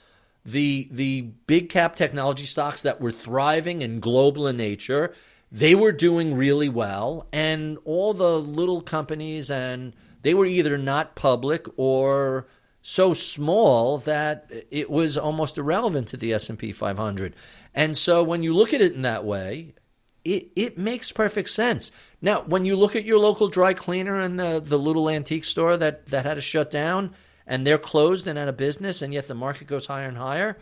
The 0.43 0.88
the 0.89 1.22
big 1.45 1.70
cap 1.70 1.95
technology 1.95 2.47
stocks 2.47 2.82
that 2.82 2.99
were 2.99 3.12
thriving 3.12 3.84
and 3.84 4.01
global 4.01 4.47
in 4.47 4.57
nature, 4.57 5.14
they 5.52 5.76
were 5.76 5.91
doing 5.91 6.36
really 6.36 6.70
well 6.70 7.28
and 7.34 7.78
all 7.84 8.14
the 8.14 8.39
little 8.39 8.82
companies 8.82 9.52
and 9.52 9.93
they 10.22 10.34
were 10.34 10.45
either 10.45 10.78
not 10.78 11.16
public 11.16 11.68
or 11.78 12.47
so 12.82 13.14
small 13.14 13.99
that 13.99 14.49
it 14.72 14.89
was 14.89 15.18
almost 15.18 15.58
irrelevant 15.58 16.08
to 16.10 16.18
the 16.18 16.34
S&P 16.34 16.72
500. 16.72 17.36
And 17.76 17.97
so 17.97 18.24
when 18.24 18.43
you 18.43 18.54
look 18.54 18.74
at 18.74 18.82
it 18.82 18.93
in 18.93 19.04
that 19.04 19.26
way, 19.26 19.76
it, 20.24 20.52
it 20.56 20.78
makes 20.78 21.12
perfect 21.12 21.49
sense. 21.49 21.91
Now, 22.22 22.41
when 22.41 22.66
you 22.66 22.76
look 22.76 22.95
at 22.95 23.06
your 23.06 23.20
local 23.20 23.47
dry 23.47 23.74
cleaner 23.74 24.20
and 24.20 24.39
the, 24.39 24.62
the 24.64 24.80
little 24.80 25.10
antique 25.10 25.45
store 25.45 25.78
that, 25.78 26.08
that 26.08 26.26
had 26.26 26.36
to 26.36 26.41
shut 26.41 26.72
down 26.72 27.14
and 27.45 27.66
they're 27.66 27.78
closed 27.78 28.28
and 28.28 28.38
out 28.38 28.47
of 28.47 28.58
business, 28.58 29.02
and 29.02 29.14
yet 29.14 29.28
the 29.28 29.36
market 29.36 29.68
goes 29.68 29.88
higher 29.88 30.08
and 30.08 30.18
higher, 30.18 30.58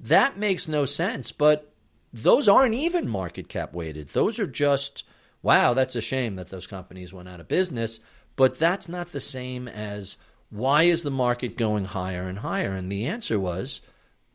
that 0.00 0.38
makes 0.38 0.68
no 0.68 0.84
sense. 0.84 1.32
But 1.32 1.73
those 2.14 2.48
aren't 2.48 2.76
even 2.76 3.08
market 3.08 3.48
cap 3.48 3.74
weighted. 3.74 4.08
Those 4.10 4.38
are 4.38 4.46
just, 4.46 5.04
wow, 5.42 5.74
that's 5.74 5.96
a 5.96 6.00
shame 6.00 6.36
that 6.36 6.48
those 6.48 6.66
companies 6.66 7.12
went 7.12 7.28
out 7.28 7.40
of 7.40 7.48
business. 7.48 7.98
But 8.36 8.58
that's 8.58 8.88
not 8.88 9.08
the 9.08 9.20
same 9.20 9.66
as 9.66 10.16
why 10.48 10.84
is 10.84 11.02
the 11.02 11.10
market 11.10 11.56
going 11.56 11.86
higher 11.86 12.28
and 12.28 12.38
higher? 12.38 12.72
And 12.72 12.90
the 12.90 13.06
answer 13.06 13.38
was 13.38 13.82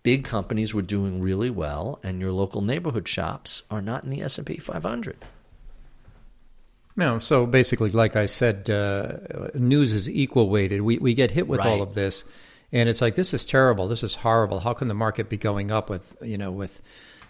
big 0.04 0.26
companies 0.26 0.74
were 0.74 0.82
doing 0.82 1.22
really 1.22 1.50
well 1.50 2.00
and 2.04 2.20
your 2.20 2.34
local 2.34 2.62
neighborhood 2.62 3.08
shops 3.08 3.64
are 3.72 3.82
not 3.82 4.04
in 4.04 4.10
the 4.10 4.22
S&P 4.22 4.58
500. 4.58 5.26
No, 6.98 7.20
so 7.20 7.46
basically, 7.46 7.92
like 7.92 8.18
I 8.18 8.26
said, 8.26 8.70
uh, 8.70 9.20
news 9.54 9.94
is 9.94 10.10
equal 10.10 10.50
weighted. 10.50 10.82
We, 10.82 10.98
we 10.98 11.14
get 11.14 11.32
hit 11.32 11.48
with 11.48 11.60
right. 11.60 11.68
all 11.68 11.82
of 11.82 11.96
this, 11.96 12.26
and 12.74 12.90
it's 12.90 13.00
like 13.00 13.16
this 13.16 13.34
is 13.34 13.46
terrible. 13.46 13.88
This 13.88 14.04
is 14.04 14.16
horrible. 14.16 14.60
How 14.60 14.74
can 14.74 14.90
the 14.90 14.94
market 14.94 15.30
be 15.30 15.38
going 15.38 15.72
up 15.72 15.90
with 15.90 16.18
you 16.22 16.38
know 16.38 16.52
with 16.52 16.82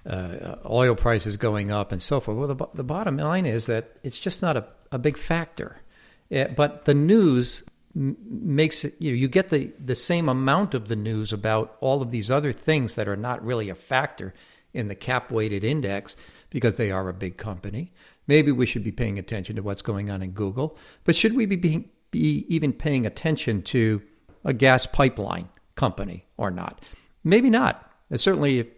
uh, 0.05 0.55
oil 0.69 0.95
prices 0.95 1.37
going 1.37 1.71
up 1.71 1.91
and 1.91 2.01
so 2.01 2.19
forth? 2.19 2.37
Well, 2.37 2.47
the, 2.47 2.67
the 2.73 2.83
bottom 2.83 3.17
line 3.17 3.45
is 3.45 3.65
that 3.67 3.97
it's 4.03 4.19
just 4.19 4.41
not 4.41 4.57
a, 4.57 4.65
a 4.91 4.99
big 4.99 5.17
factor. 5.17 5.81
Yeah, 6.29 6.47
but 6.47 6.85
the 6.85 6.93
news 6.93 7.63
makes 7.95 8.85
it 8.85 8.93
you 8.99 9.11
know 9.11 9.17
you 9.17 9.27
get 9.27 9.49
the 9.49 9.73
the 9.83 9.95
same 9.95 10.29
amount 10.29 10.75
of 10.75 10.87
the 10.87 10.95
news 10.95 11.33
about 11.33 11.75
all 11.81 12.03
of 12.03 12.11
these 12.11 12.29
other 12.29 12.53
things 12.53 12.95
that 12.95 13.07
are 13.07 13.17
not 13.17 13.43
really 13.43 13.69
a 13.69 13.75
factor 13.75 14.33
in 14.73 14.87
the 14.87 14.95
cap 14.95 15.31
weighted 15.31 15.63
index 15.63 16.15
because 16.49 16.77
they 16.77 16.91
are 16.91 17.09
a 17.09 17.13
big 17.13 17.37
company. 17.37 17.91
Maybe 18.27 18.51
we 18.51 18.65
should 18.65 18.83
be 18.83 18.91
paying 18.91 19.17
attention 19.17 19.55
to 19.55 19.63
what's 19.63 19.81
going 19.81 20.11
on 20.11 20.21
in 20.21 20.31
Google, 20.31 20.77
but 21.03 21.15
should 21.15 21.35
we 21.35 21.47
be, 21.47 21.55
being, 21.55 21.89
be 22.11 22.45
even 22.47 22.73
paying 22.73 23.05
attention 23.05 23.63
to 23.63 24.01
a 24.45 24.53
gas 24.53 24.85
pipeline 24.85 25.49
company 25.75 26.25
or 26.37 26.51
not? 26.51 26.81
Maybe 27.23 27.49
not. 27.49 27.91
It's 28.11 28.23
certainly 28.23 28.69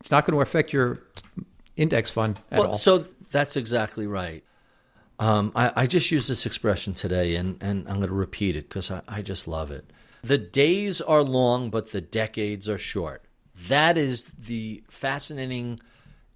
it's 0.00 0.10
not 0.10 0.24
going 0.24 0.34
to 0.34 0.40
affect 0.40 0.72
your 0.72 1.00
index 1.76 2.10
fund 2.10 2.40
at 2.50 2.58
well, 2.58 2.68
all. 2.68 2.74
So 2.74 2.98
that's 3.30 3.56
exactly 3.56 4.06
right. 4.06 4.44
Um, 5.18 5.52
I, 5.54 5.72
I, 5.74 5.86
just 5.88 6.12
used 6.12 6.30
this 6.30 6.46
expression 6.46 6.94
today, 6.94 7.34
and, 7.34 7.60
and 7.60 7.88
I'm 7.88 7.96
going 7.96 8.08
to 8.08 8.14
repeat 8.14 8.54
it 8.54 8.68
because 8.68 8.88
I, 8.88 9.02
I 9.08 9.22
just 9.22 9.48
love 9.48 9.72
it. 9.72 9.92
The 10.22 10.38
days 10.38 11.00
are 11.00 11.24
long, 11.24 11.70
but 11.70 11.90
the 11.90 12.00
decades 12.00 12.68
are 12.68 12.78
short. 12.78 13.24
That 13.66 13.98
is 13.98 14.26
the 14.26 14.80
fascinating 14.88 15.80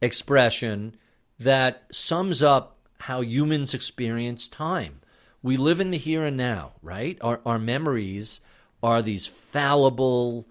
expression 0.01 0.97
that 1.39 1.85
sums 1.93 2.43
up 2.43 2.79
how 2.99 3.21
humans 3.21 3.75
experience 3.75 4.49
time. 4.49 5.01
We 5.43 5.57
live 5.57 5.81
in 5.81 5.91
the 5.91 5.99
here 5.99 6.25
and 6.25 6.37
now, 6.37 6.73
right? 6.83 7.19
Our, 7.21 7.41
our 7.47 7.59
memories 7.59 8.41
are 8.83 9.03
these 9.03 9.27
fallible, 9.27 10.49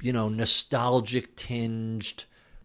you 0.00 0.12
know, 0.12 0.28
nostalgic 0.28 1.36
tinged, 1.36 2.24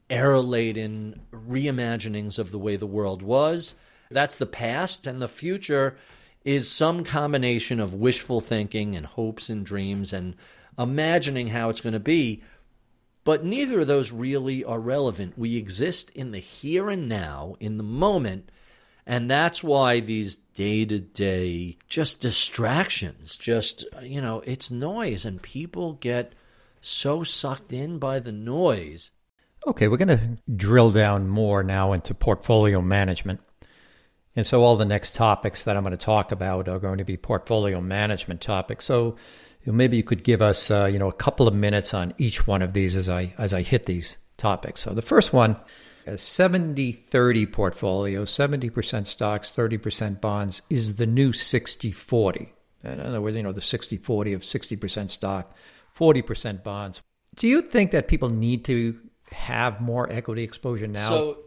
error 0.10 0.41
laden 0.41 1.22
reimaginings 1.32 2.39
of 2.39 2.51
the 2.51 2.60
way 2.60 2.76
the 2.76 2.88
world 2.88 3.22
was 3.22 3.76
that's 4.12 4.38
the 4.38 4.47
past, 4.47 5.05
and 5.05 5.22
the 5.22 5.28
future 5.28 5.95
is 6.43 6.70
some 6.70 7.03
combination 7.03 7.80
of 7.80 7.93
wishful 7.93 8.41
thinking 8.41 8.95
and 8.95 9.05
hopes 9.05 9.49
and 9.49 9.66
dreams 9.66 10.14
and 10.14 10.36
imagining 10.80 11.49
how 11.49 11.70
it's 11.70 11.82
going 11.82 11.93
to 11.93 11.99
be. 11.99 12.41
But 13.24 13.45
neither 13.45 13.82
of 13.82 13.88
those 13.88 14.12
really 14.12 14.64
are 14.64 14.80
relevant. 14.80 15.38
We 15.38 15.57
exist 15.57 16.10
in 16.12 16.32
the 16.32 16.39
here 16.39 16.89
and 16.89 17.07
now, 17.07 17.55
in 17.60 17.78
the 17.78 17.84
moment. 17.84 18.51
And 19.05 19.30
that's 19.30 19.64
why 19.64 19.99
these 19.99 20.38
day 20.38 20.86
to 20.86 20.99
day 20.99 21.78
just 21.88 22.20
distractions, 22.20 23.38
just, 23.38 23.86
you 24.01 24.22
know, 24.22 24.41
it's 24.45 24.72
noise, 24.72 25.26
and 25.26 25.41
people 25.41 25.93
get 25.93 26.34
so 26.82 27.24
sucked 27.24 27.74
in 27.74 27.99
by 27.99 28.20
the 28.20 28.32
noise. 28.32 29.12
Okay, 29.68 29.88
we're 29.88 29.97
going 29.97 30.07
to 30.07 30.38
drill 30.55 30.91
down 30.91 31.28
more 31.28 31.64
now 31.64 31.91
into 31.93 32.14
portfolio 32.14 32.82
management. 32.82 33.41
And 34.36 34.47
so 34.47 34.64
all 34.64 34.78
the 34.78 34.86
next 34.86 35.16
topics 35.16 35.64
that 35.64 35.76
I'm 35.76 35.84
going 35.84 35.91
to 35.91 35.97
talk 35.97 36.32
about 36.32 36.70
are 36.70 36.80
going 36.80 36.99
to 36.99 37.03
be 37.03 37.18
portfolio 37.18 37.82
management 37.82 38.41
topics. 38.41 38.86
So 38.86 39.18
maybe 39.66 39.97
you 39.97 40.03
could 40.03 40.24
give 40.24 40.41
us 40.41 40.72
uh, 40.72 40.86
you 40.86 40.99
know 40.99 41.10
a 41.10 41.14
couple 41.14 41.47
of 41.47 41.53
minutes 41.53 41.93
on 41.93 42.14
each 42.18 42.47
one 42.47 42.62
of 42.62 42.74
these 42.74 42.95
as 42.95 43.10
I 43.10 43.34
as 43.38 43.53
I 43.53 43.62
hit 43.62 43.86
these 43.86 44.18
topics. 44.38 44.82
So 44.82 44.93
the 44.93 45.01
first 45.01 45.34
one, 45.34 45.57
a 46.07 46.12
70-30 46.14 47.51
portfolio, 47.51 48.24
70% 48.24 49.05
stocks, 49.05 49.51
30% 49.51 50.22
bonds 50.22 50.62
is 50.70 50.95
the 50.95 51.05
new 51.05 51.34
60-40. 51.34 52.49
In 52.84 53.01
other 53.01 53.20
words, 53.20 53.36
you 53.36 53.43
know, 53.43 53.51
the 53.51 53.60
60-40 53.60 54.34
of 54.34 54.41
60% 54.41 55.12
stock, 55.12 55.53
40% 55.97 56.64
bonds. 56.64 57.01
Do 57.36 57.47
you 57.47 57.62
think 57.62 57.91
that 57.91 58.07
people 58.07 58.30
need 58.30 58.64
to 58.66 58.97
have 59.32 59.82
more 59.82 60.11
equity 60.11 60.43
exposure 60.43 60.88
now? 60.88 61.09
So 61.09 61.38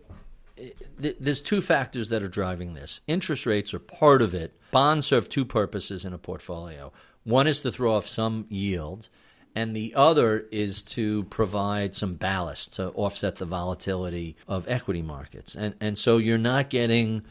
there's 0.99 1.43
two 1.43 1.61
factors 1.61 2.11
that 2.11 2.23
are 2.23 2.29
driving 2.29 2.75
this. 2.75 3.01
Interest 3.07 3.47
rates 3.47 3.75
are 3.75 3.79
part 3.79 4.23
of 4.23 4.35
it. 4.35 4.55
Bonds 4.71 5.07
serve 5.07 5.29
two 5.29 5.45
purposes 5.45 6.05
in 6.05 6.13
a 6.13 6.19
portfolio. 6.19 6.93
One 7.25 7.47
is 7.47 7.63
to 7.63 7.73
throw 7.73 7.95
off 7.95 8.07
some 8.07 8.47
yield, 8.49 9.09
and 9.55 9.77
the 9.77 9.95
other 9.95 10.47
is 10.51 10.83
to 10.83 11.25
provide 11.25 11.95
some 11.95 12.15
ballast 12.15 12.75
to 12.75 12.89
offset 12.91 13.37
the 13.37 13.45
volatility 13.45 14.37
of 14.49 14.69
equity 14.69 15.03
markets. 15.03 15.55
And 15.55 15.75
and 15.81 15.97
so 15.97 16.17
you're 16.17 16.39
not 16.39 16.71
getting 16.71 17.23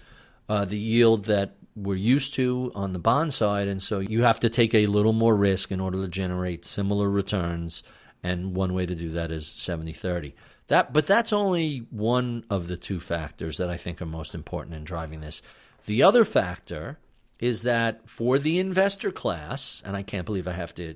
uh, 0.47 0.65
the 0.65 0.77
yield 0.77 1.25
that 1.25 1.55
we're 1.75 1.95
used 1.95 2.33
to 2.35 2.71
on 2.75 2.93
the 2.93 2.99
bond 2.99 3.33
side, 3.33 3.67
and 3.67 3.81
so 3.81 3.99
you 3.99 4.23
have 4.23 4.39
to 4.41 4.49
take 4.49 4.75
a 4.75 4.85
little 4.85 5.13
more 5.13 5.35
risk 5.35 5.71
in 5.71 5.79
order 5.79 6.01
to 6.01 6.07
generate 6.07 6.65
similar 6.65 7.09
returns. 7.09 7.83
And 8.23 8.55
one 8.55 8.73
way 8.73 8.85
to 8.85 8.95
do 8.95 9.09
that 9.11 9.31
is 9.31 9.47
70 9.47 9.93
30. 9.93 10.35
That, 10.67 10.93
but 10.93 11.07
that's 11.07 11.33
only 11.33 11.85
one 11.89 12.45
of 12.49 12.67
the 12.67 12.77
two 12.77 12.99
factors 12.99 13.57
that 13.57 13.69
I 13.69 13.77
think 13.77 14.01
are 14.01 14.05
most 14.05 14.33
important 14.33 14.75
in 14.75 14.83
driving 14.83 15.19
this. 15.19 15.41
The 15.85 16.03
other 16.03 16.23
factor 16.23 16.99
is 17.39 17.63
that 17.63 18.07
for 18.07 18.37
the 18.37 18.59
investor 18.59 19.11
class, 19.11 19.81
and 19.85 19.97
I 19.97 20.03
can't 20.03 20.25
believe 20.25 20.47
I 20.47 20.53
have 20.53 20.75
to 20.75 20.95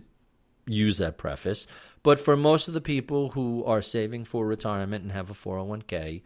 use 0.68 1.00
that 1.00 1.18
preface, 1.18 1.68
but 2.04 2.20
for 2.20 2.38
most 2.38 2.68
of 2.68 2.74
the 2.74 2.82
people 2.82 3.30
who 3.30 3.66
are 3.66 3.82
saving 3.82 4.26
for 4.26 4.46
retirement 4.46 5.04
and 5.04 5.12
have 5.12 5.32
a 5.32 5.34
401k, 5.34 6.22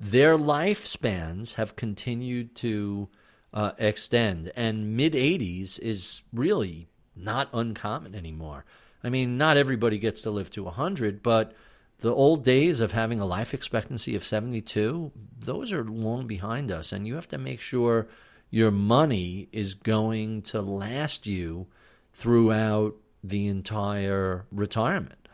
their 0.00 0.36
lifespans 0.36 1.54
have 1.54 1.76
continued 1.76 2.56
to 2.56 3.08
uh, 3.54 3.72
extend, 3.78 4.50
and 4.56 4.96
mid 4.96 5.12
80s 5.12 5.78
is 5.78 6.22
really 6.32 6.88
not 7.14 7.48
uncommon 7.52 8.14
anymore. 8.14 8.64
I 9.04 9.08
mean, 9.08 9.36
not 9.36 9.56
everybody 9.56 9.98
gets 9.98 10.22
to 10.22 10.30
live 10.30 10.50
to 10.50 10.62
100, 10.64 11.22
but 11.22 11.54
the 11.98 12.12
old 12.12 12.44
days 12.44 12.80
of 12.80 12.92
having 12.92 13.20
a 13.20 13.26
life 13.26 13.54
expectancy 13.54 14.14
of 14.16 14.24
72, 14.24 15.12
those 15.38 15.72
are 15.72 15.84
long 15.84 16.26
behind 16.26 16.70
us. 16.70 16.92
And 16.92 17.06
you 17.06 17.14
have 17.14 17.28
to 17.28 17.38
make 17.38 17.60
sure 17.60 18.08
your 18.50 18.70
money 18.70 19.48
is 19.52 19.74
going 19.74 20.42
to 20.42 20.60
last 20.60 21.26
you 21.26 21.66
throughout 22.12 22.96
the 23.24 23.46
entire 23.46 24.46
retirement. 24.50 25.28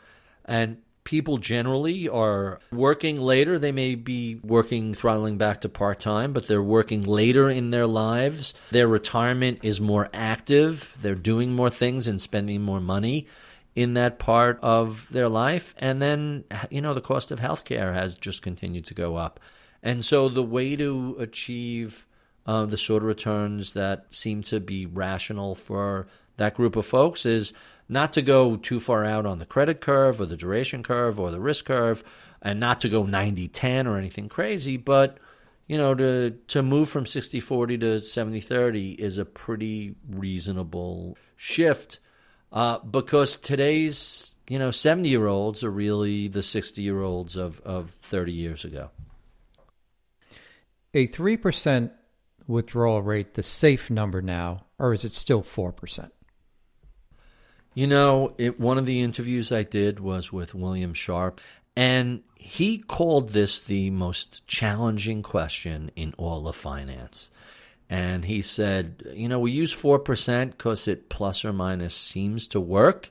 And 0.44 0.78
people 1.04 1.38
generally 1.38 2.06
are 2.06 2.60
working 2.70 3.18
later. 3.18 3.58
They 3.58 3.72
may 3.72 3.94
be 3.94 4.38
working, 4.42 4.92
throttling 4.92 5.38
back 5.38 5.62
to 5.62 5.68
part 5.70 6.00
time, 6.00 6.34
but 6.34 6.46
they're 6.46 6.62
working 6.62 7.02
later 7.02 7.48
in 7.48 7.70
their 7.70 7.86
lives. 7.86 8.52
Their 8.70 8.88
retirement 8.88 9.60
is 9.62 9.80
more 9.80 10.10
active. 10.12 10.96
They're 11.00 11.14
doing 11.14 11.52
more 11.52 11.70
things 11.70 12.08
and 12.08 12.20
spending 12.20 12.60
more 12.60 12.80
money 12.80 13.26
in 13.78 13.94
that 13.94 14.18
part 14.18 14.58
of 14.60 15.08
their 15.12 15.28
life. 15.28 15.72
And 15.78 16.02
then, 16.02 16.42
you 16.68 16.80
know, 16.80 16.94
the 16.94 17.00
cost 17.00 17.30
of 17.30 17.38
healthcare 17.38 17.94
has 17.94 18.18
just 18.18 18.42
continued 18.42 18.86
to 18.86 18.94
go 18.94 19.14
up. 19.14 19.38
And 19.84 20.04
so 20.04 20.28
the 20.28 20.42
way 20.42 20.74
to 20.74 21.14
achieve 21.20 22.04
uh, 22.44 22.66
the 22.66 22.76
sort 22.76 23.04
of 23.04 23.06
returns 23.06 23.74
that 23.74 24.12
seem 24.12 24.42
to 24.42 24.58
be 24.58 24.84
rational 24.84 25.54
for 25.54 26.08
that 26.38 26.54
group 26.54 26.74
of 26.74 26.86
folks 26.86 27.24
is 27.24 27.52
not 27.88 28.12
to 28.14 28.20
go 28.20 28.56
too 28.56 28.80
far 28.80 29.04
out 29.04 29.24
on 29.24 29.38
the 29.38 29.46
credit 29.46 29.80
curve 29.80 30.20
or 30.20 30.26
the 30.26 30.36
duration 30.36 30.82
curve 30.82 31.20
or 31.20 31.30
the 31.30 31.40
risk 31.40 31.66
curve 31.66 32.02
and 32.42 32.58
not 32.58 32.80
to 32.80 32.88
go 32.88 33.04
90-10 33.04 33.86
or 33.86 33.96
anything 33.96 34.28
crazy, 34.28 34.76
but 34.76 35.18
you 35.68 35.78
know, 35.78 35.94
to 35.94 36.30
to 36.48 36.64
move 36.64 36.88
from 36.88 37.04
60-40 37.04 37.80
to 37.80 37.86
70-30 37.96 38.98
is 38.98 39.18
a 39.18 39.24
pretty 39.24 39.94
reasonable 40.08 41.16
shift 41.36 42.00
uh, 42.52 42.78
because 42.78 43.36
today's 43.36 44.34
you 44.48 44.58
know 44.58 44.70
70 44.70 45.08
year 45.08 45.26
olds 45.26 45.64
are 45.64 45.70
really 45.70 46.28
the 46.28 46.42
60 46.42 46.82
year 46.82 47.02
olds 47.02 47.36
of, 47.36 47.60
of 47.60 47.90
30 48.02 48.32
years 48.32 48.64
ago. 48.64 48.90
A 50.94 51.06
3% 51.06 51.90
withdrawal 52.46 53.02
rate 53.02 53.34
the 53.34 53.42
safe 53.42 53.90
number 53.90 54.22
now 54.22 54.64
or 54.78 54.92
is 54.92 55.04
it 55.04 55.12
still 55.12 55.42
4% 55.42 56.10
you 57.74 57.86
know 57.86 58.30
it, 58.38 58.58
one 58.58 58.78
of 58.78 58.86
the 58.86 59.02
interviews 59.02 59.52
i 59.52 59.62
did 59.62 60.00
was 60.00 60.32
with 60.32 60.54
william 60.54 60.94
sharpe 60.94 61.42
and 61.76 62.22
he 62.34 62.78
called 62.78 63.30
this 63.30 63.60
the 63.60 63.90
most 63.90 64.46
challenging 64.46 65.22
question 65.22 65.90
in 65.94 66.14
all 66.16 66.48
of 66.48 66.56
finance 66.56 67.30
and 67.90 68.24
he 68.24 68.42
said, 68.42 69.02
you 69.14 69.28
know, 69.28 69.40
we 69.40 69.50
use 69.50 69.74
4% 69.74 70.50
because 70.50 70.86
it 70.88 71.08
plus 71.08 71.44
or 71.44 71.52
minus 71.52 71.94
seems 71.94 72.48
to 72.48 72.60
work. 72.60 73.10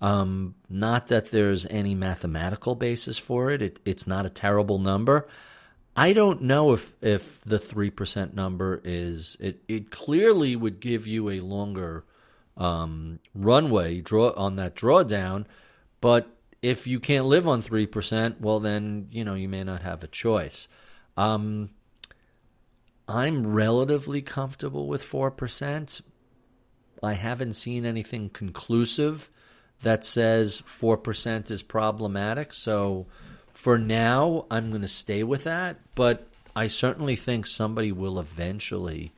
Um, 0.00 0.54
not 0.68 1.08
that 1.08 1.30
there's 1.30 1.66
any 1.66 1.94
mathematical 1.94 2.74
basis 2.74 3.18
for 3.18 3.50
it. 3.50 3.62
it. 3.62 3.80
It's 3.84 4.06
not 4.06 4.26
a 4.26 4.30
terrible 4.30 4.78
number. 4.78 5.26
I 5.96 6.12
don't 6.12 6.42
know 6.42 6.72
if, 6.72 6.94
if 7.02 7.40
the 7.40 7.58
3% 7.58 8.34
number 8.34 8.80
is, 8.84 9.36
it, 9.40 9.62
it 9.66 9.90
clearly 9.90 10.54
would 10.54 10.78
give 10.78 11.06
you 11.06 11.30
a 11.30 11.40
longer 11.40 12.04
um, 12.56 13.18
runway 13.34 14.00
draw 14.00 14.32
on 14.36 14.56
that 14.56 14.76
drawdown. 14.76 15.46
But 16.00 16.28
if 16.62 16.86
you 16.86 17.00
can't 17.00 17.26
live 17.26 17.48
on 17.48 17.62
3%, 17.62 18.40
well, 18.40 18.60
then, 18.60 19.08
you 19.10 19.24
know, 19.24 19.34
you 19.34 19.48
may 19.48 19.64
not 19.64 19.82
have 19.82 20.04
a 20.04 20.08
choice. 20.08 20.68
Um, 21.16 21.70
I'm 23.08 23.46
relatively 23.46 24.20
comfortable 24.20 24.86
with 24.86 25.02
4%. 25.02 26.02
I 27.02 27.12
haven't 27.14 27.54
seen 27.54 27.86
anything 27.86 28.28
conclusive 28.28 29.30
that 29.82 30.04
says 30.04 30.62
4% 30.62 31.50
is 31.50 31.62
problematic. 31.62 32.52
So 32.52 33.06
for 33.52 33.78
now, 33.78 34.46
I'm 34.50 34.70
going 34.70 34.82
to 34.82 34.88
stay 34.88 35.22
with 35.22 35.44
that. 35.44 35.78
But 35.94 36.28
I 36.54 36.66
certainly 36.66 37.16
think 37.16 37.46
somebody 37.46 37.92
will 37.92 38.18
eventually 38.18 39.12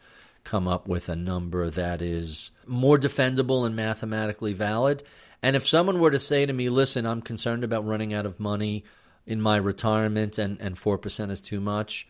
come 0.44 0.68
up 0.68 0.86
with 0.86 1.08
a 1.08 1.16
number 1.16 1.68
that 1.70 2.00
is 2.00 2.52
more 2.66 2.98
defendable 2.98 3.66
and 3.66 3.74
mathematically 3.74 4.52
valid. 4.52 5.02
And 5.42 5.56
if 5.56 5.66
someone 5.66 6.00
were 6.00 6.10
to 6.10 6.18
say 6.18 6.46
to 6.46 6.52
me, 6.52 6.68
listen, 6.68 7.06
I'm 7.06 7.22
concerned 7.22 7.64
about 7.64 7.86
running 7.86 8.12
out 8.12 8.26
of 8.26 8.38
money 8.38 8.84
in 9.26 9.40
my 9.40 9.56
retirement 9.56 10.38
and, 10.38 10.60
and 10.60 10.76
4% 10.76 11.30
is 11.30 11.40
too 11.40 11.60
much, 11.60 12.08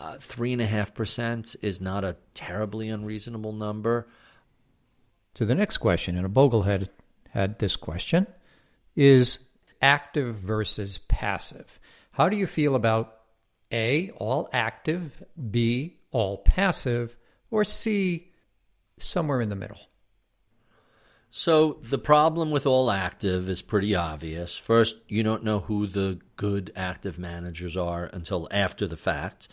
Uh, 0.00 0.16
three 0.18 0.54
and 0.54 0.62
a 0.62 0.66
half 0.66 0.94
percent 0.94 1.56
is 1.60 1.82
not 1.82 2.04
a 2.04 2.16
terribly 2.32 2.88
unreasonable 2.88 3.52
number. 3.52 4.08
To 5.34 5.44
the 5.44 5.54
next 5.54 5.76
question, 5.76 6.16
and 6.16 6.24
a 6.24 6.28
Boglehead 6.30 6.88
had 7.28 7.58
this 7.58 7.76
question, 7.76 8.26
is 8.96 9.40
active 9.82 10.36
versus 10.36 10.96
passive. 10.96 11.78
How 12.12 12.30
do 12.30 12.36
you 12.38 12.46
feel 12.46 12.74
about 12.74 13.18
A, 13.70 14.08
all 14.12 14.48
active, 14.54 15.22
B, 15.50 15.98
all 16.10 16.38
passive, 16.38 17.18
or 17.50 17.64
C, 17.64 18.32
somewhere 18.96 19.42
in 19.42 19.50
the 19.50 19.54
middle? 19.54 19.80
So 21.30 21.78
the 21.82 21.98
problem 21.98 22.50
with 22.50 22.66
all 22.66 22.90
active 22.90 23.50
is 23.50 23.60
pretty 23.60 23.94
obvious. 23.94 24.56
First, 24.56 24.96
you 25.08 25.22
don't 25.22 25.44
know 25.44 25.60
who 25.60 25.86
the 25.86 26.20
good 26.36 26.72
active 26.74 27.18
managers 27.18 27.76
are 27.76 28.06
until 28.06 28.48
after 28.50 28.88
the 28.88 28.96
fact. 28.96 29.46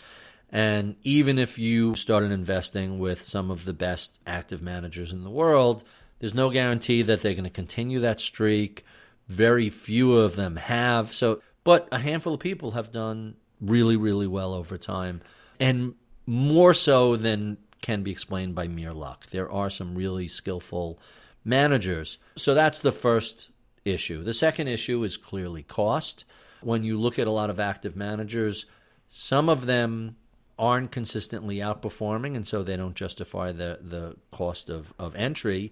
And 0.50 0.96
even 1.04 1.38
if 1.38 1.60
you 1.60 1.96
started 1.96 2.32
investing 2.32 3.00
with 3.00 3.22
some 3.22 3.52
of 3.52 3.66
the 3.66 3.74
best 3.74 4.22
active 4.26 4.62
managers 4.62 5.12
in 5.12 5.24
the 5.24 5.30
world, 5.30 5.84
there's 6.20 6.34
no 6.34 6.50
guarantee 6.50 7.02
that 7.02 7.22
they're 7.22 7.34
going 7.34 7.44
to 7.44 7.50
continue 7.50 8.00
that 8.00 8.20
streak. 8.20 8.86
Very 9.28 9.70
few 9.70 10.16
of 10.18 10.36
them 10.36 10.56
have. 10.56 11.14
So, 11.14 11.42
but 11.64 11.88
a 11.92 12.00
handful 12.00 12.34
of 12.34 12.40
people 12.40 12.72
have 12.72 12.92
done 12.92 13.36
really, 13.60 13.98
really 13.98 14.28
well 14.28 14.54
over 14.54 14.78
time, 14.78 15.22
and 15.60 15.96
more 16.26 16.74
so 16.74 17.16
than 17.16 17.58
can 17.82 18.04
be 18.04 18.12
explained 18.12 18.56
by 18.56 18.68
mere 18.68 18.92
luck. 18.92 19.28
There 19.32 19.52
are 19.52 19.70
some 19.70 19.96
really 19.96 20.28
skillful 20.28 21.00
managers. 21.44 22.18
So 22.36 22.54
that's 22.54 22.80
the 22.80 22.92
first 22.92 23.52
issue. 23.86 24.24
The 24.24 24.34
second 24.34 24.68
issue 24.68 25.04
is 25.04 25.18
clearly 25.18 25.64
cost. 25.64 26.26
When 26.62 26.84
you 26.84 27.00
look 27.00 27.20
at 27.20 27.28
a 27.28 27.32
lot 27.32 27.50
of 27.50 27.60
active 27.60 27.96
managers, 27.96 28.66
some 29.08 29.48
of 29.48 29.66
them 29.66 30.16
aren't 30.60 30.92
consistently 30.92 31.58
outperforming, 31.58 32.36
and 32.36 32.48
so 32.48 32.64
they 32.64 32.78
don't 32.78 32.96
justify 32.96 33.52
the 33.52 33.80
the 33.82 34.16
cost 34.32 34.70
of, 34.70 34.94
of 34.98 35.16
entry. 35.16 35.72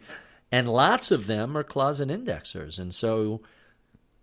And 0.52 0.70
lots 0.70 1.12
of 1.12 1.28
them 1.28 1.58
are 1.58 1.64
closet 1.64 2.10
indexers, 2.10 2.80
and 2.80 2.94
so 2.94 3.42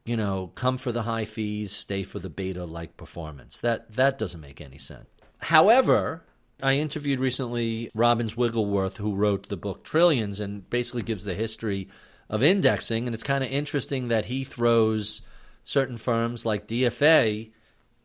you 0.05 0.17
know, 0.17 0.51
come 0.55 0.79
for 0.79 0.91
the 0.91 1.03
high 1.03 1.25
fees, 1.25 1.73
stay 1.73 2.03
for 2.03 2.19
the 2.19 2.29
beta 2.29 2.65
like 2.65 2.97
performance. 2.97 3.61
That 3.61 3.93
that 3.93 4.19
doesn't 4.19 4.41
make 4.41 4.61
any 4.61 4.79
sense. 4.79 5.07
However, 5.39 6.25
I 6.63 6.75
interviewed 6.75 7.21
recently 7.21 7.91
Robin 7.95 8.29
Wigglesworth, 8.37 8.97
who 8.97 9.15
wrote 9.15 9.49
the 9.49 9.57
book 9.57 9.85
Trillions, 9.85 10.41
and 10.41 10.69
basically 10.71 11.03
gives 11.03 11.25
the 11.25 11.35
history 11.35 11.89
of 12.29 12.43
indexing. 12.43 13.07
And 13.07 13.15
it's 13.15 13.25
kind 13.25 13.45
of 13.45 13.51
interesting 13.51 14.09
that 14.09 14.27
he 14.27 14.45
throws 14.45 15.23
certain 15.65 15.97
firms 15.97 16.47
like 16.47 16.67
DFA 16.67 17.51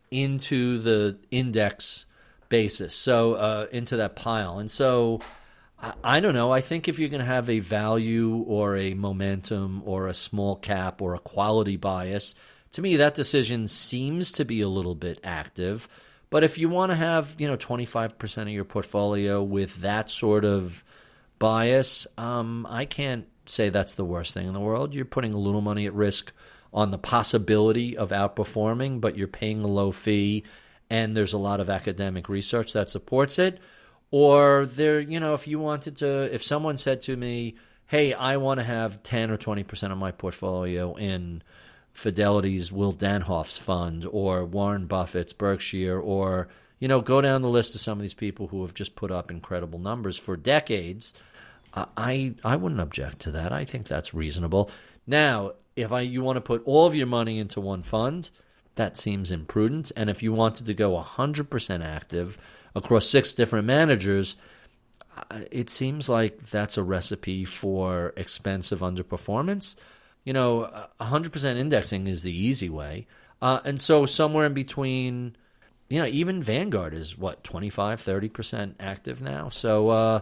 into 0.10 0.80
the 0.80 1.20
index 1.32 2.06
basis, 2.50 2.96
so 2.96 3.34
uh, 3.34 3.68
into 3.72 3.98
that 3.98 4.16
pile. 4.16 4.60
And 4.60 4.70
so 4.70 5.20
I, 5.80 5.94
I 6.04 6.20
don't 6.20 6.34
know. 6.34 6.52
I 6.52 6.62
think 6.62 6.88
if 6.88 7.00
you're 7.00 7.10
going 7.10 7.20
to 7.20 7.26
have 7.26 7.50
a 7.50 7.60
value 7.60 8.38
or 8.48 8.78
a 8.78 8.94
momentum 8.94 9.82
or 9.86 10.08
a 10.08 10.14
small 10.14 10.56
cap 10.56 11.02
or 11.02 11.16
a 11.16 11.20
quality 11.20 11.78
bias, 11.78 12.36
to 12.72 12.82
me 12.82 12.98
that 12.98 13.16
decision 13.16 13.68
seems 13.68 14.34
to 14.34 14.46
be 14.46 14.62
a 14.62 14.70
little 14.70 14.96
bit 14.96 15.20
active. 15.24 15.88
But 16.30 16.44
if 16.44 16.58
you 16.58 16.68
want 16.68 16.92
to 16.92 16.96
have, 16.96 17.36
you 17.38 17.48
know, 17.48 17.56
25% 17.56 18.42
of 18.42 18.50
your 18.50 18.66
portfolio 18.66 19.42
with 19.42 19.78
that 19.78 20.10
sort 20.10 20.44
of 20.44 20.84
bias, 21.40 22.06
um, 22.18 22.68
I 22.70 22.86
can't 22.86 23.28
say 23.46 23.70
that's 23.70 23.94
the 23.94 24.04
worst 24.04 24.34
thing 24.34 24.48
in 24.48 24.54
the 24.54 24.60
world. 24.60 24.94
You're 24.94 25.06
putting 25.06 25.34
a 25.34 25.40
little 25.40 25.62
money 25.62 25.86
at 25.86 25.94
risk 25.94 26.34
on 26.74 26.92
the 26.92 26.98
possibility 26.98 27.96
of 27.96 28.10
outperforming, 28.10 29.00
but 29.00 29.18
you're 29.18 29.28
paying 29.28 29.64
a 29.64 29.68
low 29.68 29.92
fee 29.92 30.44
and 30.90 31.16
there's 31.16 31.34
a 31.34 31.38
lot 31.38 31.60
of 31.60 31.70
academic 31.70 32.30
research 32.30 32.74
that 32.74 32.90
supports 32.90 33.40
it. 33.40 33.60
Or 34.12 34.66
there, 34.66 35.00
you 35.00 35.20
know, 35.20 35.34
if 35.34 35.48
you 35.48 35.60
wanted 35.60 35.98
to, 35.98 36.34
if 36.34 36.44
someone 36.44 36.78
said 36.78 37.02
to 37.02 37.18
me, 37.18 37.56
"Hey, 37.88 38.14
I 38.14 38.38
want 38.38 38.60
to 38.60 38.64
have 38.64 39.04
ten 39.04 39.32
or 39.32 39.38
twenty 39.38 39.64
percent 39.64 39.92
of 39.92 40.00
my 40.00 40.12
portfolio 40.12 40.96
in 40.96 41.44
Fidelity's 41.92 42.72
Will 42.72 42.94
Danoff's 42.94 43.58
fund 43.58 44.08
or 44.10 44.46
Warren 44.46 44.86
Buffett's 44.86 45.34
Berkshire 45.34 46.00
or 46.00 46.48
you 46.80 46.88
know 46.88 47.02
go 47.02 47.22
down 47.22 47.42
the 47.42 47.50
list 47.50 47.76
of 47.76 47.82
some 47.82 47.98
of 47.98 48.02
these 48.02 48.14
people 48.14 48.48
who 48.48 48.62
have 48.62 48.74
just 48.74 48.96
put 48.96 49.12
up 49.12 49.30
incredible 49.30 49.80
numbers 49.80 50.18
for 50.18 50.38
decades. 50.38 51.14
I 51.74 52.34
I 52.44 52.56
wouldn't 52.56 52.82
object 52.82 53.20
to 53.22 53.32
that. 53.32 53.52
I 53.52 53.66
think 53.66 53.88
that's 53.88 54.14
reasonable. 54.14 54.72
Now, 55.06 55.54
if 55.76 55.92
I 55.92 56.02
you 56.02 56.22
want 56.22 56.38
to 56.38 56.42
put 56.42 56.64
all 56.66 56.86
of 56.86 56.96
your 56.96 57.08
money 57.08 57.40
into 57.40 57.62
one 57.62 57.84
fund, 57.84 58.30
that 58.78 58.98
seems 58.98 59.32
imprudent. 59.32 59.92
And 59.96 60.10
if 60.10 60.24
you 60.24 60.34
wanted 60.34 60.66
to 60.68 60.74
go 60.74 60.92
100% 60.92 61.86
active 61.86 62.38
across 62.74 63.08
six 63.08 63.34
different 63.34 63.68
managers, 63.68 64.38
uh, 65.30 65.42
it 65.52 65.70
seems 65.70 66.10
like 66.10 66.40
that's 66.40 66.78
a 66.78 66.84
recipe 66.84 67.46
for 67.46 68.14
expensive 68.16 68.80
underperformance 68.80 69.76
you 70.28 70.34
know, 70.34 70.70
100% 71.00 71.58
indexing 71.58 72.06
is 72.06 72.22
the 72.22 72.38
easy 72.38 72.68
way. 72.68 73.08
Uh, 73.42 73.62
and 73.64 73.80
so 73.80 74.06
somewhere 74.06 74.46
in 74.46 74.54
between, 74.54 75.38
you 75.88 76.00
know, 76.00 76.06
even 76.06 76.44
Vanguard 76.44 76.94
is 76.94 77.18
what, 77.18 77.46
25, 77.46 78.02
30% 78.02 78.74
active 78.78 79.22
now. 79.22 79.48
So 79.48 79.88
uh, 79.88 80.20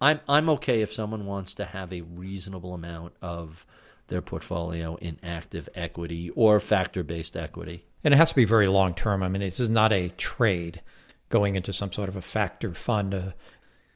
I'm, 0.00 0.20
I'm 0.26 0.48
okay 0.48 0.80
if 0.80 0.90
someone 0.90 1.26
wants 1.26 1.54
to 1.56 1.66
have 1.66 1.92
a 1.92 2.00
reasonable 2.00 2.72
amount 2.72 3.12
of 3.20 3.66
their 4.06 4.22
portfolio 4.22 4.96
in 5.02 5.18
active 5.22 5.68
equity 5.74 6.30
or 6.30 6.58
factor 6.58 7.02
based 7.02 7.36
equity. 7.36 7.84
And 8.04 8.12
it 8.12 8.16
has 8.16 8.30
to 8.30 8.36
be 8.36 8.44
very 8.44 8.68
long 8.68 8.94
term. 8.94 9.22
I 9.22 9.28
mean, 9.28 9.40
this 9.40 9.60
is 9.60 9.70
not 9.70 9.92
a 9.92 10.08
trade 10.10 10.82
going 11.28 11.54
into 11.54 11.72
some 11.72 11.92
sort 11.92 12.08
of 12.08 12.16
a 12.16 12.22
factor 12.22 12.74
fund. 12.74 13.14
Uh, 13.14 13.32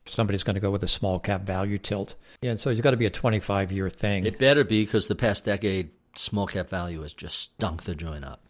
somebody's 0.05 0.45
going 0.45 0.55
to 0.55 0.61
go 0.61 0.71
with 0.71 0.83
a 0.83 0.89
small 0.89 1.19
cap 1.19 1.43
value 1.43 1.79
tilt. 1.79 2.15
Yeah, 2.41 2.53
and 2.53 2.61
so 2.61 2.71
it's 2.71 2.81
got 2.81 2.93
to 2.93 2.97
be 2.97 3.07
a 3.07 3.11
25 3.11 3.73
year 3.73 3.91
thing. 3.91 4.25
It 4.27 4.39
better 4.39 4.65
be 4.65 4.85
because 4.85 5.09
the 5.09 5.15
past 5.15 5.45
decade, 5.45 5.91
small 6.15 6.47
cap 6.47 6.69
value 6.69 7.03
has 7.03 7.15
just 7.15 7.39
stunk 7.39 7.83
the 7.83 7.95
joint 7.95 8.25
up. 8.25 8.45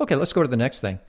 Okay, 0.00 0.14
let's 0.14 0.32
go 0.32 0.42
to 0.42 0.48
the 0.48 0.56
next 0.56 0.80
thing 0.80 1.00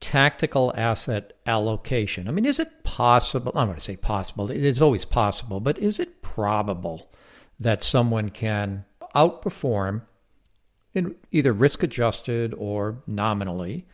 tactical 0.00 0.72
asset 0.76 1.32
allocation. 1.46 2.28
I 2.28 2.30
mean, 2.30 2.44
is 2.44 2.60
it 2.60 2.84
possible? 2.84 3.52
I'm 3.54 3.66
going 3.66 3.78
to 3.78 3.84
say 3.84 3.96
possible. 3.96 4.50
It 4.50 4.64
is 4.64 4.80
always 4.80 5.04
possible, 5.04 5.60
but 5.60 5.78
is 5.78 5.98
it 5.98 6.22
probable 6.22 7.10
that 7.58 7.82
someone 7.82 8.28
can 8.28 8.84
outperform 9.14 10.02
in 10.98 11.14
either 11.32 11.52
risk 11.52 11.82
adjusted 11.82 12.54
or 12.54 12.98
nominally 13.06 13.86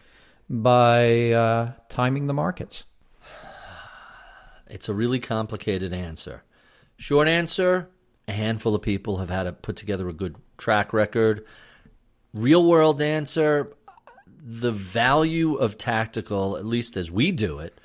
by 0.51 1.31
uh, 1.31 1.73
timing 1.89 2.27
the 2.27 2.35
markets? 2.35 2.85
It's 4.67 4.89
a 4.89 4.95
really 4.95 5.21
complicated 5.21 5.93
answer. 5.93 6.43
Short 6.97 7.29
answer 7.29 7.89
a 8.27 8.33
handful 8.33 8.75
of 8.75 8.83
people 8.83 9.19
have 9.19 9.31
had 9.31 9.45
to 9.45 9.53
put 9.53 9.77
together 9.77 10.09
a 10.09 10.13
good 10.13 10.37
track 10.57 10.93
record. 10.93 11.45
Real 12.33 12.65
world 12.65 13.03
answer 13.03 13.73
the 14.43 14.73
value 14.73 15.55
of 15.55 15.79
tactical, 15.79 16.57
at 16.57 16.67
least 16.67 16.97
as 16.97 17.11
we 17.11 17.33
do 17.33 17.59
it, 17.59 17.79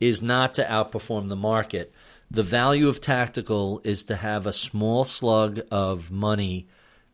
is 0.00 0.22
not 0.22 0.54
to 0.54 0.64
outperform 0.64 1.28
the 1.28 1.36
market. 1.36 1.92
The 2.30 2.42
value 2.42 2.88
of 2.88 3.00
tactical 3.00 3.80
is 3.84 4.04
to 4.04 4.16
have 4.16 4.46
a 4.46 4.52
small 4.52 5.04
slug 5.04 5.60
of 5.70 6.10
money 6.10 6.68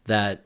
that, 0.05 0.45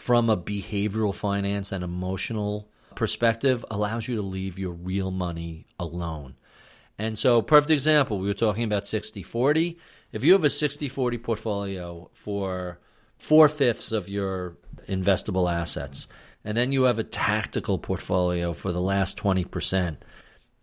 from 0.00 0.30
a 0.30 0.36
behavioral 0.36 1.14
finance 1.14 1.72
and 1.72 1.84
emotional 1.84 2.66
perspective, 2.94 3.62
allows 3.70 4.08
you 4.08 4.16
to 4.16 4.22
leave 4.22 4.58
your 4.58 4.72
real 4.72 5.10
money 5.10 5.66
alone. 5.78 6.34
And 6.98 7.18
so, 7.18 7.42
perfect 7.42 7.70
example, 7.70 8.18
we 8.18 8.26
were 8.26 8.32
talking 8.32 8.64
about 8.64 8.86
60 8.86 9.22
40. 9.22 9.78
If 10.10 10.24
you 10.24 10.32
have 10.32 10.42
a 10.42 10.48
60 10.48 10.88
40 10.88 11.18
portfolio 11.18 12.08
for 12.14 12.80
four 13.18 13.46
fifths 13.50 13.92
of 13.92 14.08
your 14.08 14.56
investable 14.88 15.52
assets, 15.52 16.08
and 16.46 16.56
then 16.56 16.72
you 16.72 16.84
have 16.84 16.98
a 16.98 17.04
tactical 17.04 17.78
portfolio 17.78 18.54
for 18.54 18.72
the 18.72 18.80
last 18.80 19.18
20%, 19.18 19.98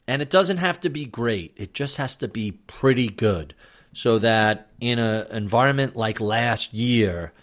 and 0.08 0.22
it 0.24 0.32
doesn't 0.32 0.58
have 0.58 0.82
to 0.82 0.90
be 0.90 1.06
great, 1.06 1.54
it 1.58 1.76
just 1.76 1.98
has 1.98 2.16
to 2.18 2.28
be 2.28 2.54
pretty 2.54 3.08
good. 3.08 3.54
So 3.94 4.18
that 4.18 4.72
in 4.82 4.98
an 4.98 5.28
environment 5.32 5.96
like 5.96 6.20
last 6.20 6.74
year, 6.74 7.34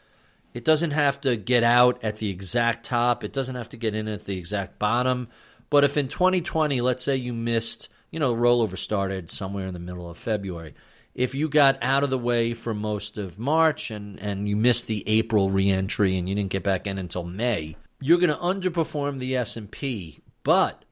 it 0.55 0.65
doesn't 0.65 0.93
have 0.93 1.21
to 1.23 1.37
get 1.37 1.63
out 1.65 2.03
at 2.03 2.17
the 2.17 2.31
exact 2.31 2.87
top, 2.87 3.23
it 3.23 3.35
doesn't 3.35 3.57
have 3.57 3.69
to 3.71 3.77
get 3.77 3.95
in 3.95 4.09
at 4.09 4.25
the 4.25 4.39
exact 4.39 4.79
bottom. 4.79 5.29
But 5.69 5.85
if 5.85 5.97
in 5.97 6.09
2020, 6.09 6.81
let's 6.81 7.03
say 7.03 7.17
you 7.17 7.33
missed 7.33 7.89
you 8.15 8.21
know, 8.21 8.33
rollover 8.33 8.79
started 8.79 9.29
somewhere 9.29 9.67
in 9.67 9.75
the 9.75 9.81
middle 9.81 10.09
of 10.09 10.17
February. 10.17 10.77
If 11.17 11.35
you 11.35 11.49
got 11.49 11.83
out 11.83 12.05
of 12.05 12.11
the 12.11 12.19
way 12.19 12.55
for 12.55 12.73
most 12.73 13.19
of 13.19 13.41
March 13.41 13.91
and, 13.91 14.21
and 14.21 14.49
you 14.49 14.55
missed 14.55 14.87
the 14.87 15.03
April 15.09 15.51
reentry 15.51 16.17
and 16.17 16.29
you 16.29 16.37
didn't 16.37 16.53
get 16.53 16.63
back 16.63 16.87
in 16.87 16.97
until 16.97 17.25
May, 17.25 17.77
you're 18.01 18.21
going 18.21 18.31
to 18.31 18.37
underperform 18.37 19.19
the 19.19 19.35
S&P. 19.35 20.21
But 20.45 20.85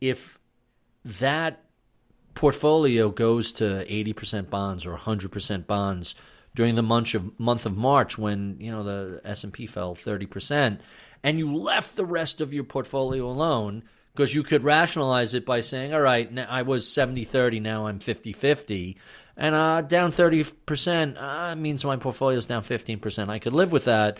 if 0.00 0.40
that 1.04 1.62
portfolio 2.34 3.08
goes 3.08 3.52
to 3.52 3.86
80% 3.88 4.50
bonds 4.50 4.84
or 4.84 4.96
100% 4.96 5.68
bonds 5.68 6.16
during 6.54 6.74
the 6.74 6.82
month 6.82 7.14
of 7.14 7.38
month 7.38 7.66
of 7.66 7.76
March 7.76 8.16
when, 8.16 8.56
you 8.60 8.70
know, 8.70 8.82
the 8.82 9.20
S&P 9.24 9.66
fell 9.66 9.94
30% 9.94 10.78
and 11.24 11.38
you 11.38 11.56
left 11.56 11.96
the 11.96 12.04
rest 12.04 12.40
of 12.40 12.52
your 12.52 12.64
portfolio 12.64 13.26
alone, 13.26 13.82
because 14.14 14.34
you 14.34 14.42
could 14.44 14.62
rationalize 14.62 15.34
it 15.34 15.44
by 15.44 15.60
saying, 15.62 15.92
all 15.92 16.00
right, 16.00 16.30
I 16.38 16.62
was 16.62 16.86
70 16.86 17.24
30, 17.24 17.60
now 17.60 17.86
I'm 17.86 17.98
50 17.98 18.32
50. 18.32 18.96
And 19.36 19.54
uh, 19.54 19.82
down 19.82 20.12
30% 20.12 21.20
uh, 21.20 21.56
means 21.56 21.84
my 21.84 21.96
portfolio 21.96 22.38
is 22.38 22.46
down 22.46 22.62
15%. 22.62 23.28
I 23.28 23.40
could 23.40 23.52
live 23.52 23.72
with 23.72 23.86
that. 23.86 24.18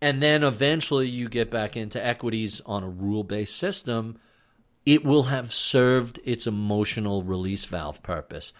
And 0.00 0.22
then 0.22 0.44
eventually 0.44 1.08
you 1.08 1.28
get 1.28 1.50
back 1.50 1.76
into 1.76 2.04
equities 2.04 2.60
on 2.64 2.84
a 2.84 2.88
rule 2.88 3.24
based 3.24 3.56
system. 3.56 4.18
It 4.84 5.04
will 5.04 5.24
have 5.24 5.52
served 5.52 6.20
its 6.22 6.46
emotional 6.46 7.24
release 7.24 7.64
valve 7.64 8.02
purpose. 8.04 8.52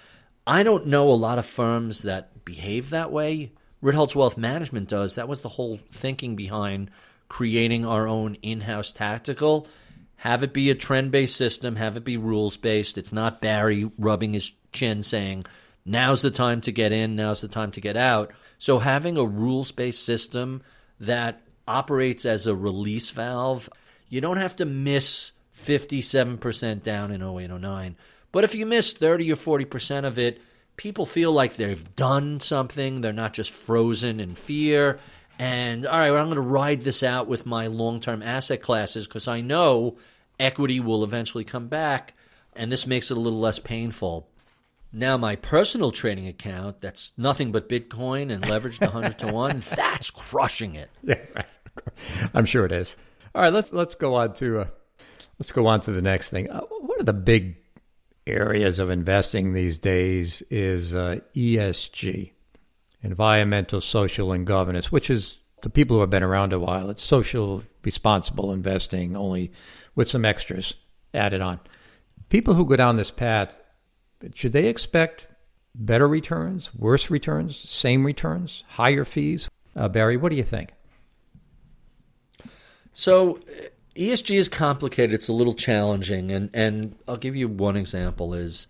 I 0.46 0.64
don't 0.64 0.86
know 0.86 1.10
a 1.10 1.14
lot 1.14 1.38
of 1.38 1.46
firms 1.46 2.02
that 2.02 2.32
behave 2.46 2.88
that 2.90 3.12
way. 3.12 3.52
Ritholtz 3.82 4.14
Wealth 4.14 4.38
Management 4.38 4.88
does. 4.88 5.16
That 5.16 5.28
was 5.28 5.40
the 5.40 5.50
whole 5.50 5.78
thinking 5.90 6.34
behind 6.34 6.90
creating 7.28 7.84
our 7.84 8.08
own 8.08 8.36
in 8.36 8.62
house 8.62 8.92
tactical 8.92 9.68
have 10.16 10.42
it 10.42 10.52
be 10.52 10.70
a 10.70 10.74
trend 10.74 11.12
based 11.12 11.36
system, 11.36 11.76
have 11.76 11.96
it 11.96 12.04
be 12.04 12.16
rules 12.16 12.56
based. 12.56 12.98
It's 12.98 13.12
not 13.12 13.40
Barry 13.40 13.90
rubbing 13.98 14.32
his 14.32 14.52
chin 14.72 15.02
saying, 15.02 15.44
now's 15.84 16.22
the 16.22 16.30
time 16.30 16.60
to 16.62 16.72
get 16.72 16.92
in, 16.92 17.16
now's 17.16 17.42
the 17.42 17.48
time 17.48 17.70
to 17.72 17.80
get 17.80 17.96
out. 17.96 18.32
So 18.58 18.78
having 18.78 19.18
a 19.18 19.24
rules 19.24 19.72
based 19.72 20.04
system 20.04 20.62
that 21.00 21.42
operates 21.68 22.24
as 22.24 22.46
a 22.46 22.54
release 22.54 23.10
valve, 23.10 23.68
you 24.08 24.20
don't 24.20 24.38
have 24.38 24.56
to 24.56 24.64
miss 24.64 25.32
57% 25.58 26.82
down 26.82 27.10
in 27.10 27.22
0809. 27.22 27.96
But 28.32 28.44
if 28.44 28.54
you 28.54 28.66
miss 28.66 28.92
30 28.92 29.32
or 29.32 29.36
40% 29.36 30.04
of 30.04 30.18
it, 30.18 30.40
people 30.76 31.06
feel 31.06 31.32
like 31.32 31.56
they've 31.56 31.96
done 31.96 32.40
something. 32.40 33.00
They're 33.00 33.12
not 33.12 33.34
just 33.34 33.50
frozen 33.50 34.20
in 34.20 34.34
fear. 34.34 34.98
And 35.38 35.86
all 35.86 35.98
right, 35.98 36.10
well, 36.10 36.20
I'm 36.20 36.26
going 36.26 36.36
to 36.36 36.40
ride 36.40 36.82
this 36.82 37.02
out 37.02 37.26
with 37.26 37.46
my 37.46 37.66
long 37.66 38.00
term 38.00 38.22
asset 38.22 38.62
classes 38.62 39.06
because 39.06 39.28
I 39.28 39.40
know 39.40 39.96
equity 40.40 40.80
will 40.80 41.04
eventually 41.04 41.44
come 41.44 41.68
back. 41.68 42.14
And 42.54 42.72
this 42.72 42.86
makes 42.86 43.10
it 43.10 43.16
a 43.16 43.20
little 43.20 43.38
less 43.38 43.58
painful. 43.58 44.28
Now, 44.92 45.18
my 45.18 45.36
personal 45.36 45.90
trading 45.90 46.26
account, 46.26 46.80
that's 46.80 47.12
nothing 47.18 47.52
but 47.52 47.68
Bitcoin 47.68 48.32
and 48.32 48.42
leveraged 48.44 48.80
100 48.80 49.18
to 49.18 49.26
1, 49.26 49.62
that's 49.76 50.10
crushing 50.10 50.74
it. 50.74 50.88
Yeah. 51.02 51.18
I'm 52.34 52.46
sure 52.46 52.64
it 52.64 52.72
is. 52.72 52.96
All 53.34 53.42
right, 53.42 53.52
let's 53.52 53.70
let's 53.74 53.94
go 53.94 54.14
on 54.14 54.32
to 54.34 54.60
uh, 54.60 54.66
let's 55.38 55.52
go 55.52 55.66
on 55.66 55.82
to 55.82 55.92
the 55.92 56.00
next 56.00 56.30
thing. 56.30 56.50
Uh, 56.50 56.62
one 56.62 56.98
of 56.98 57.04
the 57.04 57.12
big 57.12 57.56
areas 58.26 58.78
of 58.78 58.90
investing 58.90 59.52
these 59.52 59.78
days 59.78 60.42
is 60.50 60.94
uh, 60.94 61.20
ESG 61.34 62.32
environmental, 63.02 63.80
social, 63.80 64.32
and 64.32 64.46
governance, 64.46 64.90
which 64.90 65.08
is 65.08 65.38
the 65.62 65.70
people 65.70 65.96
who 65.96 66.00
have 66.00 66.10
been 66.10 66.22
around 66.22 66.52
a 66.52 66.58
while. 66.58 66.90
It's 66.90 67.04
social 67.04 67.62
responsible 67.84 68.52
investing, 68.52 69.16
only 69.16 69.52
with 69.94 70.08
some 70.08 70.24
extras 70.24 70.74
added 71.14 71.40
on. 71.40 71.60
People 72.28 72.54
who 72.54 72.66
go 72.66 72.76
down 72.76 72.96
this 72.96 73.12
path, 73.12 73.58
should 74.34 74.52
they 74.52 74.66
expect 74.66 75.28
better 75.74 76.08
returns, 76.08 76.74
worse 76.74 77.10
returns, 77.10 77.56
same 77.56 78.04
returns, 78.04 78.64
higher 78.70 79.04
fees? 79.04 79.48
Uh, 79.76 79.88
Barry, 79.88 80.16
what 80.16 80.30
do 80.30 80.36
you 80.36 80.42
think? 80.42 80.72
So, 82.92 83.40
ESG 83.96 84.36
is 84.36 84.48
complicated. 84.48 85.14
It's 85.14 85.28
a 85.28 85.32
little 85.32 85.54
challenging, 85.54 86.30
and 86.30 86.50
and 86.52 86.96
I'll 87.08 87.16
give 87.16 87.36
you 87.36 87.48
one 87.48 87.76
example: 87.76 88.34
is 88.34 88.68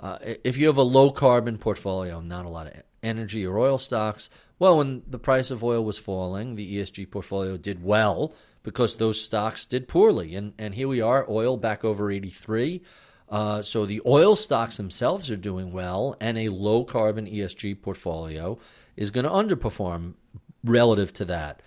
uh, 0.00 0.18
if 0.44 0.58
you 0.58 0.66
have 0.66 0.78
a 0.78 0.82
low 0.82 1.10
carbon 1.10 1.58
portfolio, 1.58 2.20
not 2.20 2.46
a 2.46 2.48
lot 2.48 2.66
of 2.66 2.82
energy 3.02 3.46
or 3.46 3.58
oil 3.58 3.78
stocks. 3.78 4.30
Well, 4.58 4.78
when 4.78 5.02
the 5.08 5.18
price 5.18 5.50
of 5.50 5.64
oil 5.64 5.84
was 5.84 5.98
falling, 5.98 6.54
the 6.54 6.76
ESG 6.76 7.10
portfolio 7.10 7.56
did 7.56 7.82
well 7.82 8.32
because 8.62 8.96
those 8.96 9.20
stocks 9.20 9.66
did 9.66 9.88
poorly. 9.88 10.34
And, 10.34 10.52
and 10.58 10.74
here 10.74 10.88
we 10.88 11.00
are, 11.00 11.26
oil 11.28 11.56
back 11.56 11.84
over 11.84 12.10
83. 12.10 12.82
Uh, 13.28 13.62
so 13.62 13.86
the 13.86 14.02
oil 14.06 14.36
stocks 14.36 14.76
themselves 14.76 15.30
are 15.30 15.36
doing 15.36 15.72
well, 15.72 16.16
and 16.20 16.38
a 16.38 16.50
low 16.50 16.84
carbon 16.84 17.26
ESG 17.26 17.80
portfolio 17.82 18.58
is 18.96 19.10
going 19.10 19.24
to 19.24 19.30
underperform 19.30 20.14
relative 20.62 21.12
to 21.14 21.24
that. 21.24 21.60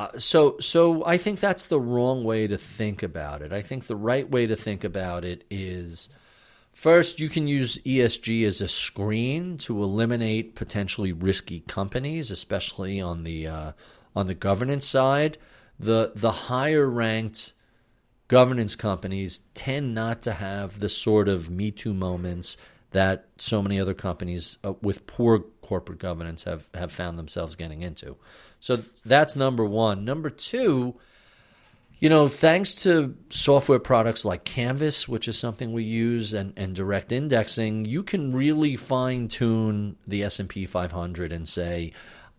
Uh, 0.00 0.18
so, 0.18 0.56
so 0.60 1.04
I 1.04 1.18
think 1.18 1.40
that's 1.40 1.66
the 1.66 1.78
wrong 1.78 2.24
way 2.24 2.46
to 2.46 2.56
think 2.56 3.02
about 3.02 3.42
it. 3.42 3.52
I 3.52 3.60
think 3.60 3.86
the 3.86 3.94
right 3.94 4.28
way 4.28 4.46
to 4.46 4.56
think 4.56 4.82
about 4.82 5.26
it 5.26 5.44
is 5.50 6.08
first, 6.72 7.20
you 7.20 7.28
can 7.28 7.46
use 7.46 7.76
ESG 7.84 8.46
as 8.46 8.62
a 8.62 8.68
screen 8.68 9.58
to 9.58 9.82
eliminate 9.82 10.54
potentially 10.54 11.12
risky 11.12 11.60
companies, 11.60 12.30
especially 12.30 12.98
on 12.98 13.24
the 13.24 13.46
uh, 13.46 13.72
on 14.16 14.26
the 14.26 14.34
governance 14.34 14.86
side. 14.86 15.36
The 15.78 16.12
the 16.14 16.32
higher 16.32 16.88
ranked 16.88 17.52
governance 18.26 18.76
companies 18.76 19.42
tend 19.52 19.94
not 19.94 20.22
to 20.22 20.32
have 20.32 20.80
the 20.80 20.88
sort 20.88 21.28
of 21.28 21.50
Me 21.50 21.70
Too 21.70 21.92
moments 21.92 22.56
that 22.92 23.26
so 23.36 23.62
many 23.62 23.78
other 23.78 23.94
companies 23.94 24.56
uh, 24.64 24.72
with 24.80 25.06
poor 25.06 25.40
corporate 25.60 25.98
governance 25.98 26.44
have, 26.44 26.68
have 26.74 26.90
found 26.90 27.18
themselves 27.18 27.54
getting 27.54 27.82
into. 27.82 28.16
So 28.60 28.78
that's 29.04 29.34
number 29.34 29.64
one. 29.64 30.04
Number 30.04 30.30
two, 30.30 30.94
you 31.98 32.08
know, 32.08 32.28
thanks 32.28 32.74
to 32.82 33.16
software 33.28 33.78
products 33.78 34.24
like 34.24 34.44
Canvas, 34.44 35.06
which 35.06 35.28
is 35.28 35.38
something 35.38 35.72
we 35.72 35.84
use, 35.84 36.32
and, 36.32 36.54
and 36.56 36.74
direct 36.74 37.12
indexing, 37.12 37.84
you 37.84 38.02
can 38.02 38.32
really 38.32 38.76
fine 38.76 39.28
tune 39.28 39.96
the 40.06 40.22
S 40.22 40.40
and 40.40 40.48
P 40.48 40.64
500 40.64 41.32
and 41.32 41.48
say, 41.48 41.92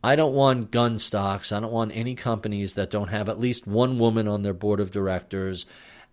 I 0.03 0.15
don't 0.15 0.34
want 0.34 0.72
gun 0.72 0.97
stocks. 0.97 1.51
I 1.51 1.59
don't 1.59 1.72
want 1.72 1.91
any 1.93 2.15
companies 2.15 2.74
that 2.74 2.89
don't 2.89 3.09
have 3.09 3.30
at 3.30 3.39
least 3.39 3.67
one 3.67 3.99
woman 3.99 4.28
on 4.28 4.41
their 4.41 4.53
board 4.53 4.80
of 4.80 4.89
directors. 4.89 5.67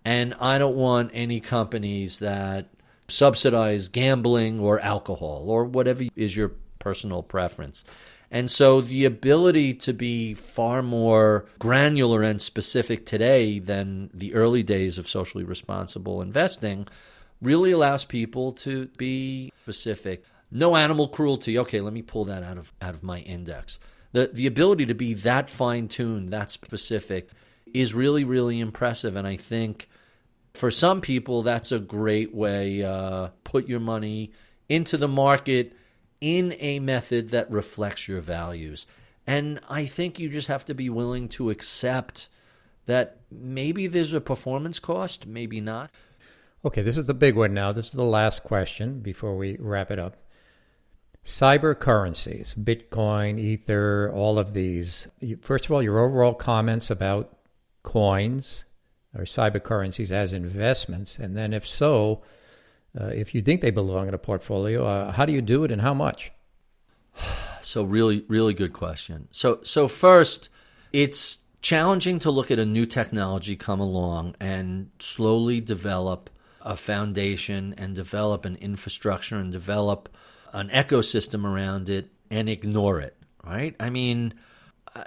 And 0.05 0.35
I 0.35 0.59
don't 0.59 0.77
want 0.77 1.11
any 1.15 1.41
companies 1.41 2.19
that 2.19 2.69
subsidize 3.09 3.89
gambling 3.89 4.61
or 4.61 4.79
alcohol 4.81 5.47
or 5.49 5.65
whatever 5.65 6.05
is 6.15 6.37
your 6.37 6.53
personal 6.79 7.23
preference. 7.23 7.85
And 8.31 8.51
so 8.51 8.81
the 8.81 9.05
ability 9.07 9.75
to 9.75 9.93
be 9.93 10.35
far 10.35 10.83
more 10.83 11.47
granular 11.59 12.23
and 12.23 12.41
specific 12.41 13.07
today 13.07 13.59
than 13.59 14.11
the 14.13 14.35
early 14.35 14.63
days 14.63 14.99
of 14.99 15.09
socially 15.09 15.45
responsible 15.45 16.21
investing 16.21 16.87
really 17.41 17.71
allows 17.71 18.05
people 18.05 18.53
to 18.53 18.87
be 18.99 19.53
specific. 19.63 20.25
No 20.51 20.77
animal 20.77 21.09
cruelty. 21.09 21.59
Okay, 21.59 21.81
let 21.81 21.93
me 21.93 22.03
pull 22.03 22.27
that 22.27 22.43
out 22.43 22.59
of 22.59 22.73
out 22.83 22.95
of 22.95 23.03
my 23.03 23.21
index. 23.21 23.79
The 24.13 24.31
the 24.33 24.47
ability 24.47 24.87
to 24.87 24.95
be 24.95 25.15
that 25.15 25.49
fine-tuned, 25.49 26.31
that 26.33 26.51
specific 26.51 27.31
is 27.73 27.95
really 27.95 28.25
really 28.25 28.61
impressive 28.61 29.15
and 29.15 29.27
I 29.27 29.37
think 29.37 29.89
for 30.55 30.71
some 30.71 31.01
people 31.01 31.43
that's 31.43 31.71
a 31.71 31.79
great 31.79 32.35
way 32.35 32.83
uh, 32.83 33.29
put 33.45 33.69
your 33.69 33.81
money 33.81 34.33
into 34.69 34.97
the 34.97 35.09
market 35.09 35.75
in 36.21 36.55
a 36.59 36.79
method 36.81 37.31
that 37.31 37.51
reflects 37.51 38.09
your 38.09 38.21
values. 38.21 38.87
And 39.27 39.61
I 39.69 39.87
think 39.87 40.19
you 40.19 40.29
just 40.29 40.49
have 40.49 40.65
to 40.67 40.75
be 40.75 40.89
willing 40.89 41.29
to 41.31 41.51
accept 41.51 42.29
that 42.87 43.19
maybe 43.31 43.87
there's 43.87 44.15
a 44.15 44.21
performance 44.21 44.79
cost, 44.79 45.27
maybe 45.27 45.61
not. 45.61 45.91
Okay, 46.65 46.83
this 46.83 46.97
is 46.97 47.07
the 47.07 47.15
big 47.15 47.37
one 47.37 47.55
now. 47.55 47.71
This 47.71 47.87
is 47.87 47.93
the 47.93 48.03
last 48.03 48.43
question 48.43 49.01
before 49.01 49.37
we 49.37 49.57
wrap 49.61 49.91
it 49.91 49.99
up. 49.99 50.17
Cyber 51.25 51.79
currencies, 51.79 52.55
Bitcoin, 52.59 53.39
Ether, 53.39 54.11
all 54.13 54.39
of 54.39 54.55
these. 54.55 55.09
First 55.43 55.67
of 55.67 55.73
all, 55.73 55.83
your 55.83 55.99
overall 55.99 56.33
comments 56.33 56.91
about 56.91 57.37
coins 57.83 58.65
or 59.15 59.25
cyber 59.25 59.63
currencies 59.63 60.11
as 60.11 60.33
investments. 60.33 61.19
And 61.19 61.37
then, 61.37 61.53
if 61.53 61.67
so, 61.67 62.23
uh, 62.99 63.07
if 63.07 63.35
you 63.35 63.43
think 63.43 63.61
they 63.61 63.71
belong 63.71 64.09
in 64.09 64.15
a 64.15 64.19
portfolio, 64.19 64.85
uh, 64.85 65.13
how 65.13 65.27
do 65.27 65.33
you 65.33 65.43
do 65.43 65.65
it 65.65 65.71
and 65.71 65.83
how 65.83 65.95
much? 65.95 66.33
So 67.61 67.83
really, 67.83 68.25
really 68.29 68.55
good 68.55 68.73
question. 68.73 69.29
So, 69.31 69.61
so 69.63 69.89
first, 69.89 70.49
it's 70.91 71.41
challenging 71.61 72.19
to 72.21 72.31
look 72.31 72.51
at 72.51 72.59
a 72.59 72.65
new 72.65 72.87
technology 72.87 73.57
come 73.57 73.81
along 73.81 74.37
and 74.41 74.91
slowly 75.01 75.61
develop 75.61 76.31
a 76.63 76.77
foundation 76.77 77.75
and 77.77 77.95
develop 77.95 78.47
an 78.47 78.57
infrastructure 78.57 79.37
and 79.37 79.53
develop 79.53 80.09
an 80.53 80.71
ecosystem 80.71 81.45
around 81.45 81.91
it 81.91 82.11
and 82.31 82.49
ignore 82.49 83.01
it. 83.01 83.17
Right? 83.45 83.75
I 83.79 83.91
mean, 83.91 84.35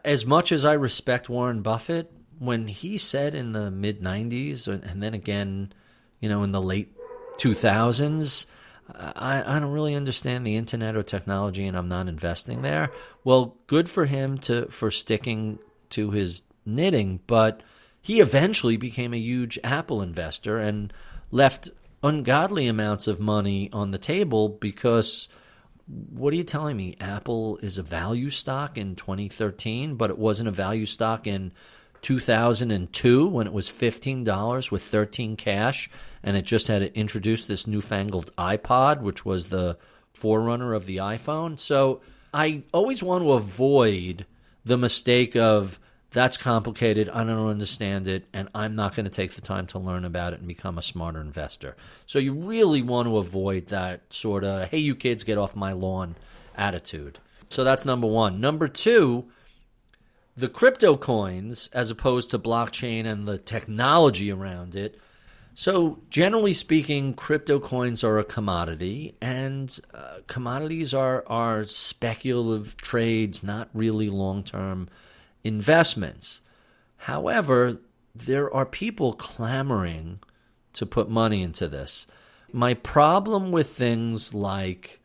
as 0.03 0.25
much 0.25 0.51
as 0.51 0.65
I 0.65 0.73
respect 0.73 1.29
Warren 1.29 1.61
Buffett, 1.61 2.11
when 2.39 2.67
he 2.67 2.97
said 2.97 3.35
in 3.35 3.51
the 3.51 3.69
mid 3.69 4.01
'90s 4.01 4.67
and 4.67 5.03
then 5.03 5.13
again, 5.13 5.73
you 6.19 6.29
know, 6.29 6.43
in 6.43 6.51
the 6.51 6.61
late 6.61 6.95
2000s. 7.37 8.45
I, 8.93 9.55
I 9.55 9.59
don't 9.59 9.71
really 9.71 9.95
understand 9.95 10.45
the 10.45 10.57
internet 10.57 10.95
or 10.95 11.03
technology 11.03 11.65
and 11.65 11.77
I'm 11.77 11.87
not 11.87 12.07
investing 12.07 12.61
there. 12.61 12.91
Well, 13.23 13.55
good 13.67 13.89
for 13.89 14.05
him 14.05 14.37
to 14.39 14.67
for 14.67 14.91
sticking 14.91 15.59
to 15.91 16.11
his 16.11 16.43
knitting, 16.65 17.19
but 17.27 17.61
he 18.01 18.19
eventually 18.19 18.77
became 18.77 19.13
a 19.13 19.17
huge 19.17 19.59
Apple 19.63 20.01
investor 20.01 20.57
and 20.57 20.91
left 21.29 21.69
ungodly 22.03 22.67
amounts 22.67 23.07
of 23.07 23.19
money 23.19 23.69
on 23.71 23.91
the 23.91 23.97
table 23.97 24.49
because 24.49 25.29
what 25.87 26.33
are 26.33 26.37
you 26.37 26.43
telling 26.43 26.77
me? 26.77 26.95
Apple 26.99 27.57
is 27.57 27.77
a 27.77 27.83
value 27.83 28.29
stock 28.29 28.77
in 28.77 28.95
2013, 28.95 29.95
but 29.95 30.09
it 30.09 30.17
wasn't 30.17 30.49
a 30.49 30.51
value 30.51 30.85
stock 30.85 31.27
in 31.27 31.51
2002 32.01 33.27
when 33.27 33.45
it 33.47 33.53
was 33.53 33.69
$15 33.69 34.71
with 34.71 34.83
13 34.83 35.35
cash 35.35 35.89
and 36.23 36.37
it 36.37 36.45
just 36.45 36.67
had 36.67 36.83
introduced 36.83 37.47
this 37.47 37.67
newfangled 37.67 38.35
iPod, 38.35 39.01
which 39.01 39.25
was 39.25 39.45
the 39.45 39.77
forerunner 40.13 40.73
of 40.73 40.85
the 40.85 40.97
iPhone. 40.97 41.57
So 41.59 42.01
I 42.33 42.63
always 42.73 43.01
want 43.01 43.23
to 43.23 43.33
avoid 43.33 44.25
the 44.63 44.77
mistake 44.77 45.35
of 45.35 45.79
that's 46.11 46.37
complicated, 46.37 47.07
I 47.07 47.23
don't 47.23 47.47
understand 47.47 48.05
it, 48.05 48.27
and 48.33 48.49
I'm 48.53 48.75
not 48.75 48.95
going 48.95 49.05
to 49.05 49.09
take 49.09 49.31
the 49.33 49.41
time 49.41 49.65
to 49.67 49.79
learn 49.79 50.03
about 50.03 50.33
it 50.33 50.39
and 50.39 50.47
become 50.47 50.77
a 50.77 50.81
smarter 50.81 51.21
investor. 51.21 51.77
So 52.05 52.19
you 52.19 52.33
really 52.33 52.81
want 52.81 53.07
to 53.07 53.17
avoid 53.17 53.67
that 53.67 54.01
sort 54.13 54.43
of, 54.43 54.67
hey, 54.69 54.79
you 54.79 54.93
kids, 54.93 55.23
get 55.23 55.37
off 55.37 55.55
my 55.55 55.71
lawn 55.71 56.15
attitude. 56.55 57.19
So 57.47 57.63
that's 57.63 57.85
number 57.85 58.07
one. 58.07 58.41
Number 58.41 58.67
two, 58.67 59.29
the 60.35 60.49
crypto 60.49 60.97
coins, 60.97 61.69
as 61.71 61.91
opposed 61.91 62.31
to 62.31 62.39
blockchain 62.39 63.05
and 63.05 63.25
the 63.25 63.37
technology 63.37 64.31
around 64.31 64.75
it, 64.75 64.99
so, 65.61 65.99
generally 66.09 66.55
speaking, 66.55 67.13
crypto 67.13 67.59
coins 67.59 68.03
are 68.03 68.17
a 68.17 68.23
commodity, 68.23 69.13
and 69.21 69.79
uh, 69.93 70.21
commodities 70.25 70.91
are, 70.91 71.23
are 71.27 71.65
speculative 71.67 72.77
trades, 72.77 73.43
not 73.43 73.69
really 73.71 74.09
long 74.09 74.43
term 74.43 74.89
investments. 75.43 76.41
However, 76.97 77.77
there 78.15 78.51
are 78.51 78.65
people 78.65 79.13
clamoring 79.13 80.21
to 80.73 80.87
put 80.87 81.11
money 81.11 81.43
into 81.43 81.67
this. 81.67 82.07
My 82.51 82.73
problem 82.73 83.51
with 83.51 83.69
things 83.69 84.33
like 84.33 84.99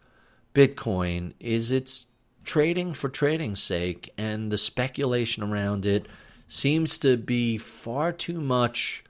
Bitcoin 0.55 1.35
is 1.39 1.71
it's 1.71 2.07
trading 2.45 2.95
for 2.95 3.11
trading's 3.11 3.63
sake, 3.63 4.11
and 4.17 4.51
the 4.51 4.57
speculation 4.57 5.43
around 5.43 5.85
it 5.85 6.07
seems 6.49 6.97
to 7.01 7.19
be 7.19 7.59
far 7.59 8.11
too 8.11 8.41
much 8.41 9.05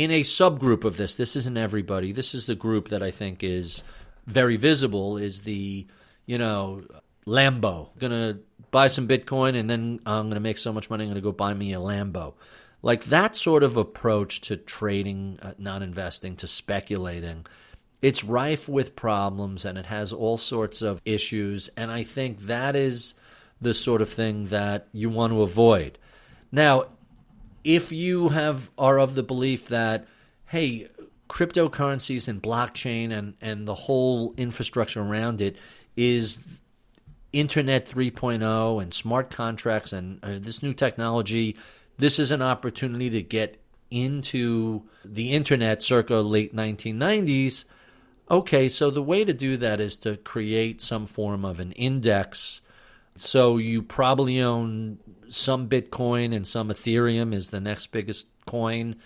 in 0.00 0.10
a 0.10 0.22
subgroup 0.22 0.84
of 0.84 0.96
this, 0.96 1.16
this 1.16 1.36
isn't 1.36 1.58
everybody. 1.58 2.12
This 2.12 2.34
is 2.34 2.46
the 2.46 2.54
group 2.54 2.88
that 2.88 3.02
I 3.02 3.10
think 3.10 3.44
is 3.44 3.84
very 4.26 4.56
visible. 4.56 5.18
Is 5.18 5.42
the 5.42 5.86
you 6.24 6.38
know 6.38 6.82
Lambo 7.26 7.90
gonna 7.98 8.38
buy 8.70 8.86
some 8.86 9.06
Bitcoin 9.06 9.56
and 9.56 9.68
then 9.68 10.00
I'm 10.06 10.30
gonna 10.30 10.40
make 10.40 10.56
so 10.56 10.72
much 10.72 10.88
money 10.88 11.04
I'm 11.04 11.10
gonna 11.10 11.20
go 11.20 11.32
buy 11.32 11.52
me 11.52 11.74
a 11.74 11.78
Lambo. 11.78 12.32
Like 12.80 13.04
that 13.04 13.36
sort 13.36 13.62
of 13.62 13.76
approach 13.76 14.40
to 14.42 14.56
trading, 14.56 15.36
uh, 15.42 15.52
not 15.58 15.82
investing, 15.82 16.34
to 16.36 16.46
speculating, 16.46 17.44
it's 18.00 18.24
rife 18.24 18.70
with 18.70 18.96
problems 18.96 19.66
and 19.66 19.76
it 19.76 19.84
has 19.84 20.14
all 20.14 20.38
sorts 20.38 20.80
of 20.80 21.02
issues. 21.04 21.68
And 21.76 21.90
I 21.90 22.04
think 22.04 22.38
that 22.46 22.74
is 22.74 23.14
the 23.60 23.74
sort 23.74 24.00
of 24.00 24.08
thing 24.08 24.46
that 24.46 24.88
you 24.92 25.10
want 25.10 25.34
to 25.34 25.42
avoid. 25.42 25.98
Now, 26.50 26.86
if 27.64 27.92
you 27.92 28.28
have 28.30 28.70
are 28.78 28.98
of 28.98 29.14
the 29.14 29.22
belief 29.22 29.68
that 29.68 30.06
hey 30.46 30.86
cryptocurrencies 31.28 32.28
and 32.28 32.42
blockchain 32.42 33.12
and 33.12 33.34
and 33.40 33.66
the 33.66 33.74
whole 33.74 34.34
infrastructure 34.36 35.02
around 35.02 35.40
it 35.40 35.56
is 35.96 36.40
internet 37.32 37.86
3.0 37.86 38.82
and 38.82 38.92
smart 38.92 39.30
contracts 39.30 39.92
and 39.92 40.22
uh, 40.24 40.38
this 40.40 40.62
new 40.62 40.72
technology 40.72 41.56
this 41.98 42.18
is 42.18 42.30
an 42.30 42.42
opportunity 42.42 43.10
to 43.10 43.22
get 43.22 43.60
into 43.90 44.82
the 45.04 45.32
internet 45.32 45.82
circa 45.82 46.16
late 46.16 46.54
1990s 46.54 47.64
okay 48.30 48.68
so 48.68 48.90
the 48.90 49.02
way 49.02 49.24
to 49.24 49.32
do 49.32 49.56
that 49.56 49.80
is 49.80 49.96
to 49.98 50.16
create 50.16 50.80
some 50.80 51.06
form 51.06 51.44
of 51.44 51.60
an 51.60 51.72
index. 51.72 52.62
So 53.16 53.56
you 53.58 53.82
probably 53.82 54.40
own 54.40 54.98
some 55.30 55.68
Bitcoin 55.68 56.34
and 56.34 56.46
some 56.46 56.68
Ethereum 56.68 57.32
is 57.32 57.50
the 57.50 57.60
next 57.60 57.88
biggest 57.88 58.26
coin, 58.46 58.96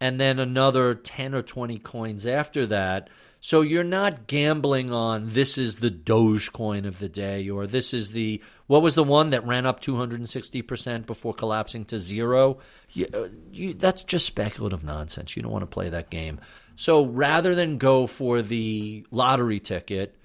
and 0.00 0.20
then 0.20 0.38
another 0.38 0.94
10 0.94 1.34
or 1.34 1.42
20 1.42 1.78
coins 1.78 2.26
after 2.26 2.66
that. 2.66 3.10
So 3.40 3.60
you're 3.60 3.84
not 3.84 4.26
gambling 4.26 4.90
on 4.90 5.34
this 5.34 5.58
is 5.58 5.76
the 5.76 5.90
Dogecoin 5.90 6.86
of 6.86 6.98
the 6.98 7.10
day 7.10 7.50
or 7.50 7.66
this 7.66 7.92
is 7.92 8.12
the 8.12 8.42
what 8.68 8.80
was 8.80 8.94
the 8.94 9.04
one 9.04 9.30
that 9.30 9.46
ran 9.46 9.66
up 9.66 9.82
260% 9.82 11.04
before 11.04 11.34
collapsing 11.34 11.84
to 11.86 11.98
zero? 11.98 12.60
You, 12.92 13.06
uh, 13.12 13.28
you, 13.52 13.74
that's 13.74 14.02
just 14.02 14.24
speculative 14.24 14.82
nonsense. 14.82 15.36
You 15.36 15.42
don't 15.42 15.52
want 15.52 15.60
to 15.60 15.66
play 15.66 15.90
that 15.90 16.08
game. 16.08 16.40
So 16.76 17.04
rather 17.04 17.54
than 17.54 17.76
go 17.76 18.06
for 18.06 18.40
the 18.40 19.06
lottery 19.10 19.60
ticket, 19.60 20.16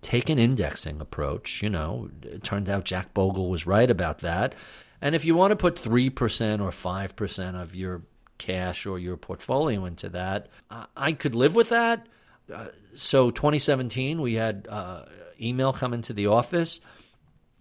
take 0.00 0.30
an 0.30 0.38
indexing 0.38 1.02
approach. 1.02 1.62
You 1.62 1.68
know, 1.68 2.08
it 2.22 2.44
turned 2.44 2.70
out 2.70 2.84
Jack 2.84 3.12
Bogle 3.12 3.50
was 3.50 3.66
right 3.66 3.90
about 3.90 4.20
that. 4.20 4.54
And 5.04 5.14
if 5.14 5.24
you 5.24 5.36
want 5.36 5.52
to 5.52 5.56
put 5.56 5.76
3% 5.76 6.60
or 6.60 6.70
5% 6.70 7.62
of 7.62 7.74
your 7.76 8.02
cash 8.38 8.86
or 8.86 8.98
your 8.98 9.16
portfolio 9.16 9.84
into 9.84 10.08
that, 10.08 10.48
I 10.96 11.12
could 11.12 11.36
live 11.36 11.54
with 11.54 11.68
that 11.68 12.08
uh, 12.52 12.68
so 12.94 13.30
2017, 13.30 14.20
we 14.20 14.34
had 14.34 14.66
uh, 14.68 15.04
email 15.40 15.72
come 15.72 15.94
into 15.94 16.12
the 16.12 16.26
office. 16.26 16.80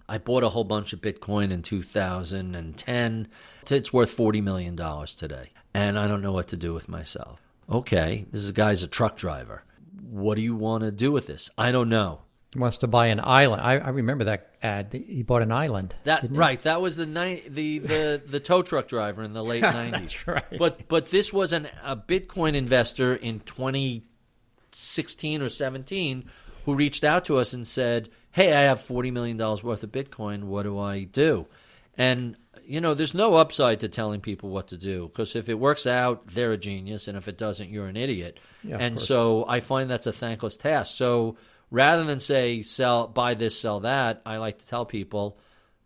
I 0.08 0.18
bought 0.18 0.44
a 0.44 0.50
whole 0.50 0.66
bunch 0.66 0.94
of 0.94 1.02
Bitcoin 1.02 1.52
in 1.52 1.62
2010. 1.62 3.28
It's 3.70 3.94
worth 3.94 4.16
$40 4.16 4.44
million 4.44 4.76
today. 5.08 5.52
And 5.74 5.98
I 5.98 6.08
don't 6.08 6.22
know 6.22 6.34
what 6.34 6.50
to 6.50 6.58
do 6.58 6.74
with 6.74 6.90
myself. 6.90 7.42
Okay, 7.70 8.26
this 8.32 8.52
guy's 8.52 8.84
a 8.84 8.88
truck 8.88 9.16
driver. 9.16 9.64
What 10.02 10.36
do 10.36 10.42
you 10.42 10.56
want 10.56 10.84
to 10.84 10.92
do 10.92 11.12
with 11.12 11.28
this? 11.28 11.50
I 11.58 11.72
don't 11.72 11.90
know. 11.90 12.23
He 12.54 12.60
wants 12.60 12.78
to 12.80 12.88
buy 12.88 13.08
an 13.08 13.20
island. 13.24 13.62
I, 13.62 13.80
I 13.80 13.90
remember 13.90 14.26
that 14.26 14.52
ad. 14.62 14.94
He 14.94 15.24
bought 15.24 15.42
an 15.42 15.52
island. 15.52 15.96
That 16.04 16.28
right. 16.30 16.62
That 16.62 16.82
was 16.82 16.98
the 16.98 17.06
ni- 17.06 17.44
the 17.48 17.80
the 17.80 18.22
the 18.26 18.40
tow 18.40 18.62
truck 18.62 18.88
driver 18.88 19.24
in 19.24 19.34
the 19.34 19.44
late 19.44 19.62
nineties. 19.64 20.14
That's 20.14 20.28
right. 20.28 20.58
But 20.60 20.88
but 20.88 21.10
this 21.10 21.34
was 21.34 21.52
an 21.52 21.68
a 21.84 21.96
Bitcoin 21.96 22.54
investor 22.54 23.16
in 23.16 23.40
twenty 23.40 24.04
sixteen 24.72 25.42
or 25.42 25.50
17 25.50 26.26
who 26.66 26.76
reached 26.76 27.04
out 27.04 27.26
to 27.26 27.38
us 27.38 27.54
and 27.54 27.66
said, 27.66 28.10
Hey, 28.32 28.54
I 28.56 28.62
have 28.62 28.80
$40 28.80 29.12
million 29.12 29.38
worth 29.38 29.84
of 29.84 29.92
Bitcoin. 29.92 30.46
What 30.46 30.64
do 30.64 30.80
I 30.80 31.04
do? 31.04 31.46
And, 31.98 32.36
you 32.66 32.82
know, 32.82 32.94
there's 32.94 33.14
no 33.14 33.36
upside 33.36 33.82
to 33.82 33.90
telling 33.90 34.22
people 34.22 34.50
what 34.50 34.70
to 34.70 34.78
do 34.78 35.08
because 35.08 35.36
if 35.36 35.50
it 35.50 35.56
works 35.56 35.86
out, 35.86 36.26
they're 36.28 36.54
a 36.54 36.58
genius. 36.58 37.08
And 37.08 37.18
if 37.18 37.28
it 37.28 37.38
doesn't, 37.38 37.70
you're 37.70 37.88
an 37.88 37.98
idiot. 37.98 38.40
Yeah, 38.64 38.78
and 38.80 39.00
so 39.00 39.46
I 39.48 39.60
find 39.60 39.90
that's 39.90 40.08
a 40.08 40.14
thankless 40.14 40.58
task. 40.58 40.98
So 40.98 41.38
rather 41.74 42.04
than 42.04 42.20
say, 42.20 42.62
sell, 42.62 43.08
buy 43.08 43.34
this, 43.34 43.60
sell 43.60 43.80
that, 43.80 44.22
I 44.28 44.38
like 44.38 44.60
to 44.60 44.68
tell 44.68 44.86
people, 44.86 45.40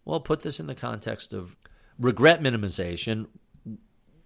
well, 0.04 0.20
put 0.20 0.42
this 0.42 0.60
in 0.60 0.68
the 0.68 0.76
context 0.76 1.32
of 1.32 1.56
regret 1.98 2.44
minimization. 2.44 3.28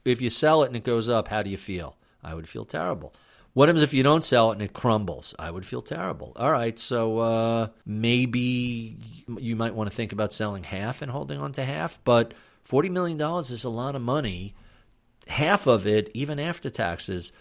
If 0.04 0.22
you 0.22 0.32
sell 0.32 0.64
it 0.64 0.68
and 0.68 0.76
it 0.76 0.84
goes 0.84 1.08
up, 1.08 1.28
how 1.28 1.44
do 1.44 1.52
you 1.52 1.58
feel? 1.58 1.96
I 2.24 2.34
would 2.34 2.50
feel 2.50 2.66
terrible. 2.66 3.14
What 3.54 3.70
happens 3.70 3.84
if 3.84 3.94
you 3.94 4.02
don't 4.02 4.26
sell 4.26 4.50
it 4.50 4.54
and 4.56 4.64
it 4.64 4.74
crumbles? 4.74 5.36
I 5.38 5.52
would 5.52 5.64
feel 5.64 5.84
terrible. 5.84 6.34
All 6.36 6.52
right, 6.52 6.80
so 6.80 7.20
uh, 7.20 7.68
maybe 7.86 8.98
you 9.38 9.56
might 9.56 9.76
want 9.76 9.88
to 9.88 9.96
think 9.96 10.14
about 10.14 10.34
selling 10.34 10.64
half 10.64 11.04
and 11.04 11.12
holding 11.12 11.40
on 11.40 11.52
to 11.54 11.64
half, 11.64 12.04
but 12.04 12.34
$40 12.68 12.90
million 12.90 13.22
is 13.40 13.64
a 13.66 13.70
lot 13.70 13.96
of 13.96 14.02
money. 14.02 14.56
Half 15.28 15.68
of 15.68 15.86
it, 15.86 16.10
even 16.16 16.40
after 16.40 16.72
taxes, 16.72 17.32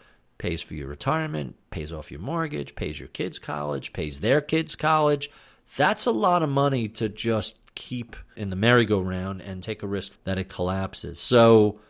pays 0.41 0.63
for 0.63 0.73
your 0.73 0.89
retirement, 0.89 1.55
pays 1.71 1.93
off 1.93 2.11
your 2.11 2.19
mortgage, 2.19 2.75
pays 2.75 2.99
your 2.99 3.11
kids' 3.11 3.39
college, 3.39 3.93
pays 3.93 4.21
their 4.21 4.41
kids' 4.41 4.75
college. 4.75 5.31
That's 5.77 6.07
a 6.07 6.11
lot 6.11 6.43
of 6.43 6.49
money 6.49 6.89
to 6.89 7.11
just 7.11 7.59
keep 7.75 8.17
in 8.37 8.49
the 8.49 8.57
merry-go-round 8.57 9.43
and 9.43 9.63
take 9.63 9.83
a 9.83 9.87
risk 9.87 10.19
that 10.25 10.39
it 10.39 10.49
collapses. 10.49 11.21
So, 11.21 11.81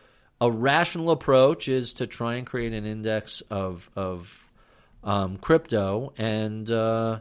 a 0.41 0.51
rational 0.51 1.11
approach 1.11 1.69
is 1.69 1.93
to 1.95 2.07
try 2.07 2.35
and 2.35 2.45
create 2.45 2.73
an 2.73 2.85
index 2.85 3.41
of 3.49 3.89
of 3.95 4.49
um, 5.03 5.37
crypto, 5.37 6.11
and 6.17 6.69
uh, 6.69 7.19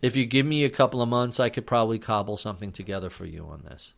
if 0.00 0.16
you 0.16 0.24
give 0.24 0.46
me 0.46 0.64
a 0.64 0.70
couple 0.70 1.02
of 1.02 1.08
months, 1.08 1.38
I 1.38 1.50
could 1.50 1.66
probably 1.66 1.98
cobble 1.98 2.36
something 2.38 2.72
together 2.72 3.10
for 3.10 3.26
you 3.26 3.44
on 3.44 3.62
this. 3.62 3.92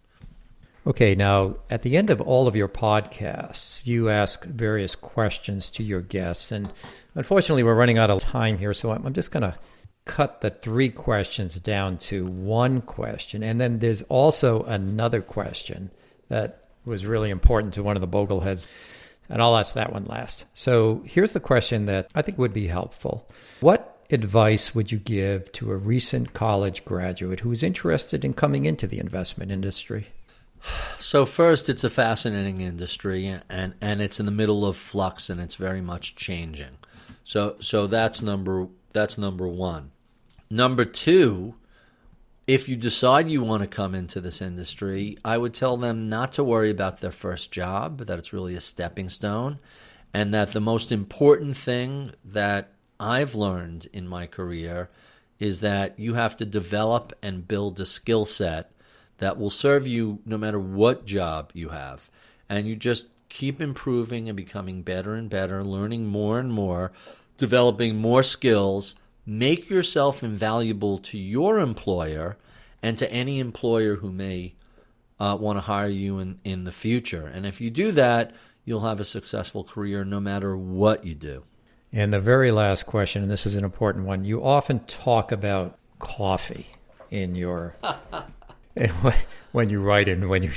Okay, 0.86 1.14
now 1.14 1.56
at 1.70 1.80
the 1.80 1.96
end 1.96 2.10
of 2.10 2.20
all 2.20 2.46
of 2.46 2.54
your 2.54 2.68
podcasts, 2.68 3.86
you 3.86 4.10
ask 4.10 4.44
various 4.44 4.94
questions 4.94 5.70
to 5.70 5.82
your 5.82 6.02
guests, 6.02 6.52
and 6.52 6.70
unfortunately, 7.14 7.62
we're 7.62 7.74
running 7.74 7.96
out 7.96 8.10
of 8.10 8.20
time 8.20 8.58
here, 8.58 8.74
so 8.74 8.90
I'm 8.90 9.14
just 9.14 9.30
going 9.30 9.44
to 9.44 9.58
cut 10.04 10.42
the 10.42 10.50
three 10.50 10.90
questions 10.90 11.58
down 11.58 11.96
to 11.96 12.26
one 12.26 12.82
question, 12.82 13.42
and 13.42 13.58
then 13.58 13.78
there's 13.78 14.02
also 14.02 14.62
another 14.64 15.22
question 15.22 15.90
that 16.28 16.68
was 16.84 17.06
really 17.06 17.30
important 17.30 17.72
to 17.74 17.82
one 17.82 17.96
of 17.96 18.02
the 18.02 18.08
Bogleheads. 18.08 18.68
And 19.30 19.40
I'll 19.40 19.56
ask 19.56 19.74
that 19.74 19.90
one 19.90 20.04
last. 20.04 20.44
So 20.52 21.02
here's 21.06 21.32
the 21.32 21.40
question 21.40 21.86
that 21.86 22.10
I 22.14 22.20
think 22.20 22.36
would 22.36 22.52
be 22.52 22.66
helpful. 22.66 23.26
What 23.60 24.04
advice 24.10 24.74
would 24.74 24.92
you 24.92 24.98
give 24.98 25.50
to 25.52 25.72
a 25.72 25.76
recent 25.76 26.34
college 26.34 26.84
graduate 26.84 27.40
who 27.40 27.52
is 27.52 27.62
interested 27.62 28.22
in 28.22 28.34
coming 28.34 28.66
into 28.66 28.86
the 28.86 28.98
investment 28.98 29.50
industry? 29.50 30.08
So 30.98 31.26
first, 31.26 31.68
it's 31.68 31.84
a 31.84 31.90
fascinating 31.90 32.60
industry, 32.60 33.38
and, 33.48 33.74
and 33.80 34.00
it's 34.00 34.20
in 34.20 34.26
the 34.26 34.32
middle 34.32 34.64
of 34.64 34.76
flux, 34.76 35.28
and 35.28 35.40
it's 35.40 35.56
very 35.56 35.80
much 35.80 36.16
changing. 36.16 36.78
So 37.24 37.56
so 37.60 37.86
that's 37.86 38.22
number 38.22 38.68
that's 38.92 39.18
number 39.18 39.48
one. 39.48 39.90
Number 40.50 40.84
two, 40.84 41.54
if 42.46 42.68
you 42.68 42.76
decide 42.76 43.30
you 43.30 43.42
want 43.42 43.62
to 43.62 43.68
come 43.68 43.94
into 43.94 44.20
this 44.20 44.42
industry, 44.42 45.16
I 45.24 45.38
would 45.38 45.54
tell 45.54 45.76
them 45.76 46.08
not 46.08 46.32
to 46.32 46.44
worry 46.44 46.70
about 46.70 47.00
their 47.00 47.10
first 47.10 47.50
job, 47.50 47.98
that 48.00 48.18
it's 48.18 48.32
really 48.32 48.54
a 48.54 48.60
stepping 48.60 49.08
stone, 49.08 49.58
and 50.12 50.34
that 50.34 50.52
the 50.52 50.60
most 50.60 50.92
important 50.92 51.56
thing 51.56 52.12
that 52.24 52.72
I've 53.00 53.34
learned 53.34 53.86
in 53.92 54.06
my 54.06 54.26
career 54.26 54.90
is 55.38 55.60
that 55.60 55.98
you 55.98 56.14
have 56.14 56.36
to 56.36 56.46
develop 56.46 57.12
and 57.22 57.48
build 57.48 57.80
a 57.80 57.86
skill 57.86 58.24
set 58.24 58.70
that 59.18 59.38
will 59.38 59.50
serve 59.50 59.86
you 59.86 60.20
no 60.24 60.38
matter 60.38 60.58
what 60.58 61.04
job 61.04 61.50
you 61.54 61.70
have. 61.70 62.10
And 62.48 62.66
you 62.66 62.76
just 62.76 63.08
keep 63.28 63.60
improving 63.60 64.28
and 64.28 64.36
becoming 64.36 64.82
better 64.82 65.14
and 65.14 65.30
better, 65.30 65.64
learning 65.64 66.06
more 66.06 66.38
and 66.38 66.52
more, 66.52 66.92
developing 67.36 67.96
more 67.96 68.22
skills 68.22 68.94
make 69.26 69.70
yourself 69.70 70.22
invaluable 70.22 70.98
to 70.98 71.18
your 71.18 71.58
employer 71.58 72.36
and 72.82 72.98
to 72.98 73.10
any 73.10 73.40
employer 73.40 73.96
who 73.96 74.12
may 74.12 74.54
uh, 75.18 75.36
want 75.38 75.56
to 75.56 75.62
hire 75.62 75.88
you 75.88 76.18
in, 76.18 76.38
in 76.44 76.64
the 76.64 76.72
future. 76.72 77.26
And 77.26 77.46
if 77.46 77.60
you 77.60 77.70
do 77.70 77.92
that, 77.92 78.34
you'll 78.64 78.80
have 78.80 79.00
a 79.00 79.04
successful 79.04 79.64
career 79.64 80.04
no 80.04 80.20
matter 80.20 80.56
what 80.56 81.04
you 81.04 81.14
do. 81.14 81.44
And 81.92 82.12
the 82.12 82.20
very 82.20 82.50
last 82.50 82.86
question, 82.86 83.22
and 83.22 83.30
this 83.30 83.46
is 83.46 83.54
an 83.54 83.64
important 83.64 84.04
one 84.04 84.24
you 84.24 84.44
often 84.44 84.80
talk 84.80 85.30
about 85.30 85.78
coffee 85.98 86.66
in 87.10 87.36
your 87.36 87.76
when 89.52 89.70
you 89.70 89.80
write 89.80 90.08
and 90.08 90.28
when 90.28 90.42
you 90.42 90.52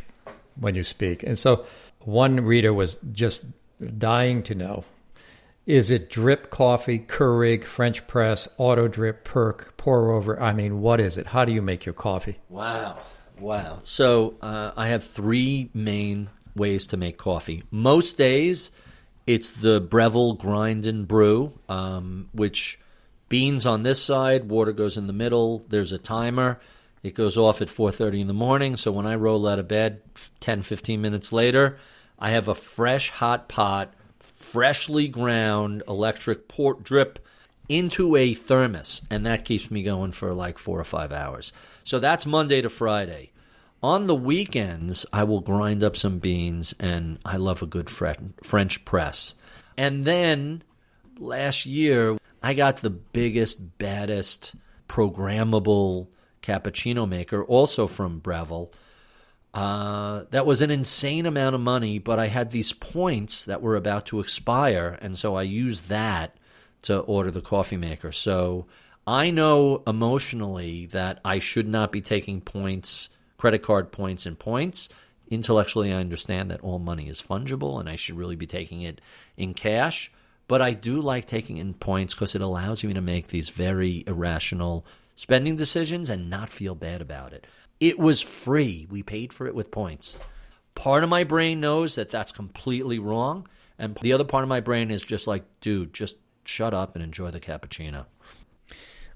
when 0.59 0.75
you 0.75 0.83
speak. 0.83 1.23
And 1.23 1.37
so 1.37 1.65
one 1.99 2.41
reader 2.41 2.73
was 2.73 2.95
just 3.11 3.43
dying 3.97 4.43
to 4.43 4.55
know 4.55 4.85
is 5.67 5.91
it 5.91 6.09
drip 6.09 6.49
coffee, 6.49 6.97
Keurig, 6.97 7.65
French 7.65 8.07
press, 8.07 8.47
auto 8.57 8.87
drip, 8.87 9.25
perk, 9.25 9.75
pour 9.75 10.11
over? 10.11 10.41
I 10.41 10.53
mean, 10.53 10.79
what 10.79 11.01
is 11.01 11.17
it? 11.17 11.27
How 11.27 11.43
do 11.43 11.51
you 11.51 11.61
make 11.61 11.85
your 11.85 11.93
coffee? 11.93 12.39
Wow. 12.47 12.99
Wow. 13.37 13.81
So 13.83 14.35
uh, 14.41 14.71
I 14.77 14.87
have 14.87 15.03
three 15.03 15.69
main 15.73 16.29
ways 16.55 16.87
to 16.87 16.97
make 16.97 17.17
coffee. 17.17 17.63
Most 17.69 18.17
days, 18.17 18.71
it's 19.27 19.51
the 19.51 19.81
Breville 19.81 20.35
grind 20.35 20.85
and 20.85 21.05
brew, 21.05 21.59
um, 21.67 22.29
which 22.31 22.79
beans 23.27 23.65
on 23.65 23.83
this 23.83 24.01
side, 24.01 24.47
water 24.47 24.71
goes 24.71 24.95
in 24.97 25.07
the 25.07 25.13
middle. 25.13 25.65
There's 25.67 25.91
a 25.91 25.97
timer. 25.97 26.61
It 27.03 27.13
goes 27.13 27.37
off 27.37 27.61
at 27.61 27.69
4:30 27.69 28.21
in 28.21 28.27
the 28.27 28.33
morning. 28.33 28.77
So 28.77 28.91
when 28.91 29.05
I 29.05 29.15
roll 29.15 29.47
out 29.47 29.59
of 29.59 29.67
bed, 29.67 30.01
10, 30.39 30.61
15 30.61 31.01
minutes 31.01 31.31
later, 31.31 31.77
I 32.19 32.31
have 32.31 32.47
a 32.47 32.55
fresh 32.55 33.09
hot 33.09 33.47
pot 33.47 33.93
freshly 34.19 35.07
ground 35.07 35.83
electric 35.87 36.47
port 36.47 36.83
drip 36.83 37.19
into 37.67 38.15
a 38.15 38.33
thermos, 38.33 39.01
and 39.09 39.25
that 39.25 39.43
keeps 39.43 39.69
me 39.69 39.83
going 39.83 40.11
for 40.11 40.33
like 40.33 40.57
four 40.57 40.79
or 40.79 40.85
five 40.85 41.11
hours. 41.11 41.51
So 41.83 41.99
that's 41.99 42.25
Monday 42.25 42.61
to 42.61 42.69
Friday. 42.69 43.31
On 43.83 44.07
the 44.07 44.15
weekends, 44.15 45.05
I 45.11 45.23
will 45.23 45.41
grind 45.41 45.83
up 45.83 45.97
some 45.97 46.19
beans, 46.19 46.73
and 46.79 47.19
I 47.25 47.37
love 47.37 47.61
a 47.61 47.67
good 47.67 47.89
French 47.89 48.85
press. 48.85 49.35
And 49.77 50.05
then 50.05 50.63
last 51.19 51.65
year, 51.65 52.17
I 52.41 52.53
got 52.53 52.77
the 52.77 52.89
biggest, 52.89 53.77
baddest 53.77 54.55
programmable 54.87 56.07
cappuccino 56.47 57.07
maker, 57.07 57.43
also 57.43 57.87
from 57.87 58.19
Breville 58.19 58.71
uh, 59.57 60.25
that 60.29 60.45
was 60.45 60.61
an 60.61 60.69
insane 60.69 61.25
amount 61.25 61.55
of 61.55 61.61
money, 61.61 61.97
but 61.97 62.19
I 62.19 62.27
had 62.27 62.51
these 62.51 62.73
points 62.73 63.45
that 63.45 63.59
were 63.59 63.75
about 63.75 64.05
to 64.07 64.19
expire, 64.19 64.99
and 65.01 65.17
so 65.17 65.35
I 65.35 65.41
used 65.41 65.89
that 65.89 66.37
to 66.83 66.99
order 66.99 67.31
the 67.31 67.41
coffee 67.41 67.75
maker. 67.75 68.11
So 68.11 68.67
I 69.07 69.31
know 69.31 69.81
emotionally 69.87 70.85
that 70.87 71.19
I 71.25 71.39
should 71.39 71.67
not 71.67 71.91
be 71.91 72.01
taking 72.01 72.39
points, 72.39 73.09
credit 73.37 73.63
card 73.63 73.91
points, 73.91 74.27
and 74.27 74.37
points. 74.37 74.89
Intellectually, 75.29 75.91
I 75.91 75.97
understand 75.97 76.51
that 76.51 76.61
all 76.61 76.77
money 76.77 77.09
is 77.09 77.19
fungible 77.19 77.79
and 77.79 77.89
I 77.89 77.95
should 77.95 78.15
really 78.15 78.35
be 78.35 78.45
taking 78.45 78.81
it 78.81 79.01
in 79.37 79.55
cash. 79.55 80.11
But 80.47 80.61
I 80.61 80.73
do 80.73 81.01
like 81.01 81.25
taking 81.25 81.57
in 81.57 81.73
points 81.73 82.13
because 82.13 82.35
it 82.35 82.41
allows 82.41 82.83
you 82.83 82.93
to 82.93 83.01
make 83.01 83.27
these 83.27 83.49
very 83.49 84.03
irrational 84.05 84.85
spending 85.17 85.55
decisions 85.55 86.11
and 86.11 86.29
not 86.29 86.49
feel 86.49 86.75
bad 86.75 87.01
about 87.01 87.33
it. 87.33 87.45
It 87.79 87.99
was 87.99 88.21
free. 88.21 88.87
We 88.89 89.03
paid 89.03 89.33
for 89.33 89.47
it 89.47 89.55
with 89.55 89.71
points. 89.71 90.17
Part 90.75 91.03
of 91.03 91.09
my 91.09 91.23
brain 91.23 91.59
knows 91.59 91.95
that 91.95 92.11
that's 92.11 92.31
completely 92.31 92.99
wrong. 92.99 93.47
And 93.79 93.95
the 94.01 94.13
other 94.13 94.23
part 94.23 94.43
of 94.43 94.49
my 94.49 94.59
brain 94.59 94.91
is 94.91 95.01
just 95.01 95.27
like, 95.27 95.43
dude, 95.59 95.93
just 95.93 96.15
shut 96.45 96.73
up 96.73 96.95
and 96.95 97.03
enjoy 97.03 97.31
the 97.31 97.39
cappuccino. 97.39 98.05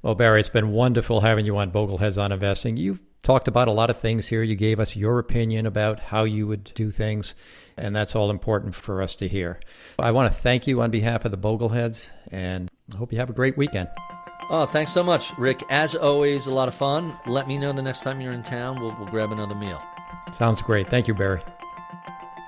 Well, 0.02 0.16
Barry, 0.16 0.40
it's 0.40 0.50
been 0.50 0.72
wonderful 0.72 1.22
having 1.22 1.46
you 1.46 1.56
on 1.58 1.72
Bogleheads 1.72 2.20
on 2.22 2.32
Investing. 2.32 2.78
You've 2.78 3.02
talked 3.22 3.48
about 3.48 3.68
a 3.68 3.72
lot 3.72 3.92
of 3.92 4.00
things 4.00 4.28
here. 4.28 4.42
You 4.42 4.56
gave 4.56 4.80
us 4.80 4.96
your 4.96 5.20
opinion 5.20 5.68
about 5.68 6.00
how 6.00 6.24
you 6.24 6.48
would 6.48 6.72
do 6.74 6.90
things, 6.90 7.36
and 7.78 7.96
that's 7.96 8.16
all 8.16 8.32
important 8.32 8.74
for 8.74 9.04
us 9.04 9.16
to 9.18 9.28
hear. 9.28 9.60
I 10.00 10.10
want 10.12 10.34
to 10.34 10.40
thank 10.40 10.66
you 10.66 10.82
on 10.82 10.90
behalf 10.90 11.26
of 11.26 11.32
the 11.32 11.38
Bogleheads, 11.38 12.10
and 12.32 12.72
I 12.92 12.98
hope 12.98 13.12
you 13.12 13.20
have 13.20 13.30
a 13.30 13.34
great 13.34 13.56
weekend. 13.56 13.90
Oh, 14.54 14.66
thanks 14.66 14.92
so 14.92 15.02
much, 15.02 15.32
Rick. 15.38 15.64
As 15.70 15.96
always, 15.96 16.48
a 16.48 16.54
lot 16.54 16.68
of 16.68 16.74
fun. 16.74 17.18
Let 17.26 17.48
me 17.48 17.58
know 17.58 17.72
the 17.72 17.82
next 17.82 18.02
time 18.02 18.20
you're 18.20 18.34
in 18.34 18.44
town. 18.44 18.82
We'll, 18.82 18.94
we'll 18.98 19.08
grab 19.08 19.32
another 19.32 19.56
meal. 19.56 19.82
Sounds 20.34 20.62
great. 20.62 20.90
Thank 20.90 21.08
you, 21.08 21.14
Barry. 21.14 21.42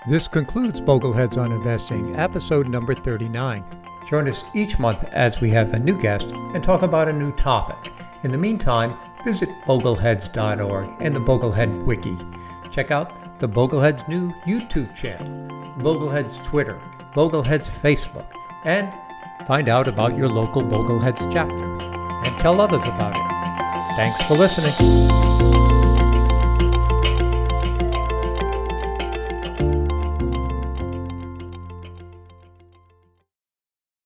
This 0.05 0.27
concludes 0.27 0.81
Bogleheads 0.81 1.37
on 1.37 1.53
Investing, 1.53 2.13
episode 2.17 2.67
number 2.67 2.93
39. 2.93 3.63
Join 4.09 4.27
us 4.27 4.43
each 4.53 4.77
month 4.79 5.05
as 5.13 5.39
we 5.39 5.49
have 5.51 5.71
a 5.71 5.79
new 5.79 5.97
guest 5.97 6.33
and 6.33 6.61
talk 6.61 6.81
about 6.81 7.07
a 7.07 7.13
new 7.13 7.31
topic. 7.37 7.93
In 8.23 8.31
the 8.33 8.37
meantime, 8.37 8.97
visit 9.23 9.47
bogleheads.org 9.65 10.89
and 10.99 11.15
the 11.15 11.21
Boglehead 11.21 11.85
Wiki. 11.85 12.17
Check 12.69 12.91
out 12.91 13.39
the 13.39 13.47
Bogleheads 13.47 14.09
new 14.09 14.33
YouTube 14.45 14.93
channel, 14.93 15.25
Bogleheads 15.77 16.43
Twitter, 16.43 16.81
Bogleheads 17.15 17.69
Facebook, 17.71 18.29
and 18.65 18.91
find 19.45 19.69
out 19.69 19.87
about 19.87 20.15
your 20.15 20.29
local 20.29 20.61
Bogleheads 20.61 21.31
chapter 21.31 21.65
and 22.25 22.39
tell 22.39 22.61
others 22.61 22.85
about 22.87 23.15
it. 23.15 23.95
Thanks 23.95 24.21
for 24.23 24.35
listening. 24.35 25.32